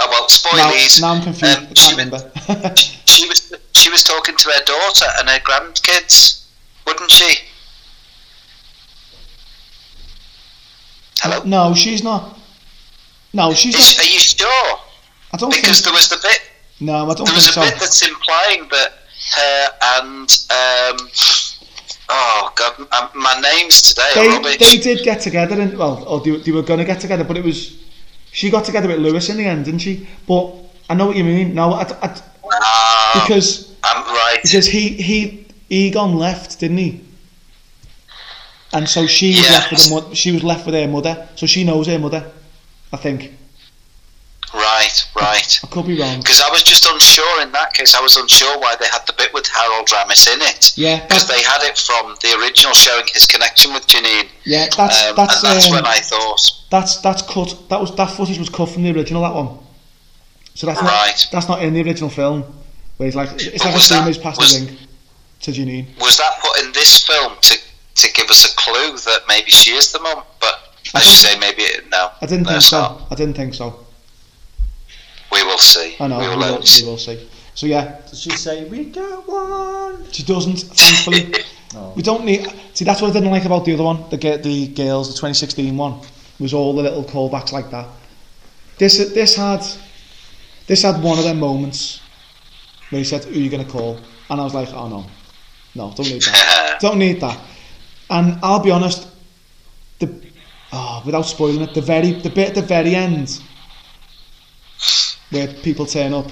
[0.00, 0.26] Oh well, Now,
[0.72, 1.00] spoilies.
[1.00, 1.58] now I'm confused.
[1.58, 2.76] Um, I she, can't was, remember.
[3.06, 6.44] she was she was talking to her daughter and her grandkids,
[6.86, 7.36] wouldn't she?
[11.20, 11.42] Hello.
[11.44, 12.38] no, she's not.
[13.32, 14.06] No, she's Is, not.
[14.06, 14.78] are you sure?
[15.32, 15.84] I don't Because think.
[15.84, 16.40] there was the bit
[16.80, 17.62] No, I don't there was a so.
[17.62, 18.92] bit that's implying that
[19.36, 19.68] her
[19.98, 21.08] and um,
[22.08, 26.36] oh god, um, my names today They, they did get together, and well, or they,
[26.36, 27.78] they were going to get together, but it was
[28.30, 30.06] she got together with Louis in the end, didn't she?
[30.28, 30.52] But
[30.90, 31.54] I know what you mean.
[31.54, 32.20] No, I, I,
[32.52, 34.38] Ah, because I'm right.
[34.42, 37.00] because he he Egon left, didn't he?
[38.72, 40.14] And so she was left with her.
[40.14, 42.30] She was left with her mother, so she knows her mother.
[42.92, 43.32] I think
[44.56, 45.60] Right, right.
[45.62, 46.18] I could be wrong.
[46.20, 47.94] Because I was just unsure in that case.
[47.94, 50.72] I was unsure why they had the bit with Harold Ramis in it.
[50.78, 54.28] Yeah, Because they had it from the original showing his connection with Janine.
[54.44, 56.40] yeah, that's um, that's and that's um, when I thought,
[56.70, 57.54] that's that's cut.
[57.68, 59.22] That was that footage was cut from the original.
[59.22, 59.58] That one.
[60.54, 61.26] So that's not Right.
[61.30, 62.42] that's not in the original film.
[62.96, 64.78] Where he's like it's like a that- where was- ring
[65.42, 65.86] to Janine.
[66.00, 67.58] was that put in this film to,
[67.96, 70.22] to give us a clue that maybe she is the mum?
[70.40, 70.54] But
[70.94, 72.10] I as you say, maybe it, no.
[72.22, 72.80] I didn't no, think so.
[72.80, 73.02] Not.
[73.10, 73.85] I didn't think so.
[75.36, 75.96] We will see.
[76.00, 76.18] I know.
[76.18, 76.84] We We will will, we see.
[76.86, 77.28] will see.
[77.54, 80.04] So yeah, Does she say we got one?
[80.12, 80.58] she doesn't.
[80.58, 81.34] Thankfully,
[81.74, 81.92] Oh.
[81.96, 82.46] we don't need.
[82.74, 84.08] See, that's what I didn't like about the other one.
[84.10, 86.00] The gi- the girls, the 2016 one,
[86.38, 87.86] was all the little callbacks like that.
[88.78, 89.62] This this had
[90.66, 92.00] this had one of them moments
[92.90, 93.98] where he said, "Who are you gonna call?"
[94.30, 95.04] And I was like, "Oh no,
[95.74, 96.78] no, don't need that.
[96.80, 97.38] don't need that."
[98.10, 99.08] And I'll be honest,
[99.98, 100.08] the
[100.72, 103.40] oh, without spoiling it, the very the bit at the very end
[105.30, 106.30] where people turn up,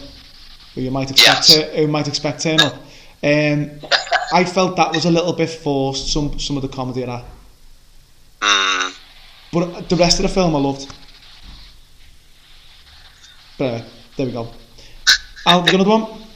[0.74, 1.54] where you might expect Yes.
[1.54, 2.74] tur- who might expect turn up.
[3.22, 3.70] Um,
[4.32, 6.12] I felt that was a little bit forced.
[6.12, 7.24] Some some of the comedy of that,
[8.40, 8.94] Mm,
[9.52, 10.92] but the rest of the film I loved.
[13.56, 13.84] But anyway,
[14.16, 14.48] there we go.
[15.46, 16.26] Al, you got another one?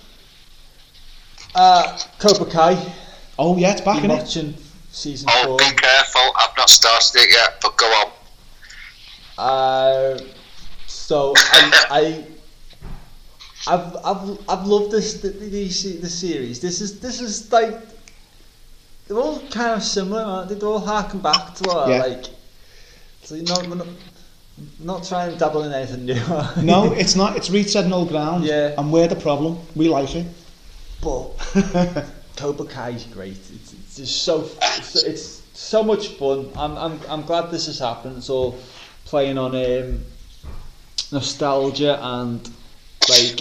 [1.55, 2.93] Uh, Cobra Kai.
[3.39, 4.15] Oh yeah, it's back in it.
[4.19, 4.55] watching
[4.93, 5.59] season oh, four.
[5.59, 6.23] be careful.
[6.37, 8.11] I've not started it yet, but go on.
[9.39, 10.19] Uh,
[10.87, 12.25] so I, I
[13.69, 16.61] I've I've I've loved this the, the, the series.
[16.61, 17.75] This is this is like
[19.07, 20.55] they're all kind of similar, aren't they?
[20.55, 21.99] They all harken back to what Yeah.
[21.99, 22.25] like.
[23.23, 23.87] So you know, we're not,
[24.81, 26.63] not trying to dabble in anything new.
[26.63, 27.37] No, it's not.
[27.37, 28.45] It's retreading old ground.
[28.45, 28.75] Yeah.
[28.79, 29.59] And we're the problem.
[29.75, 30.27] We like it.
[31.03, 31.29] but
[32.37, 33.33] Cobra Kai is great.
[33.37, 36.51] It's, it's just so it's, it's so much fun.
[36.57, 38.19] I'm, I'm I'm glad this has happened.
[38.19, 38.59] It's all
[39.05, 40.05] playing on um,
[41.13, 42.49] nostalgia and
[43.09, 43.41] like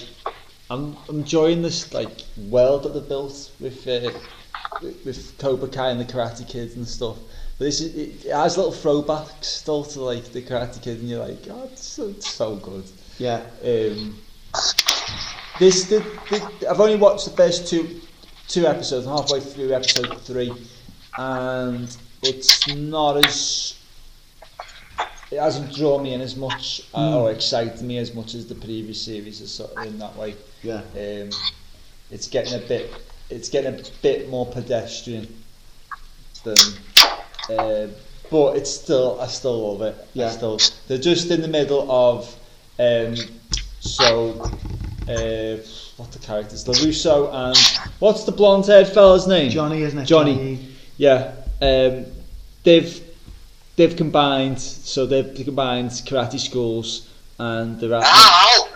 [0.69, 2.10] I'm enjoying this like
[2.49, 4.11] world that they've built with uh,
[4.81, 7.18] with, Cobra Kai and the Karate Kids and stuff.
[7.57, 11.10] But this is, it, it has little throwbacks still to like the Karate Kid, and
[11.10, 12.84] you're like, oh, it's so, it's so good.
[13.18, 13.41] yeah.
[13.64, 14.18] Um,
[15.60, 15.99] this the,
[16.30, 18.02] the, I've only watched the first two
[18.48, 19.07] two episodes.
[19.07, 20.53] I'm halfway through episode three,
[21.18, 23.76] and it's not as
[25.31, 28.55] it hasn't drawn me in as much uh, or excited me as much as the
[28.55, 30.35] previous series is sort of in that way.
[30.63, 30.81] Yeah.
[30.95, 31.29] Um,
[32.11, 32.93] it's getting a bit
[33.29, 35.27] it's getting a bit more pedestrian
[36.43, 36.55] than.
[37.49, 37.87] Uh,
[38.29, 39.95] but it's still, I still love it.
[39.97, 40.29] I Yeah.
[40.29, 42.35] still, they're just in the middle of,
[42.77, 43.15] um,
[43.79, 44.31] so,
[45.07, 45.57] uh,
[45.95, 46.65] what the characters?
[46.65, 47.57] LaRusso and
[47.99, 49.49] what's the blonde-haired fella's name?
[49.49, 50.05] Johnny, isn't it?
[50.05, 50.67] Johnny.
[50.97, 51.31] Yeah,
[51.61, 52.05] um,
[52.63, 53.01] they've
[53.77, 54.59] they've combined.
[54.59, 57.07] So they've combined karate schools,
[57.39, 58.03] and they're at.
[58.05, 58.67] Ow!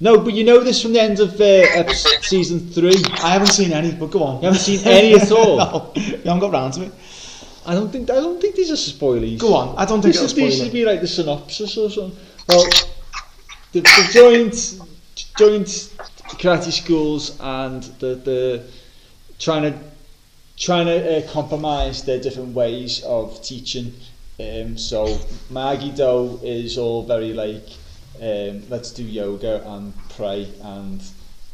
[0.00, 3.02] No, but you know this from the end of uh, episode, season three.
[3.22, 4.36] I haven't seen any, but go on.
[4.36, 5.56] You haven't seen any at all.
[5.58, 6.92] no, you haven't got round to it.
[7.66, 9.38] I don't think I don't think these are spoilies.
[9.38, 9.76] Go on.
[9.76, 12.18] I don't think This it'll these should be like the synopsis or something.
[12.48, 12.64] Well,
[13.72, 14.54] they've, they've joined
[15.36, 15.66] joined
[16.40, 18.64] karate schools and the the
[19.38, 19.78] trying to
[20.56, 23.92] trying to uh, compromise their different ways of teaching.
[24.40, 25.06] Um, so
[25.50, 27.68] Miyagi-Do is all very like
[28.22, 31.00] um, let's do yoga and pray and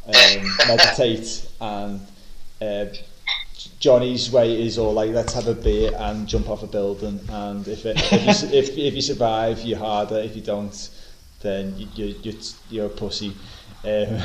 [0.07, 1.99] um, meditate and
[2.61, 2.85] uh,
[3.79, 7.67] Johnny's way is all like let's have a beer and jump off a building and
[7.67, 10.19] if it, if, you, if, if you survive you're harder.
[10.19, 10.89] If you don't
[11.41, 13.29] then you, you, you're, you're a pussy.
[13.83, 14.21] Um,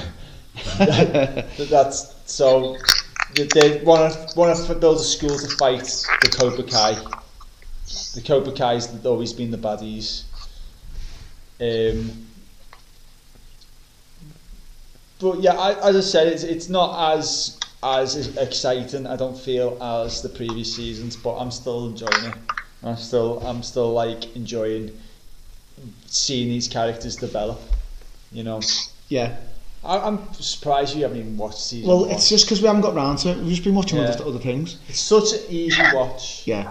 [0.78, 2.76] that, that's so
[3.34, 5.84] they, they want to want to build a school to fight
[6.22, 7.19] the Cobra Kai
[8.14, 10.24] the Cobra Kai's always been the baddies
[11.60, 12.26] um,
[15.20, 19.06] but yeah, I, as I said, it's it's not as as exciting.
[19.06, 22.34] I don't feel as the previous seasons, but I'm still enjoying it.
[22.82, 24.98] I'm still I'm still like enjoying
[26.06, 27.60] seeing these characters develop.
[28.32, 28.60] You know,
[29.08, 29.36] Yeah.
[29.84, 31.88] I, I'm surprised you haven't even watched season.
[31.88, 32.10] Well, one.
[32.10, 33.38] it's just because we haven't got round to it.
[33.38, 34.04] We've just been watching Yeah.
[34.10, 34.78] other, other things.
[34.88, 36.46] it's such an easy watch.
[36.46, 36.70] Yeah.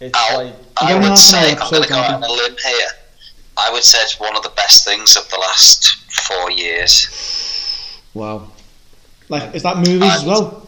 [0.00, 2.56] It's I'll- like I would say, hour I'm going to go out on a limb
[2.62, 2.88] here.
[3.56, 7.06] I would say it's one of the best things of the last four years.
[8.14, 8.48] Wow.
[9.28, 10.66] Like, is that movies as well?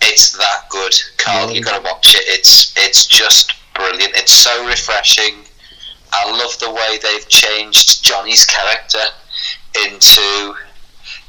[0.00, 1.42] It's that good, Carl.
[1.46, 1.56] Really?
[1.58, 2.22] You've got to watch it.
[2.26, 4.12] It's it's just brilliant.
[4.16, 5.44] It's so refreshing.
[6.12, 9.04] I love the way they've changed Johnny's character
[9.84, 10.54] into.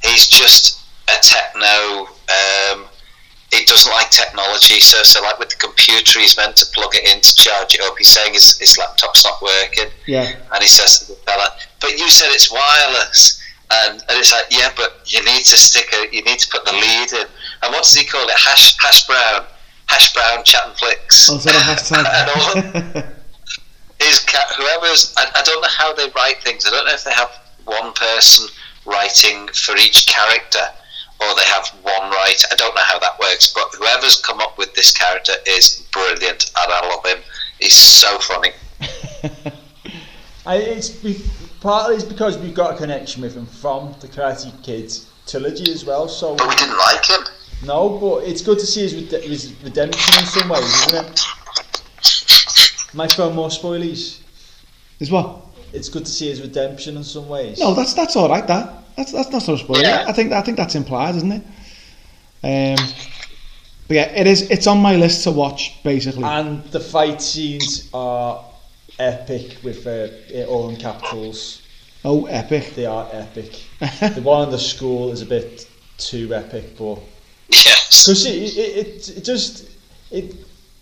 [0.03, 0.79] He's just
[1.09, 2.05] a techno.
[2.05, 2.60] He doesn't
[3.91, 7.35] like technology, so so like with the computer, he's meant to plug it in to
[7.35, 7.95] charge it up.
[7.97, 9.91] He's saying his, his laptop's not working.
[10.07, 10.34] Yeah.
[10.53, 11.49] And he says to the fella,
[11.80, 13.39] "But you said it's wireless."
[13.73, 16.65] And, and it's like, yeah, but you need to stick a, you need to put
[16.65, 17.26] the lead in.
[17.63, 18.38] And what does he call it?
[18.38, 19.45] Hash, hash brown,
[19.85, 21.31] hash brown Chattin Flicks.
[21.31, 23.05] Oh, is that a and all hashtag?
[24.01, 26.65] his cat, whoever's, I, I don't know how they write things.
[26.65, 27.31] I don't know if they have
[27.63, 28.49] one person
[28.85, 30.68] writing for each character
[31.22, 32.48] or they have one writer.
[32.52, 36.52] I don't know how that works, but whoever's come up with this character is brilliant,
[36.57, 37.23] and I love him.
[37.60, 38.52] He's so funny.
[40.45, 41.22] I, it's be,
[41.61, 45.85] partly it's because we've got a connection with him from the Karate Kids trilogy as
[45.85, 46.07] well.
[46.07, 47.19] So But we didn't like him.
[47.65, 51.22] no, but it's good to see his, rede- his redemption in some ways, isn't it?
[52.95, 54.19] Might throw more spoilies.
[54.99, 55.41] Is what?
[55.73, 57.60] It's good to see his redemption in some ways.
[57.60, 58.45] No, that's that's all right.
[58.48, 59.82] That that's that's not so spoiler.
[59.82, 60.06] Yeah.
[60.07, 61.44] I think I think that's implied, isn't it?
[62.44, 62.88] Um,
[63.88, 64.49] but yeah, it is.
[64.49, 66.23] It's on my list to watch basically.
[66.23, 68.45] And the fight scenes are
[68.99, 71.61] epic with uh, all in capitals.
[72.06, 72.73] oh, epic!
[72.76, 73.64] They are epic.
[73.80, 75.68] the one in the school is a bit
[75.98, 76.99] too epic, but
[77.49, 78.06] Yes.
[78.06, 79.69] because it, it, it, it just
[80.10, 80.36] it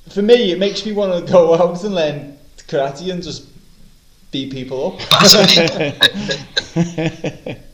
[0.10, 2.38] for me it makes me want to go out and learn
[2.68, 3.46] karate and just
[4.32, 5.00] beat people up.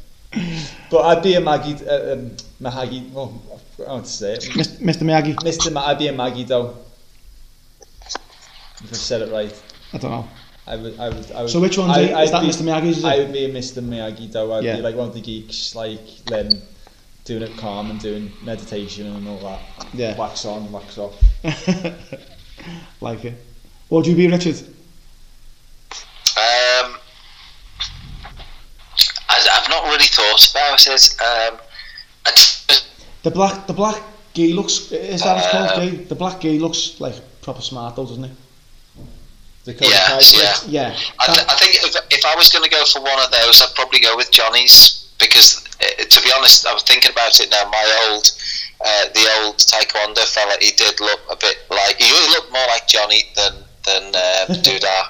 [0.91, 2.32] But I'd be a Maggie, uh, um,
[2.62, 3.12] Mahagi.
[3.16, 4.41] Oh, I don't want to say it.
[4.44, 4.78] Mr.
[4.80, 5.02] Mr.
[5.03, 5.36] Miyagi.
[5.38, 5.72] Mr.
[5.72, 6.76] Ma- I'd be a Maggie though.
[8.84, 9.53] If I said it right,
[9.94, 10.28] I don't know.
[10.68, 10.99] I would.
[10.99, 11.32] I would.
[11.32, 12.03] I would So which one's I, it?
[12.12, 12.64] Is I'd that be, Mr.
[12.64, 12.98] Miyagi's?
[12.99, 13.82] Is I would be a Mr.
[13.84, 14.53] Miyagi though.
[14.53, 14.76] I'd Yeah.
[14.78, 16.62] be like one of the geeks, like then
[17.24, 19.60] doing it calm and doing meditation and all that.
[19.94, 20.16] Yeah.
[20.18, 21.16] Wax on, wax off.
[23.02, 23.34] like it.
[23.90, 24.56] What would you be, Richard?
[24.57, 24.66] Um,
[26.38, 26.98] I,
[29.54, 31.16] I've not really thought about it.
[31.22, 31.60] Um,
[32.36, 32.88] just,
[33.24, 34.02] The black, the black
[34.34, 34.92] gay looks.
[34.92, 35.70] Is that it's called?
[35.72, 35.90] Uh, Gay.
[36.06, 38.32] The black gay looks like proper smart, though, doesn't he?
[39.66, 40.54] The yeah, yeah.
[40.68, 40.96] Yeah.
[41.20, 43.62] I, th- I think if, if I was going to go for one of those,
[43.64, 47.50] I'd probably go with Johnny's because, uh, to be honest, I was thinking about it
[47.50, 47.68] now.
[47.72, 48.30] My old,
[48.86, 52.88] uh, the old Taekwondo fella, he did look a bit like he looked more like
[52.88, 53.54] Johnny than
[53.86, 55.10] than uh, Dudar.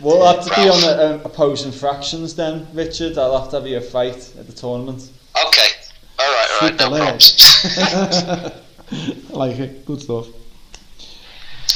[0.00, 3.18] We'll have to be on the um, opposing fractions then, Richard.
[3.18, 5.10] I'll have to have you a fight at the tournament.
[5.46, 5.66] Okay,
[6.18, 7.36] all right, all right, no problems.
[8.92, 9.84] I like it.
[9.86, 10.26] Good stuff.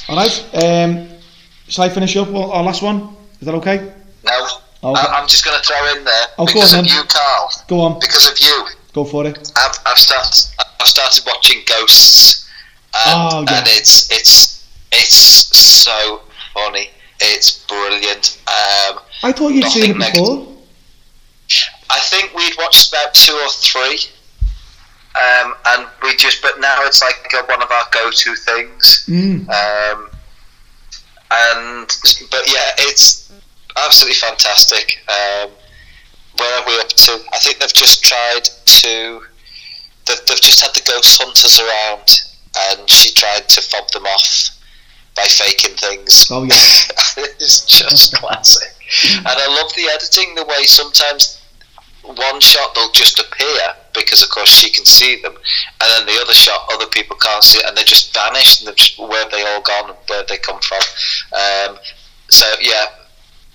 [0.09, 0.55] All right.
[0.55, 1.09] Um,
[1.69, 3.15] shall I finish up our last one?
[3.41, 3.93] Is that okay?
[4.25, 4.47] No,
[4.83, 5.01] Okay.
[5.01, 6.95] I, I'm just going to throw in there Oh, go because on of then.
[6.97, 7.51] you, Carl.
[7.69, 7.99] Go on.
[8.01, 8.67] Because of you.
[8.93, 9.51] Go for it.
[9.57, 10.35] I've, I've started
[10.81, 12.49] I've started watching Ghosts,
[13.07, 13.59] and, Oh, yeah.
[13.59, 15.17] and it's it's it's
[15.59, 16.21] so
[16.53, 16.91] funny.
[17.27, 18.39] It's brilliant.
[18.47, 20.47] Um, I thought you'd seen it before.
[21.91, 23.99] I think we'd watched about two or three,
[25.17, 29.07] um, and we just but now it's like one of our go-to things.
[29.09, 29.49] Mm.
[29.49, 30.11] Um,
[31.31, 31.89] and
[32.31, 33.33] but yeah, it's
[33.77, 35.03] absolutely fantastic.
[35.09, 35.51] Um,
[36.39, 37.13] where are we up to?
[37.33, 39.23] I think they've just tried to.
[40.07, 42.21] They've, they've just had the ghost hunters around,
[42.71, 44.54] and she tried to fob them off
[45.17, 46.29] by faking things.
[46.31, 46.55] Oh yeah.
[47.39, 48.69] it's just classic,
[49.17, 50.35] and I love the editing.
[50.35, 51.41] The way sometimes
[52.03, 56.21] one shot they'll just appear because of course she can see them, and then the
[56.21, 59.31] other shot other people can't see it, and they just vanish, and just where have
[59.31, 60.81] they all gone, and where they come from.
[61.33, 61.79] Um,
[62.29, 62.87] so yeah,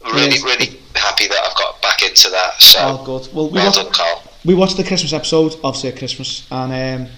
[0.06, 0.44] really, Yes.
[0.44, 2.61] really happy that I've got back into that.
[2.61, 3.34] So Oh, good.
[3.34, 4.23] Well, we well watched, done, Carl.
[4.45, 6.72] we watched the Christmas episode, obviously Christmas, and
[7.06, 7.11] um,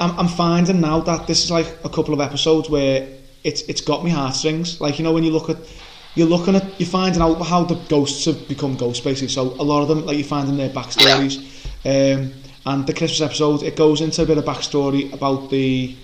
[0.00, 3.06] I'm, I'm finding now that this is like a couple of episodes where
[3.44, 4.80] it's it's got me heartstrings.
[4.80, 5.58] Like you know when you look at
[6.14, 9.28] you're looking at you're finding out how the ghosts have become ghosts basically.
[9.28, 11.38] So a lot of them like you're finding their backstories.
[11.84, 12.32] Um,
[12.66, 15.94] and the Christmas episode it goes into a bit of backstory about the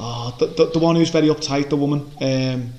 [0.00, 2.72] oh, the, the, the one who's very uptight, the woman, um,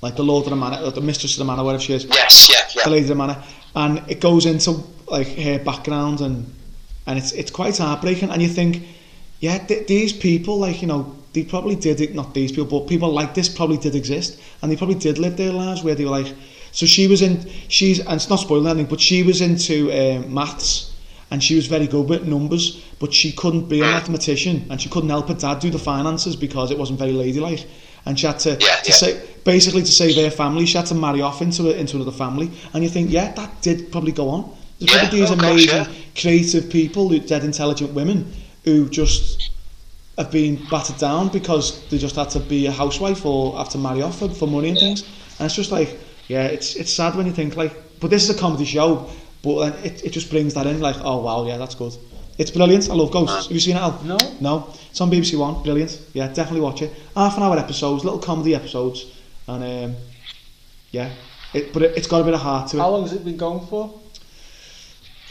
[0.00, 2.48] like the Lord of the Manor, the Mistress of the Manor, whatever she is Yes,
[2.48, 2.92] yeah, the yeah.
[2.92, 3.42] Lady of the Manor,
[3.74, 6.52] and it goes into like her background and
[7.06, 8.30] and it's it's quite heartbreaking.
[8.30, 8.86] And you think,
[9.40, 12.88] yeah, th- these people, like you know, they probably did it, not these people, but
[12.88, 16.04] people like this probably did exist, and they probably did live their lives where they
[16.04, 16.34] were like,
[16.72, 20.32] so she was in, she's, and it's not spoiling anything, but she was into um,
[20.32, 20.94] maths,
[21.30, 23.90] and she was very good with numbers, but she couldn't be a hmm.
[23.90, 27.66] mathematician, and she couldn't help her dad do the finances because it wasn't very ladylike,
[28.06, 28.94] and she had to, yeah, to yeah.
[28.94, 32.50] say, basically to save her family, she had to marry off into, into another family,
[32.72, 34.56] and you think, yeah, that did probably go on.
[34.78, 35.92] There's yeah, probably these amazing, yeah.
[36.18, 38.32] creative people, dead intelligent women,
[38.64, 39.50] who just
[40.18, 43.78] have been battered down because they just had to be a housewife or have to
[43.78, 45.02] marry off for, for money and things.
[45.38, 45.98] And it's just like,
[46.28, 49.10] yeah, it's it's sad when you think like, but this is a comedy show,
[49.42, 51.94] but then it, it just brings that in like, oh wow, yeah, that's good.
[52.38, 52.90] It's brilliant.
[52.90, 53.46] I love Ghosts.
[53.46, 54.02] Have you seen it, Al?
[54.04, 54.18] No.
[54.40, 54.74] No.
[54.90, 55.62] It's on BBC One.
[55.62, 55.98] Brilliant.
[56.12, 56.92] Yeah, definitely watch it.
[57.14, 59.06] Half an hour episodes, little comedy episodes,
[59.48, 59.96] and um,
[60.90, 61.10] yeah,
[61.54, 62.80] it, but it, it's got a bit of heart to it.
[62.80, 64.00] How long has it been going for?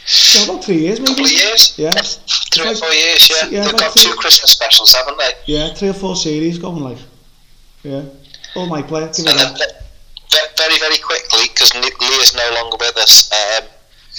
[0.06, 1.10] Yeah, about three years, maybe.
[1.10, 1.74] couple of years.
[1.78, 1.90] Yeah.
[1.90, 3.48] Three or four years, yeah.
[3.50, 5.32] yeah, They've got two Christmas specials, haven't they?
[5.46, 6.98] Yeah, three or four series going like.
[7.82, 8.04] Yeah.
[8.54, 9.00] All my play.
[9.00, 9.56] Give And then
[10.56, 11.90] very, very quickly, because Lee
[12.22, 13.64] is no longer with us, um,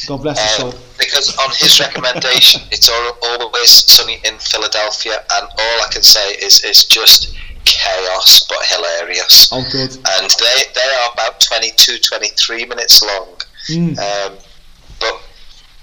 [0.08, 0.80] God bless his um, soul.
[1.00, 6.34] because on his recommendation, it's al- always sunny in Philadelphia, and all I can say
[6.34, 9.50] is it's just chaos but hilarious.
[9.52, 9.92] Oh, good.
[9.96, 13.28] And they, they are about 22, 23 minutes long.
[13.70, 13.98] Mm.
[14.00, 14.38] Um,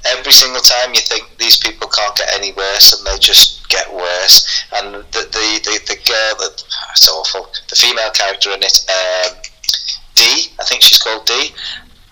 [0.07, 3.93] every single time you think these people can't get any worse, and they just get
[3.93, 4.65] worse.
[4.73, 7.51] And the the, the, the girl that it's awful.
[7.69, 9.37] The female character in it, um,
[10.15, 11.51] Dee, I think she's called Dee.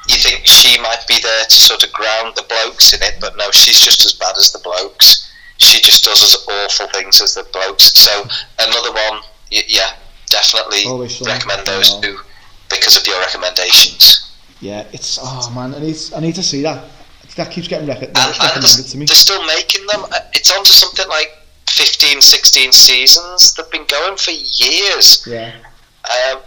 [0.09, 3.37] You think she might be there to sort of ground the blokes in it, but
[3.37, 5.31] no, she's just as bad as the blokes.
[5.59, 7.93] She just does as awful things as the blokes.
[7.97, 8.27] So
[8.59, 9.95] another one, yeah,
[10.27, 10.83] definitely
[11.25, 12.19] recommend those two
[12.69, 14.35] because of your recommendations.
[14.61, 16.85] Yeah, it's oh man, I need I need to see that.
[17.37, 19.07] That keeps getting rec- and, and recommended to me.
[19.07, 20.05] they're still making them.
[20.05, 21.31] Uh, It's on to something like
[21.71, 23.55] 15, 16 seasons.
[23.55, 25.25] They've been going for years.
[25.27, 25.53] Yeah.
[26.05, 26.41] Um,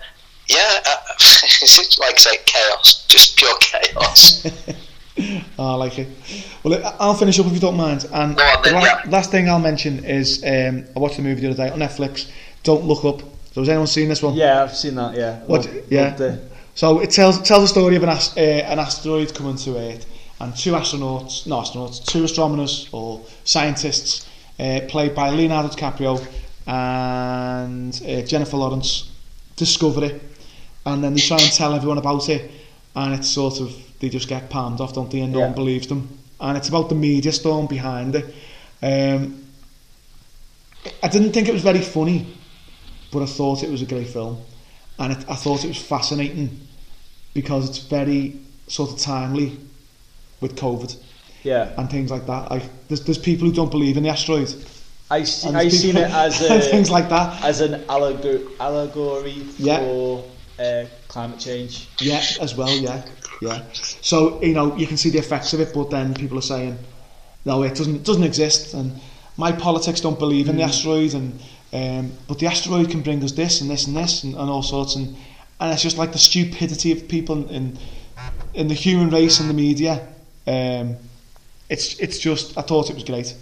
[0.48, 4.46] yeah, uh, it's like say, chaos, just pure chaos.
[5.58, 6.08] oh, I like it.
[6.64, 8.06] Well, I- I'll finish up if you don't mind.
[8.14, 9.02] And Go on the then, la- yeah.
[9.10, 12.30] last thing I'll mention is um, I watched a movie the other day on Netflix.
[12.64, 13.22] Don't look up.
[13.54, 14.36] So has anyone seen this one?
[14.36, 15.16] Yeah, I've seen that.
[15.16, 15.40] Yeah.
[15.46, 16.02] What- Loved- yeah.
[16.10, 16.52] loved it.
[16.76, 20.06] So it tells tells the story of an, ast- uh, an asteroid coming to Earth,
[20.40, 24.28] and two astronauts, no astronauts, two astronomers or scientists,
[24.60, 26.26] uh, played by Leonardo DiCaprio
[26.68, 29.12] and uh, Jennifer Lawrence,
[29.56, 30.22] discover it,
[30.86, 32.52] and then they try and tell everyone about it,
[32.96, 35.22] and it's sort of they just get palmed off, don't they?
[35.22, 35.46] And no Yeah.
[35.46, 38.26] one believes them, and it's about the media storm behind it.
[38.82, 39.42] Um,
[41.02, 42.28] I didn't think it was very funny,
[43.12, 44.38] but I thought it was a great film,
[45.00, 46.68] and it, I thought it was fascinating
[47.34, 48.36] because it's very
[48.68, 49.58] sort of timely
[50.42, 50.96] with COVID
[51.44, 51.74] Yeah.
[51.78, 52.52] and things like that.
[52.52, 54.54] Like there's there's people who don't believe in the asteroid.
[55.12, 57.44] I see, I seen it as a, things like that.
[57.44, 59.80] as an allegory, allegory Yeah.
[59.80, 60.24] for
[60.60, 61.88] uh, climate change.
[62.00, 62.70] Yeah, as well.
[62.70, 63.04] Yeah,
[63.42, 63.62] yeah.
[64.02, 66.78] So you know you can see the effects of it, but then people are saying,
[67.46, 68.92] no, it doesn't doesn't exist, and
[69.38, 71.40] my politics don't believe in the asteroid, and
[71.74, 74.64] um, but the asteroid can bring us this and this and this and, and all
[74.64, 75.16] sorts, and
[75.60, 77.78] and it's just like the stupidity of people in
[78.54, 80.08] in the human race and the media.
[80.48, 80.98] Um,
[81.70, 83.36] it's it's just I thought it was great.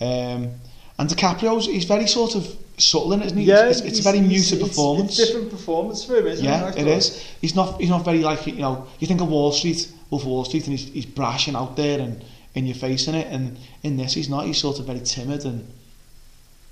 [0.00, 0.52] Um,
[0.98, 2.46] and DiCaprio's he's very sort of
[2.78, 3.50] subtle in it, isn't he?
[3.50, 5.18] it's, it's a very muted performance.
[5.18, 6.48] It's different performance for him, isn't it?
[6.48, 7.24] Yeah, it is.
[7.40, 7.80] He's not.
[7.80, 8.86] He's not very like you know.
[8.98, 11.76] You think of Wall Street, Wolf of Wall Street, and he's he's brash and out
[11.76, 12.24] there and
[12.54, 13.26] in your face in it.
[13.30, 14.46] And in this, he's not.
[14.46, 15.66] He's sort of very timid and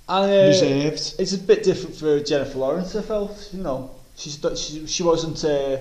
[0.09, 1.15] And, uh, reserved.
[1.19, 2.95] It's a bit different for Jennifer Lawrence.
[2.97, 5.45] I felt, you know, she's she she wasn't.
[5.45, 5.79] Uh,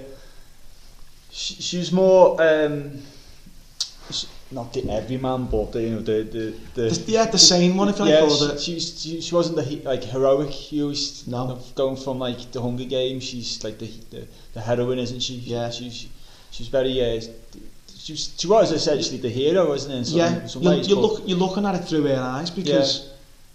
[1.32, 2.42] she, she was more.
[2.42, 3.02] Um,
[4.52, 7.90] not the everyman, but the, you know the the, the The- yeah, the sane one,
[7.90, 10.72] if you like, yeah, she, the- she, she wasn't the like heroic.
[10.72, 11.48] You always No.
[11.48, 13.24] know, going from like the Hunger Games.
[13.24, 15.36] She's like the the, the heroine, isn't she?
[15.36, 15.70] Yeah.
[15.72, 16.08] She's
[16.52, 16.94] she's very.
[17.02, 17.22] Uh,
[17.96, 20.06] she, was, she was essentially the hero, wasn't it?
[20.06, 23.10] Some, yeah, some you're, ways, you're, look, you're looking at it through her eyes because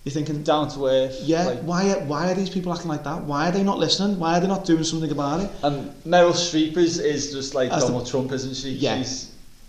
[0.05, 1.19] you're thinking, down to earth.
[1.23, 3.23] yeah, like- why, are- why are these people acting like that?
[3.25, 4.19] Why are they not listening?
[4.19, 5.51] Why are they not doing something about it?
[5.63, 8.71] and Meryl Streep is, is just like As the- Donald Trump, isn't she?
[8.71, 8.97] Yeah.
[8.99, 9.28] She's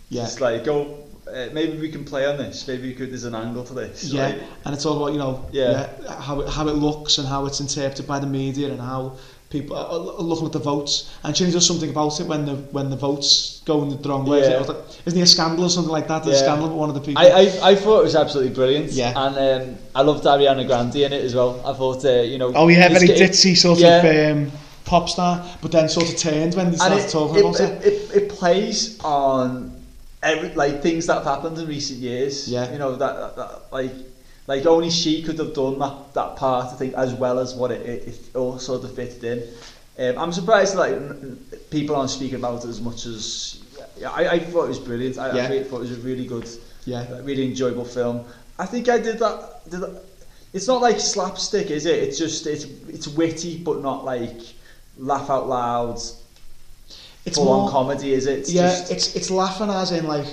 [0.09, 0.23] Yeah.
[0.23, 1.05] just like, go.
[1.27, 2.67] Uh, maybe we can play on this.
[2.67, 3.11] Maybe we could.
[3.11, 4.05] There's an angle to this.
[4.05, 5.87] Yeah, Like, and it's all about you know Yeah.
[6.01, 9.17] yeah, how it, how it looks and how it's interpreted by the media and how
[9.51, 9.85] people are
[10.17, 12.95] are looking at the votes and she does something about it when the when the
[12.95, 14.41] votes go in the wrong way.
[14.41, 14.55] Yeah.
[14.55, 16.23] It was like, isn't he a scandal or something like that?
[16.23, 16.45] There's Yeah.
[16.45, 17.21] a scandal about one of the people.
[17.21, 18.91] I, I, I thought it was absolutely brilliant.
[18.91, 19.13] Yeah.
[19.15, 21.61] And um, I loved Ariana Grande in it as well.
[21.63, 22.51] I thought, uh, you know.
[22.55, 24.01] oh yeah, it's very get- ditzy sort yeah.
[24.03, 24.51] of um,
[24.85, 27.59] pop star, but then sort of turned when they and started it, talking it, about
[27.59, 27.85] it.
[27.85, 29.78] it, it, it plays on
[30.21, 32.47] every like things that have happened in recent years.
[32.47, 32.71] Yeah.
[32.71, 33.91] You know that, that, that like
[34.47, 36.73] like only she could have done that that part.
[36.73, 39.43] I think as well as what it, it, it all sort of fitted in.
[39.97, 40.97] Um, I'm surprised like
[41.69, 43.61] people aren't speaking about it as much as.
[43.97, 45.17] Yeah, I, I thought it was brilliant.
[45.17, 45.43] I, Yeah.
[45.43, 46.47] I really thought it was a really good,
[46.85, 47.05] Yeah.
[47.21, 48.25] really enjoyable film.
[48.57, 49.69] I think I did that.
[49.69, 50.03] Did that
[50.51, 52.01] it's not like slapstick, is it?
[52.03, 54.39] It's just it's it's witty, but not like
[54.97, 55.99] laugh out loud
[57.25, 58.39] It's full on more, comedy, is it?
[58.39, 60.25] It's yeah, just, it's it's laughing as in like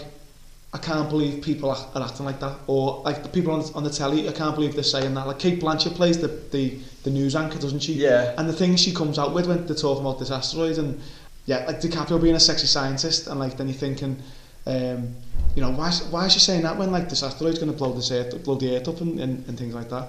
[0.73, 3.83] I can't believe people are, are acting like that, or like the people on, on
[3.83, 4.29] the telly.
[4.29, 5.27] I can't believe they're saying that.
[5.27, 7.95] Like Cate Blanchett plays the, the, the news anchor, doesn't she?
[7.95, 8.35] Yeah.
[8.37, 11.01] And the things she comes out with when they're talking about this asteroid, and
[11.47, 14.21] yeah, like DiCaprio being a sexy scientist, and like then you're thinking,
[14.67, 15.15] um,
[15.55, 17.93] you know, why why is she saying that when like this asteroid's going to blow
[17.93, 20.09] this earth, blow the earth up, and, and, and things like that.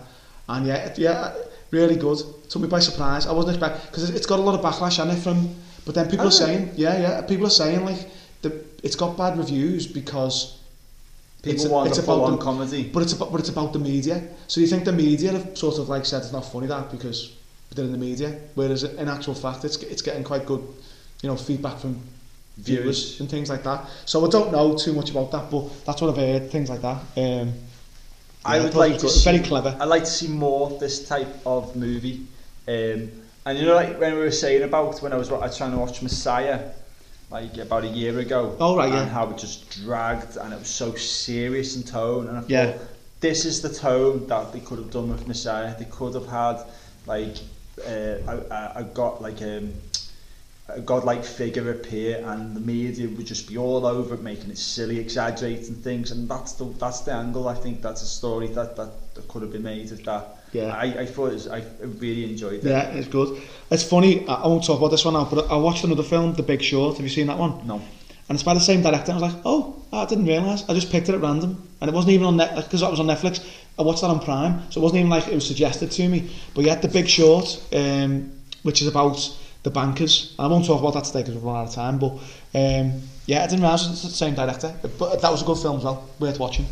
[0.50, 1.34] And yeah, yeah,
[1.72, 2.20] really good.
[2.50, 3.26] Took me by surprise.
[3.26, 5.56] I wasn't expecting because it's got a lot of backlash on it from.
[5.88, 8.02] But then people Oh, are saying, yeah, yeah, people are saying like
[8.42, 8.50] the
[8.84, 10.60] it's got bad reviews because
[11.42, 12.84] people it's, want it's about the, comedy.
[12.94, 14.22] but it's about but it's about the media.
[14.48, 17.20] So you think the media have sort of like said it's not funny that because
[17.74, 20.62] they're in the media, whereas in actual fact it's it's getting quite good,
[21.22, 21.94] you know, feedback from
[22.58, 23.20] viewers Viewers.
[23.22, 23.86] and things like that.
[24.06, 26.82] So I don't know too much about that, but that's what I've heard, things like
[26.82, 26.98] that.
[27.16, 27.54] Um,
[28.44, 29.78] I yeah, would like to see, very clever.
[29.80, 32.26] I'd like to see more of this type of movie.
[32.68, 33.10] Um,
[33.46, 35.72] and you know, like when we were saying about when I was, I was trying
[35.72, 36.70] to watch Messiah,
[37.32, 38.58] like about a year ago.
[38.60, 39.04] Oh, right, yeah.
[39.04, 42.28] And how it just dragged and it was so serious in tone.
[42.28, 42.78] And I thought, Yeah.
[43.22, 45.74] this is the tone that they could have done with Messiah.
[45.78, 46.64] They could have had
[47.06, 47.38] like
[47.86, 49.74] uh, a got like um,
[50.70, 54.58] a godlike figure appear, and the media would just be all over it, making it
[54.58, 57.48] silly, exaggerating things, and that's the that's the angle.
[57.48, 60.37] I think that's a story that that, that could have been made of that.
[60.58, 60.76] Yeah.
[60.76, 62.70] I, I thought it was, I really enjoyed it.
[62.70, 63.42] Yeah, it's good.
[63.70, 64.28] It's funny.
[64.28, 66.62] I, I won't talk about this one now, but I watched another film, The Big
[66.62, 66.98] Short.
[66.98, 67.66] Have you seen that one?
[67.68, 67.76] No.
[68.30, 69.12] And it's by the same director.
[69.12, 70.68] I was like, oh, I didn't realise.
[70.68, 73.00] I just picked it at random, and it wasn't even on Netflix because that was
[73.00, 73.46] on Netflix.
[73.80, 76.30] I watched that on Prime, so it wasn't even like it was suggested to me.
[76.54, 78.32] But yeah, The Big Short, um,
[78.64, 79.18] which is about
[79.64, 80.36] the bankers.
[80.38, 82.00] And I won't talk about that today because we've run out of time.
[82.00, 82.14] But
[82.56, 84.74] um, yeah, I didn't realise it was the same director.
[84.82, 86.66] But that was a good film as well, worth watching.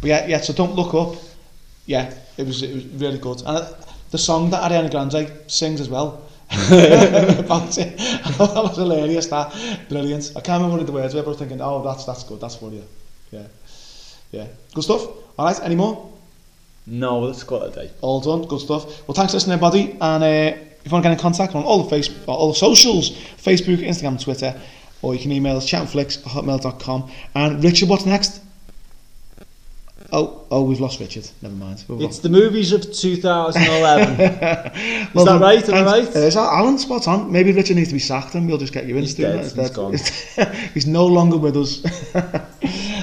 [0.00, 0.40] But yeah, yeah.
[0.40, 1.20] So don't look up.
[1.90, 3.42] yeah, it was, it was really good.
[3.44, 3.66] And
[4.12, 7.98] the song that Ariana Grande sings as well, about it.
[8.38, 9.52] that was hilarious, that.
[9.88, 10.30] Brilliant.
[10.36, 12.40] I can't remember what the words were, but I was thinking, oh, that's, that's good,
[12.40, 12.84] that's funny.
[13.32, 13.42] Yeah.
[14.30, 14.46] Yeah.
[14.72, 15.04] Good stuff.
[15.36, 16.12] All right, any more?
[16.86, 17.90] No, that's quite a day.
[18.02, 19.08] All done, good stuff.
[19.08, 19.98] Well, thanks for listening, everybody.
[20.00, 22.50] And uh, if you want to get in contact on all the, Facebook, uh, all
[22.50, 24.60] the socials, Facebook, Instagram, Twitter,
[25.02, 27.10] or you can email us chatflix, at hotmail.com.
[27.34, 28.42] And Richard, what's next?
[30.12, 31.28] Oh, oh, we've lost Richard.
[31.40, 31.84] Never mind.
[31.86, 34.12] We'll it's the movies of 2011.
[34.20, 35.68] Is that right?
[35.68, 36.08] Am I right?
[36.08, 37.30] Uh, so Alan spot on.
[37.30, 39.02] Maybe Richard needs to be sacked and we'll just get you in.
[39.02, 39.38] He's dead.
[39.38, 39.72] He's, dead.
[39.72, 39.92] gone.
[40.74, 41.82] He's no longer with us.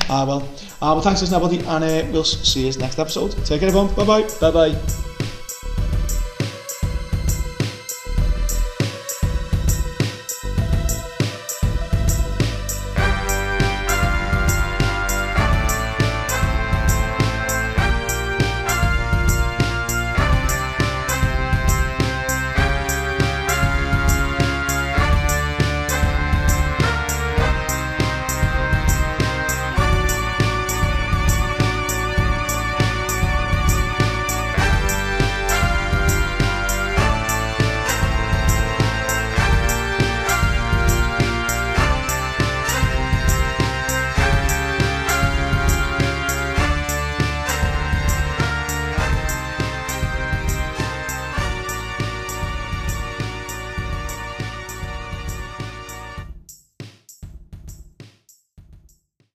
[0.10, 0.50] ah, well.
[0.82, 1.70] Ah, well, thanks for listening, everybody.
[1.70, 3.32] And uh, we'll see you next episode.
[3.46, 3.94] Take care, everyone.
[3.96, 4.28] Bye-bye.
[4.42, 5.17] Bye-bye.